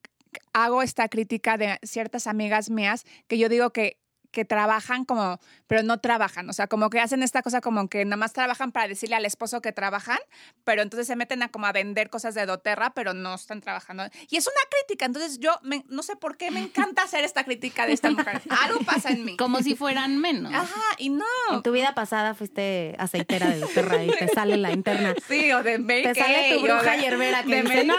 hago 0.53 0.81
esta 0.81 1.07
crítica 1.09 1.57
de 1.57 1.77
ciertas 1.83 2.25
amigas 2.25 2.69
mías 2.71 3.05
que 3.27 3.37
yo 3.37 3.49
digo 3.49 3.71
que 3.71 4.00
que 4.31 4.45
trabajan 4.45 5.05
como, 5.05 5.39
pero 5.67 5.83
no 5.83 5.99
trabajan. 5.99 6.49
O 6.49 6.53
sea, 6.53 6.67
como 6.67 6.89
que 6.89 6.99
hacen 6.99 7.21
esta 7.23 7.41
cosa 7.41 7.61
como 7.61 7.89
que 7.89 8.05
nada 8.05 8.15
más 8.17 8.33
trabajan 8.33 8.71
para 8.71 8.87
decirle 8.87 9.15
al 9.17 9.25
esposo 9.25 9.61
que 9.61 9.71
trabajan, 9.73 10.17
pero 10.63 10.81
entonces 10.81 11.05
se 11.07 11.15
meten 11.15 11.43
a 11.43 11.49
como 11.49 11.65
a 11.67 11.71
vender 11.73 12.09
cosas 12.09 12.33
de 12.33 12.45
doTERRA, 12.45 12.93
pero 12.93 13.13
no 13.13 13.35
están 13.35 13.61
trabajando. 13.61 14.03
Y 14.29 14.37
es 14.37 14.47
una 14.47 14.61
crítica. 14.69 15.05
Entonces 15.05 15.39
yo 15.39 15.51
me- 15.63 15.83
no 15.89 16.01
sé 16.01 16.15
por 16.15 16.37
qué 16.37 16.49
me 16.51 16.61
encanta 16.61 17.03
hacer 17.03 17.23
esta 17.23 17.43
crítica 17.43 17.85
de 17.85 17.93
esta 17.93 18.09
mujer. 18.09 18.41
Algo 18.63 18.79
pasa 18.85 19.09
en 19.09 19.25
mí. 19.25 19.37
Como 19.37 19.59
si 19.61 19.75
fueran 19.75 20.17
menos. 20.17 20.53
Ajá, 20.53 20.81
y 20.97 21.09
no. 21.09 21.25
En 21.51 21.61
tu 21.61 21.71
vida 21.73 21.93
pasada 21.93 22.33
fuiste 22.33 22.95
aceitera 22.99 23.49
de 23.49 23.65
perra 23.67 24.03
y 24.03 24.09
te 24.11 24.27
sale 24.29 24.55
la 24.57 24.71
interna. 24.71 25.13
Sí, 25.27 25.51
o 25.51 25.61
de 25.61 25.77
Mary 25.77 26.03
Te 26.03 26.15
sale 26.15 26.53
tu 26.53 26.59
o 26.59 26.63
bruja 26.63 26.91
de- 26.95 27.01
hierbera 27.01 27.43
que 27.43 27.55
de 27.55 27.61
dice, 27.63 27.83
"No". 27.83 27.95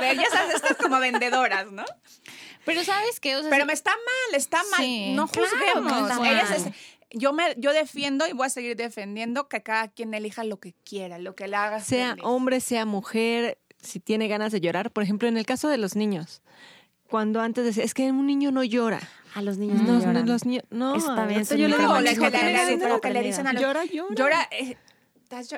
De- 0.00 0.16
ya 0.16 0.30
sabes, 0.30 0.54
estas 0.56 0.76
como 0.78 0.98
vendedoras, 1.00 1.70
¿no? 1.70 1.84
Pero 2.66 2.84
¿sabes 2.84 3.18
qué? 3.20 3.36
O 3.36 3.40
sea, 3.40 3.48
Pero 3.50 3.64
me 3.64 3.72
está 3.72 3.92
mal, 3.92 4.34
está 4.38 4.62
mal. 4.70 4.80
Sí, 4.80 5.12
no 5.14 5.26
juzguemos. 5.26 6.10
Ellas 6.26 6.50
es- 6.50 6.66
yo 7.10 7.32
me 7.32 7.54
yo 7.56 7.72
defiendo 7.72 8.26
y 8.26 8.32
voy 8.32 8.48
a 8.48 8.50
seguir 8.50 8.76
defendiendo 8.76 9.48
que 9.48 9.62
cada 9.62 9.88
quien 9.88 10.12
elija 10.12 10.44
lo 10.44 10.58
que 10.58 10.74
quiera, 10.84 11.18
lo 11.18 11.34
que 11.36 11.46
le 11.48 11.56
haga 11.56 11.80
Sea 11.80 12.10
feliz. 12.10 12.24
hombre, 12.26 12.60
sea 12.60 12.84
mujer, 12.84 13.58
si 13.80 14.00
tiene 14.00 14.28
ganas 14.28 14.52
de 14.52 14.60
llorar. 14.60 14.90
Por 14.90 15.04
ejemplo, 15.04 15.28
en 15.28 15.36
el 15.38 15.46
caso 15.46 15.68
de 15.68 15.78
los 15.78 15.94
niños. 15.96 16.42
Cuando 17.08 17.40
antes 17.40 17.64
decía, 17.64 17.84
es 17.84 17.94
que 17.94 18.10
un 18.10 18.26
niño 18.26 18.50
no 18.50 18.64
llora. 18.64 19.00
A 19.34 19.42
los 19.42 19.58
niños 19.58 19.80
no, 19.82 19.92
No, 19.92 20.00
lloran. 20.00 20.26
los 20.26 20.44
niños, 20.44 20.64
no. 20.70 20.96
Está 20.96 21.24
bien, 21.26 21.44
yo 21.44 21.68
le 21.68 21.76
digo, 21.78 21.94
que 21.94 22.02
que 23.00 23.10
le, 23.10 23.22
dicen 23.22 23.46
a 23.46 23.52
los 23.52 23.62
Llora, 23.62 23.84
llora. 23.84 24.14
Llora, 24.16 24.48
eh, 24.50 24.76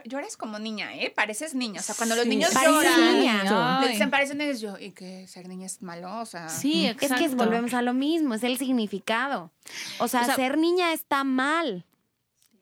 lloras 0.04 0.36
como 0.36 0.58
niña, 0.58 0.94
¿eh? 0.94 1.12
Pareces 1.14 1.54
niña. 1.54 1.80
O 1.80 1.82
sea, 1.82 1.94
cuando 1.94 2.14
los 2.14 2.24
Sí. 2.24 2.30
niños 2.30 2.50
lloran, 2.54 3.18
niña. 3.18 3.80
le 3.80 3.88
dicen 3.88 4.10
parecen 4.10 4.38
niños 4.38 4.60
yo, 4.60 4.78
y 4.78 4.92
que 4.92 5.26
ser 5.28 5.48
niña 5.48 5.66
es 5.66 5.82
malo, 5.82 6.20
o 6.20 6.26
sea. 6.26 6.48
Sí, 6.48 6.86
Es 6.86 6.92
exacto. 6.92 7.16
que 7.16 7.28
volvemos 7.34 7.74
a 7.74 7.82
lo 7.82 7.92
mismo, 7.94 8.34
es 8.34 8.42
el 8.42 8.58
significado. 8.58 9.50
O 9.98 10.08
sea, 10.08 10.22
O 10.22 10.24
sea- 10.24 10.36
ser 10.36 10.58
niña 10.58 10.92
está 10.92 11.24
mal. 11.24 11.84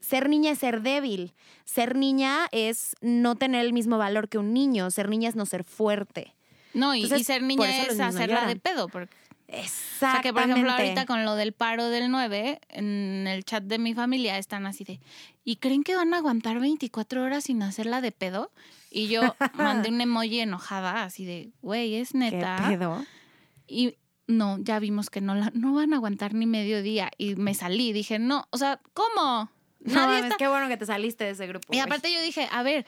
Ser 0.01 0.29
niña 0.29 0.53
es 0.53 0.59
ser 0.59 0.83
débil. 0.83 1.35
Ser 1.65 1.97
niña 1.97 2.47
es 2.53 2.95
no 3.01 3.35
tener 3.35 3.65
el 3.65 3.73
mismo 3.73 3.99
valor 3.99 4.29
que 4.29 4.39
un 4.39 4.53
niño. 4.53 4.91
Ser 4.91 5.09
niña 5.09 5.29
es 5.29 5.35
no 5.37 5.47
ser 5.47 5.65
fuerte. 5.65 6.35
No, 6.75 6.95
y, 6.95 7.03
Entonces, 7.03 7.23
y 7.23 7.25
ser 7.25 7.43
niña 7.43 7.83
es 7.85 7.99
hacerla 7.99 8.47
de 8.47 8.55
pedo. 8.57 8.87
Porque, 8.89 9.13
o 9.49 9.53
sea, 9.53 9.61
Exactamente. 9.61 10.23
que 10.29 10.33
por 10.33 10.43
ejemplo, 10.43 10.73
ahorita 10.73 11.07
con 11.07 11.25
lo 11.25 11.35
del 11.37 11.53
paro 11.53 11.89
del 11.89 12.11
9, 12.11 12.61
en 12.69 13.27
el 13.27 13.45
chat 13.45 13.63
de 13.63 13.79
mi 13.79 13.95
familia 13.95 14.39
están 14.39 14.67
así 14.67 14.85
de, 14.85 15.01
¿y 15.45 15.57
creen 15.57 15.83
que 15.85 15.95
van 15.95 16.13
a 16.15 16.19
aguantar 16.19 16.59
24 16.59 17.23
horas 17.23 17.45
sin 17.45 17.63
hacerla 17.63 18.01
de 18.01 18.13
pedo? 18.13 18.51
Y 18.91 19.09
yo 19.09 19.21
mandé 19.55 19.89
un 19.91 20.01
emoji 20.01 20.41
enojada, 20.41 21.05
así 21.05 21.25
de, 21.25 21.51
güey, 21.63 21.95
es 21.97 22.13
¿Qué 22.13 22.19
neta. 22.19 22.65
pedo? 22.69 23.05
Y 23.67 23.97
no, 24.27 24.59
ya 24.59 24.79
vimos 24.79 25.11
que 25.11 25.21
no, 25.21 25.35
la, 25.35 25.51
no 25.55 25.75
van 25.75 25.93
a 25.93 25.97
aguantar 25.97 26.35
ni 26.35 26.47
medio 26.47 26.83
día. 26.83 27.11
Y 27.17 27.37
me 27.37 27.55
salí, 27.55 27.93
dije, 27.93 28.19
no, 28.19 28.47
o 28.51 28.59
sea, 28.59 28.81
¿cómo? 28.93 29.51
No, 29.87 29.95
Nadie 29.95 30.07
mames, 30.07 30.25
está... 30.25 30.37
qué 30.37 30.49
bueno 30.49 30.69
que 30.69 30.77
te 30.77 30.87
saliste 30.87 31.25
de 31.25 31.31
ese 31.31 31.47
grupo. 31.47 31.73
Y 31.73 31.79
aparte 31.79 32.13
yo 32.13 32.21
dije, 32.21 32.49
a 32.51 32.63
ver, 32.63 32.87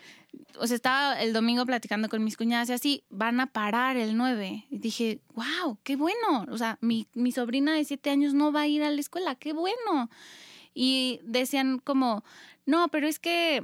o 0.59 0.67
sea, 0.67 0.75
estaba 0.75 1.23
el 1.23 1.33
domingo 1.33 1.65
platicando 1.65 2.09
con 2.09 2.25
mis 2.25 2.37
cuñadas 2.37 2.69
y 2.69 2.73
así, 2.73 3.05
van 3.09 3.41
a 3.41 3.47
parar 3.47 3.97
el 3.97 4.17
9. 4.17 4.67
Y 4.71 4.79
dije, 4.79 5.21
wow, 5.35 5.79
qué 5.85 5.97
bueno. 5.97 6.47
O 6.51 6.59
sea, 6.59 6.79
mi, 6.81 7.07
mi 7.15 7.33
sobrina 7.33 7.73
de 7.73 7.85
7 7.85 8.11
años 8.11 8.35
no 8.35 8.53
va 8.53 8.63
a 8.63 8.67
ir 8.67 8.83
a 8.83 8.91
la 8.91 9.01
escuela, 9.01 9.35
qué 9.37 9.53
bueno. 9.53 10.11
Y 10.75 11.21
decían 11.23 11.79
como, 11.79 12.25
no, 12.67 12.89
pero 12.89 13.07
es 13.07 13.19
que 13.19 13.63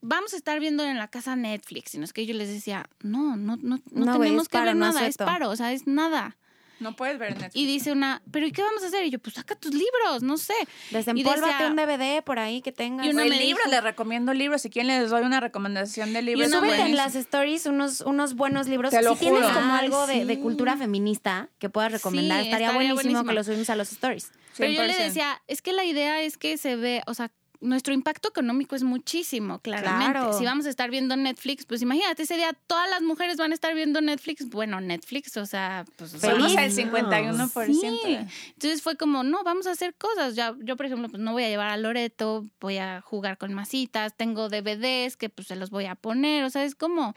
vamos 0.00 0.34
a 0.34 0.36
estar 0.36 0.60
viendo 0.60 0.84
en 0.84 0.98
la 0.98 1.08
casa 1.08 1.36
Netflix. 1.36 1.94
Y 1.94 1.98
no 1.98 2.04
es 2.04 2.12
que 2.12 2.26
yo 2.26 2.34
les 2.34 2.48
decía, 2.48 2.88
no, 3.00 3.36
no, 3.36 3.56
no, 3.56 3.80
no, 3.90 4.18
tenemos 4.18 4.48
que 4.48 4.58
paro, 4.58 4.66
ver 4.66 4.76
no 4.76 4.86
nada, 4.86 5.06
es 5.06 5.16
paro, 5.16 5.50
o 5.50 5.56
sea, 5.56 5.72
es 5.72 5.86
nada. 5.86 6.36
No 6.78 6.94
puedes 6.94 7.18
ver 7.18 7.30
Netflix. 7.32 7.56
Y 7.56 7.66
dice 7.66 7.90
una, 7.92 8.22
pero 8.30 8.46
¿y 8.46 8.52
qué 8.52 8.62
vamos 8.62 8.82
a 8.82 8.86
hacer? 8.88 9.04
Y 9.04 9.10
yo, 9.10 9.18
pues 9.18 9.34
saca 9.34 9.54
tus 9.54 9.72
libros, 9.72 10.22
no 10.22 10.36
sé. 10.36 10.54
Desempólvate 10.90 11.66
un 11.66 11.76
DVD 11.76 12.22
por 12.22 12.38
ahí 12.38 12.60
que 12.62 12.72
tengas. 12.72 13.06
Y 13.06 13.10
una 13.10 13.22
Güey, 13.22 13.30
me 13.30 13.36
libros, 13.44 13.64
dijo- 13.64 13.70
les 13.74 13.82
recomiendo 13.84 14.34
libros. 14.34 14.62
Si 14.62 14.70
quieren, 14.70 14.88
les 15.00 15.10
doy 15.10 15.22
una 15.22 15.40
recomendación 15.40 16.12
de 16.12 16.22
libros. 16.22 16.48
una 16.48 16.58
Súbete 16.60 16.82
en 16.82 16.96
las 16.96 17.14
stories 17.14 17.66
unos, 17.66 18.00
unos 18.02 18.34
buenos 18.34 18.68
libros. 18.68 18.90
Te 18.90 19.02
lo 19.02 19.14
si 19.14 19.20
tienes 19.20 19.42
como 19.46 19.74
Ay, 19.74 19.84
algo 19.86 20.06
de, 20.06 20.38
cultura 20.40 20.76
feminista 20.76 21.48
que 21.58 21.70
puedas 21.70 21.92
recomendar, 21.92 22.40
Sí, 22.42 22.48
estaría, 22.48 22.66
estaría 22.68 22.74
buenísimo, 22.74 22.94
buenísimo. 23.12 23.28
que 23.28 23.34
lo 23.34 23.44
subimos 23.44 23.70
a 23.70 23.76
los 23.76 23.92
stories. 23.92 24.30
Pero 24.56 24.72
yo 24.72 24.82
le 24.84 24.92
100%. 24.94 24.98
decía, 25.04 25.42
es 25.46 25.62
que 25.62 25.72
la 25.72 25.84
idea 25.84 26.20
es 26.22 26.36
que 26.38 26.56
se 26.58 26.76
ve, 26.76 27.02
o 27.06 27.14
sea, 27.14 27.30
nuestro 27.60 27.94
impacto 27.94 28.28
económico 28.28 28.76
es 28.76 28.82
muchísimo, 28.82 29.58
claramente. 29.60 30.12
Claro. 30.12 30.32
Si 30.38 30.44
vamos 30.44 30.66
a 30.66 30.70
estar 30.70 30.90
viendo 30.90 31.16
Netflix, 31.16 31.66
pues 31.66 31.82
imagínate, 31.82 32.22
ese 32.22 32.36
día 32.36 32.52
todas 32.66 32.88
las 32.90 33.02
mujeres 33.02 33.36
van 33.36 33.50
a 33.52 33.54
estar 33.54 33.74
viendo 33.74 34.00
Netflix. 34.00 34.48
Bueno, 34.48 34.80
Netflix, 34.80 35.36
o 35.36 35.46
sea, 35.46 35.84
pues... 35.96 36.12
sea, 36.12 36.32
Somos 36.32 36.54
Feliz. 36.54 36.78
el 36.78 36.90
51%. 36.92 37.66
Sí. 37.80 38.18
Entonces 38.54 38.82
fue 38.82 38.96
como, 38.96 39.22
no, 39.22 39.42
vamos 39.44 39.66
a 39.66 39.72
hacer 39.72 39.94
cosas. 39.94 40.34
Ya, 40.34 40.54
yo, 40.62 40.76
por 40.76 40.86
ejemplo, 40.86 41.08
pues 41.08 41.22
no 41.22 41.32
voy 41.32 41.44
a 41.44 41.48
llevar 41.48 41.68
a 41.68 41.76
Loreto, 41.76 42.46
voy 42.60 42.78
a 42.78 43.00
jugar 43.00 43.38
con 43.38 43.52
masitas, 43.54 44.16
tengo 44.16 44.48
DVDs 44.48 45.16
que 45.16 45.28
pues 45.28 45.48
se 45.48 45.56
los 45.56 45.70
voy 45.70 45.86
a 45.86 45.94
poner, 45.94 46.44
o 46.44 46.50
sea, 46.50 46.64
es 46.64 46.74
como 46.74 47.14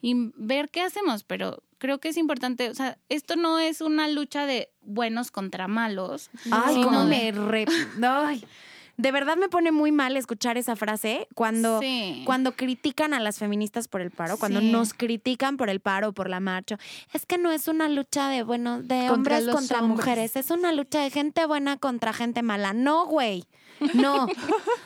y 0.00 0.14
ver 0.36 0.68
qué 0.70 0.80
hacemos, 0.82 1.22
pero 1.22 1.62
creo 1.78 2.00
que 2.00 2.08
es 2.08 2.16
importante, 2.16 2.68
o 2.70 2.74
sea, 2.74 2.98
esto 3.08 3.36
no 3.36 3.58
es 3.60 3.80
una 3.80 4.08
lucha 4.08 4.46
de 4.46 4.70
buenos 4.80 5.30
contra 5.30 5.68
malos. 5.68 6.30
Ay, 6.50 6.74
sino 6.74 6.86
cómo 6.86 7.04
de- 7.04 7.06
me 7.06 7.32
re... 7.32 7.66
Ay. 8.02 8.44
De 9.02 9.10
verdad 9.10 9.36
me 9.36 9.48
pone 9.48 9.72
muy 9.72 9.90
mal 9.90 10.16
escuchar 10.16 10.56
esa 10.58 10.76
frase 10.76 11.26
cuando, 11.34 11.80
Sí. 11.80 12.22
cuando 12.24 12.52
critican 12.54 13.14
a 13.14 13.18
las 13.18 13.36
feministas 13.40 13.88
por 13.88 14.00
el 14.00 14.12
paro, 14.12 14.36
cuando 14.36 14.60
Sí. 14.60 14.70
nos 14.70 14.94
critican 14.94 15.56
por 15.56 15.68
el 15.70 15.80
paro 15.80 16.12
por 16.12 16.30
la 16.30 16.38
marcha. 16.38 16.78
Es 17.12 17.26
que 17.26 17.36
no 17.36 17.50
es 17.50 17.66
una 17.66 17.88
lucha 17.88 18.28
de 18.28 18.44
bueno, 18.44 18.80
de 18.80 19.08
Contra 19.08 19.38
hombres 19.38 19.48
contra 19.48 19.80
hombres. 19.82 19.98
mujeres, 20.06 20.36
es 20.36 20.50
una 20.52 20.70
lucha 20.72 21.00
de 21.02 21.10
gente 21.10 21.44
buena 21.46 21.78
contra 21.78 22.12
gente 22.12 22.42
mala. 22.42 22.74
No, 22.74 23.06
güey. 23.06 23.44
No. 23.94 24.24
O 24.26 24.28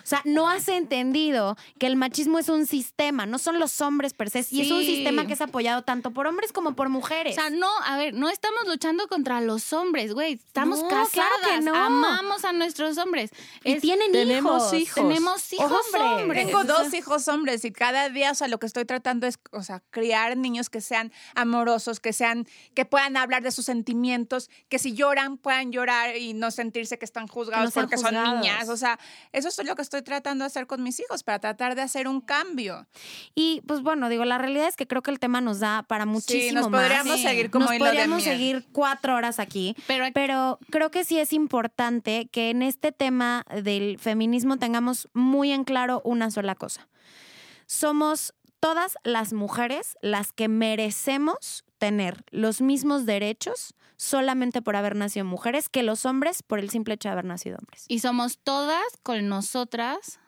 sea, 0.09 0.23
no 0.25 0.49
has 0.49 0.69
entendido 0.69 1.57
que 1.79 1.87
el 1.87 1.97
machismo 1.97 2.39
es 2.39 2.49
un 2.49 2.67
sistema, 2.67 3.27
no 3.27 3.39
son 3.39 3.59
los 3.59 3.81
hombres 3.81 4.15
per 4.15 4.31
se, 4.31 4.47
y 4.51 4.63
es 4.63 4.71
un 4.71 4.81
sistema 4.83 5.27
que 5.27 5.33
es 5.33 5.41
apoyado 5.41 5.83
tanto 5.83 6.13
por 6.13 6.27
hombres 6.27 6.53
como 6.53 6.75
por 6.77 6.87
O 6.87 6.91
mujeres. 6.91 7.35
sea, 7.35 7.51
no, 7.51 7.69
a 7.85 7.97
ver, 7.97 8.15
no 8.15 8.29
estamos 8.29 8.61
luchando 8.67 9.07
contra 9.09 9.41
los 9.41 9.73
hombres, 9.73 10.15
güey. 10.15 10.35
Estamos 10.35 10.81
No, 10.83 10.89
casadas, 10.89 11.11
claro 11.13 11.35
que 11.45 11.61
no. 11.63 11.75
amamos 11.75 12.45
a 12.45 12.53
nuestros 12.53 12.97
hombres. 12.99 13.31
y 13.65 13.73
Es- 13.75 13.81
tienen 13.83 14.13
tenemos 14.13 14.73
hijos. 14.73 14.75
hijos. 14.75 14.95
tenemos 15.09 15.53
hijos 15.53 15.73
Hombres. 15.87 16.23
hombres. 16.23 16.47
Tengo 16.47 16.59
O 16.61 16.65
dos 16.65 16.95
hijos 16.95 17.29
hombres 17.29 17.65
y 17.65 17.73
cada 17.73 18.09
día, 18.09 18.31
o 18.31 18.35
sea, 18.35 18.49
lo 18.49 18.59
que 18.59 18.67
estoy 18.67 18.85
tratando 18.85 19.27
es, 19.27 19.39
o 19.53 19.63
sea, 19.63 19.83
criar 19.91 20.37
niños 20.37 20.71
que 20.71 20.81
sean 20.81 21.13
amorosos, 21.35 22.01
que 22.01 22.13
sean, 22.13 22.47
que 22.75 22.85
puedan 22.85 23.17
hablar 23.17 23.43
de 23.43 23.51
sus 23.51 23.65
sentimientos, 23.65 24.51
que 24.69 24.79
si 24.79 24.95
lloran 24.95 25.37
puedan 25.39 25.73
llorar 25.73 26.17
y 26.17 26.33
no 26.35 26.51
sentirse 26.51 26.99
que 26.99 27.05
están 27.05 27.27
juzgados 27.27 27.73
porque 27.75 27.99
son 27.99 28.15
niñas. 28.15 28.69
O 28.69 28.77
sea, 28.77 28.86
eso 29.33 29.49
es 29.49 29.65
lo 29.65 29.75
que 29.77 29.83
estoy 29.83 30.03
tratando 30.03 30.45
de 30.45 30.47
hacer 30.47 30.67
con 30.67 30.83
mis 30.83 31.01
hijos 31.01 31.23
para 31.23 31.39
tratar 31.39 31.75
de 31.75 31.83
hacer 31.83 32.09
un 32.09 32.21
cambio. 32.21 32.87
Y 33.35 33.63
pues 33.67 33.83
bueno, 33.83 34.09
digo, 34.09 34.25
la 34.25 34.39
realidad 34.39 34.69
es 34.69 34.77
que 34.77 34.87
creo 34.87 35.03
que 35.03 35.11
el 35.11 35.19
tema 35.19 35.41
nos 35.41 35.61
da 35.61 35.83
para 35.83 36.07
muchísimo 36.07 36.49
sí, 36.49 36.55
nos 36.55 36.71
más. 36.71 36.83
podríamos 36.83 37.17
Sí. 37.17 37.23
seguir 37.23 37.51
como 37.51 37.67
Nos 37.67 37.75
hilo 37.75 37.85
de 37.85 37.91
podríamos 37.91 38.25
miel. 38.25 38.37
seguir 38.37 38.67
cuatro 38.73 39.15
horas 39.15 39.39
aquí, 39.39 39.75
Pero 39.87 40.05
aquí- 40.05 40.13
pero 40.15 40.59
creo 40.71 40.91
que 40.91 41.05
sí 41.05 41.19
es 41.19 41.33
importante 41.33 42.29
que 42.31 42.51
en 42.51 42.63
este 42.63 42.93
tema 42.93 43.45
del 43.63 43.99
feminismo 43.99 44.57
tengamos 44.59 45.09
muy 45.15 45.53
en 45.53 45.65
claro 45.65 46.01
una 46.05 46.31
sola 46.31 46.55
cosa. 46.55 46.89
Somos 47.67 48.33
todas 48.61 48.97
las 49.05 49.33
mujeres 49.33 49.97
las 50.01 50.33
que 50.33 50.49
merecemos 50.49 51.65
tener 51.79 52.25
los 52.31 52.61
mismos 52.61 53.07
derechos 53.07 53.75
solamente 53.97 54.63
por 54.63 54.77
haber 54.77 54.97
nacido 54.97 55.25
mujeres 55.25 55.69
que 55.69 55.83
los 55.83 56.05
hombres 56.05 56.43
por 56.43 56.59
el 56.59 56.71
simple 56.71 56.95
hecho 56.95 57.09
de 57.09 57.15
haber 57.15 57.25
nacido 57.25 57.57
hombres. 57.59 57.85
Y 57.89 58.01
somos 58.01 58.39
todas 58.39 58.85
con 59.03 59.29
nosotras 59.29 60.21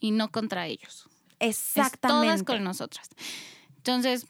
y 0.00 0.10
no 0.10 0.30
contra 0.30 0.66
ellos. 0.66 1.08
Es 1.38 1.76
Exactamente. 1.76 2.26
todas 2.26 2.42
con 2.42 2.64
nosotras. 2.64 3.08
Entonces, 3.76 4.26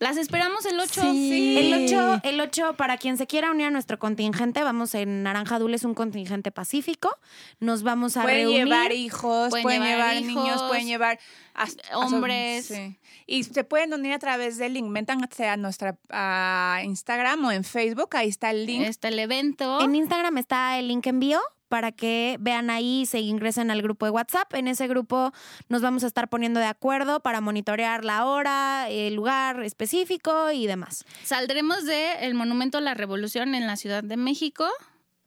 las 0.00 0.16
esperamos 0.16 0.66
el 0.66 0.80
8. 0.80 1.00
Sí. 1.12 1.56
El 1.58 1.84
8, 1.84 2.20
el 2.24 2.40
8, 2.40 2.74
para 2.76 2.96
quien 2.96 3.16
se 3.16 3.26
quiera 3.28 3.50
unir 3.52 3.66
a 3.66 3.70
nuestro 3.70 3.98
contingente, 4.00 4.64
vamos 4.64 4.94
en 4.96 5.22
Naranja 5.22 5.58
Dul, 5.60 5.72
es 5.74 5.84
un 5.84 5.94
contingente 5.94 6.50
pacífico. 6.50 7.16
Nos 7.60 7.84
vamos 7.84 8.16
a 8.16 8.22
Pueden 8.22 8.38
reunir. 8.48 8.64
llevar 8.64 8.92
hijos, 8.92 9.50
Pueden 9.50 9.62
pueden, 9.62 9.82
llevar 9.84 10.14
llevar, 10.16 10.26
niños, 10.44 10.62
pueden 10.64 10.86
llevar 10.86 11.20
hasta- 11.54 11.96
hombres. 11.96 12.66
sí. 12.66 12.96
Y 13.26 13.44
se 13.44 13.62
pueden 13.62 13.94
unir 13.94 14.12
a 14.14 14.18
través 14.18 14.58
del 14.58 14.72
link. 14.74 14.88
Métanse 14.88 15.46
a 15.46 15.56
nuestra 15.56 15.96
a 16.08 16.80
Instagram 16.82 17.44
o 17.44 17.52
en 17.52 17.62
Facebook. 17.62 18.16
Ahí 18.16 18.28
está 18.28 18.50
el 18.50 18.66
link. 18.66 18.82
Este 18.82 19.06
el 19.08 19.18
evento. 19.20 19.80
En 19.80 19.94
Instagram 19.94 20.36
está 20.38 20.78
el 20.80 20.88
link 20.88 21.06
envío 21.06 21.40
para 21.70 21.92
que 21.92 22.36
vean 22.40 22.68
ahí 22.68 23.06
se 23.06 23.20
ingresen 23.20 23.70
al 23.70 23.80
grupo 23.80 24.04
de 24.04 24.10
WhatsApp. 24.10 24.52
En 24.54 24.66
ese 24.66 24.88
grupo 24.88 25.32
nos 25.68 25.82
vamos 25.82 26.02
a 26.02 26.08
estar 26.08 26.28
poniendo 26.28 26.58
de 26.58 26.66
acuerdo 26.66 27.20
para 27.20 27.40
monitorear 27.40 28.04
la 28.04 28.26
hora, 28.26 28.88
el 28.90 29.14
lugar 29.14 29.62
específico 29.62 30.50
y 30.50 30.66
demás. 30.66 31.04
Saldremos 31.22 31.84
del 31.84 32.34
Monumento 32.34 32.78
a 32.78 32.80
la 32.80 32.94
Revolución 32.94 33.54
en 33.54 33.68
la 33.68 33.76
Ciudad 33.76 34.02
de 34.02 34.16
México 34.16 34.66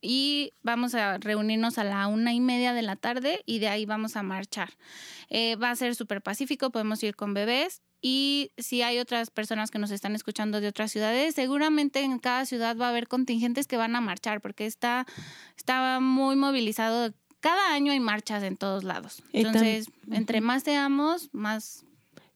y 0.01 0.51
vamos 0.63 0.95
a 0.95 1.17
reunirnos 1.17 1.77
a 1.77 1.85
la 1.85 2.07
una 2.07 2.33
y 2.33 2.41
media 2.41 2.73
de 2.73 2.81
la 2.81 2.97
tarde 2.97 3.41
y 3.45 3.59
de 3.59 3.69
ahí 3.69 3.85
vamos 3.85 4.17
a 4.17 4.21
marchar. 4.21 4.71
Eh, 5.29 5.55
va 5.55 5.69
a 5.69 5.75
ser 5.77 5.95
súper 5.95 6.21
pacífico, 6.21 6.71
podemos 6.71 7.01
ir 7.03 7.15
con 7.15 7.33
bebés 7.33 7.81
y 8.05 8.51
si 8.57 8.81
hay 8.81 8.99
otras 8.99 9.31
personas 9.31 9.71
que 9.71 9.79
nos 9.79 9.89
están 9.89 10.13
escuchando 10.13 10.59
de 10.59 10.67
otras 10.67 10.91
ciudades, 10.91 11.35
seguramente 11.35 12.01
en 12.01 12.19
cada 12.19 12.45
ciudad 12.45 12.75
va 12.77 12.87
a 12.87 12.89
haber 12.89 13.07
contingentes 13.07 13.65
que 13.65 13.77
van 13.77 13.95
a 13.95 14.01
marchar 14.01 14.41
porque 14.41 14.65
está, 14.65 15.07
está 15.55 16.01
muy 16.01 16.35
movilizado. 16.35 17.13
Cada 17.39 17.73
año 17.73 17.93
hay 17.93 18.01
marchas 18.01 18.43
en 18.43 18.57
todos 18.57 18.83
lados. 18.83 19.23
Entonces, 19.31 19.87
entre 20.11 20.41
más 20.41 20.63
seamos, 20.63 21.29
más 21.31 21.85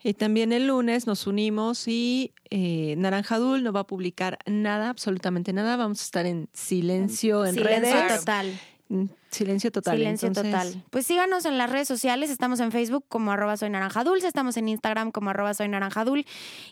Y 0.02 0.14
también 0.14 0.54
el 0.54 0.68
lunes 0.68 1.06
nos 1.06 1.28
unimos 1.28 1.86
y 1.90 2.34
eh, 2.50 2.96
Naranjadul 2.98 3.62
no 3.62 3.74
va 3.74 3.82
a 3.82 3.88
publicar 3.88 4.40
nada, 4.46 4.90
absolutamente 4.90 5.52
nada. 5.52 5.76
Vamos 5.76 6.00
a 6.00 6.04
estar 6.06 6.26
en 6.26 6.48
silencio 6.54 7.46
en 7.46 7.56
Silencio 7.56 7.94
redes. 7.94 8.20
total. 8.20 8.58
Mm, 8.90 9.06
Silencio 9.30 9.72
total. 9.72 9.98
Silencio 9.98 10.28
Entonces, 10.28 10.54
total. 10.54 10.84
Pues 10.90 11.06
síganos 11.06 11.46
en 11.46 11.58
las 11.58 11.70
redes 11.70 11.88
sociales. 11.88 12.30
Estamos 12.30 12.60
en 12.60 12.72
Facebook 12.72 13.06
como 13.10 13.32
arroba 13.32 13.58
soy 13.58 13.70
naranja 13.70 14.04
dulce. 14.04 14.28
Estamos 14.28 14.58
en 14.58 14.70
Instagram 14.70 15.12
como 15.12 15.30
arroba 15.30 15.54
soy 15.54 15.68
naranja 15.68 16.06
dul. 16.06 16.26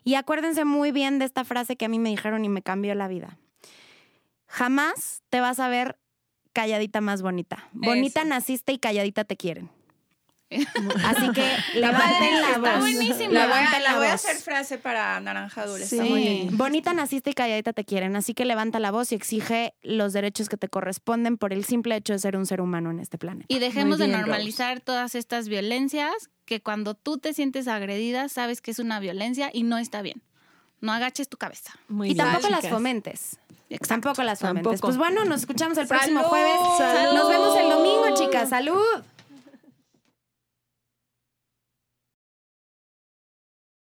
Y 0.04 0.16
acuérdense 0.16 0.66
muy 0.66 0.92
bien 0.92 1.20
de 1.20 1.26
esta 1.26 1.44
frase 1.44 1.76
que 1.76 1.86
a 1.86 1.90
mí 1.90 2.00
me 2.00 2.10
dijeron 2.10 2.46
y 2.46 2.50
me 2.50 2.62
cambió 2.62 2.96
la 2.96 3.08
vida. 3.08 3.38
Jamás 4.48 5.24
te 5.30 5.42
vas 5.42 5.60
a 5.60 5.68
ver 5.68 5.98
calladita 6.54 7.02
más 7.02 7.22
bonita. 7.22 7.68
Bonita 7.74 8.22
Eso. 8.22 8.30
naciste 8.30 8.72
y 8.72 8.80
calladita 8.80 9.26
te 9.26 9.36
quieren. 9.36 9.70
Así 11.06 11.30
que 11.32 11.50
levanten 11.80 12.42
la 12.42 12.48
Está 12.52 12.60
voz. 12.60 12.80
buenísimo. 12.80 13.32
La 13.34 13.46
voy, 13.48 13.54
a, 13.54 13.60
Levanten 13.60 13.84
la 13.84 13.96
voy 13.98 14.08
a 14.08 14.12
voz. 14.12 14.26
hacer 14.26 14.38
frase 14.38 14.78
para 14.78 15.20
Naranja 15.20 15.66
Dulce. 15.66 15.88
Sí. 15.88 15.96
Está 15.98 16.10
muy 16.10 16.22
bien. 16.22 16.58
Bonita 16.58 16.94
naciste 16.94 17.32
y 17.32 17.34
calladita 17.34 17.74
te 17.74 17.84
quieren, 17.86 18.16
así 18.16 18.34
que 18.34 18.46
levanta 18.46 18.80
la 18.80 18.92
voz 18.92 19.12
y 19.12 19.16
exige 19.16 19.74
los 19.82 20.14
derechos 20.14 20.50
que 20.50 20.58
te 20.58 20.68
corresponden 20.70 21.38
por 21.38 21.54
el 21.54 21.66
simple 21.66 21.96
hecho 21.96 22.14
de 22.14 22.20
ser 22.20 22.38
un 22.38 22.46
ser 22.46 22.62
humano 22.62 22.92
en 22.92 23.00
este 23.00 23.18
planeta. 23.18 23.46
Y 23.50 23.60
dejemos 23.60 23.98
de 23.98 24.08
normalizar 24.08 24.80
todas 24.82 25.16
estas 25.16 25.48
violencias 25.50 26.14
que 26.46 26.62
cuando 26.62 26.94
tú 26.94 27.18
te 27.18 27.34
sientes 27.34 27.68
agredida 27.68 28.30
sabes 28.30 28.62
que 28.62 28.72
es 28.72 28.80
una 28.80 29.00
violencia 29.00 29.50
y 29.52 29.64
no 29.64 29.78
está 29.78 30.02
bien. 30.02 30.22
No 30.82 30.92
agaches 30.92 31.28
tu 31.30 31.38
cabeza. 31.38 31.74
Muy 31.88 32.10
y 32.12 32.14
bien, 32.14 32.26
tampoco 32.26 32.50
las 32.50 32.68
fomentes. 32.70 33.38
Tampoco 33.88 34.24
las 34.24 34.40
fomentes. 34.40 34.64
Tampoco. 34.64 34.88
Pues 34.88 34.98
bueno, 34.98 35.26
nos 35.26 35.40
escuchamos 35.42 35.78
el 35.80 35.88
próximo 35.88 36.22
jueves. 36.24 36.54
¡Salud! 36.78 37.14
Nos 37.16 37.30
vemos 37.30 37.58
el 37.58 37.70
domingo, 37.70 38.06
chicas. 38.16 38.50
¡Salud! 38.50 38.78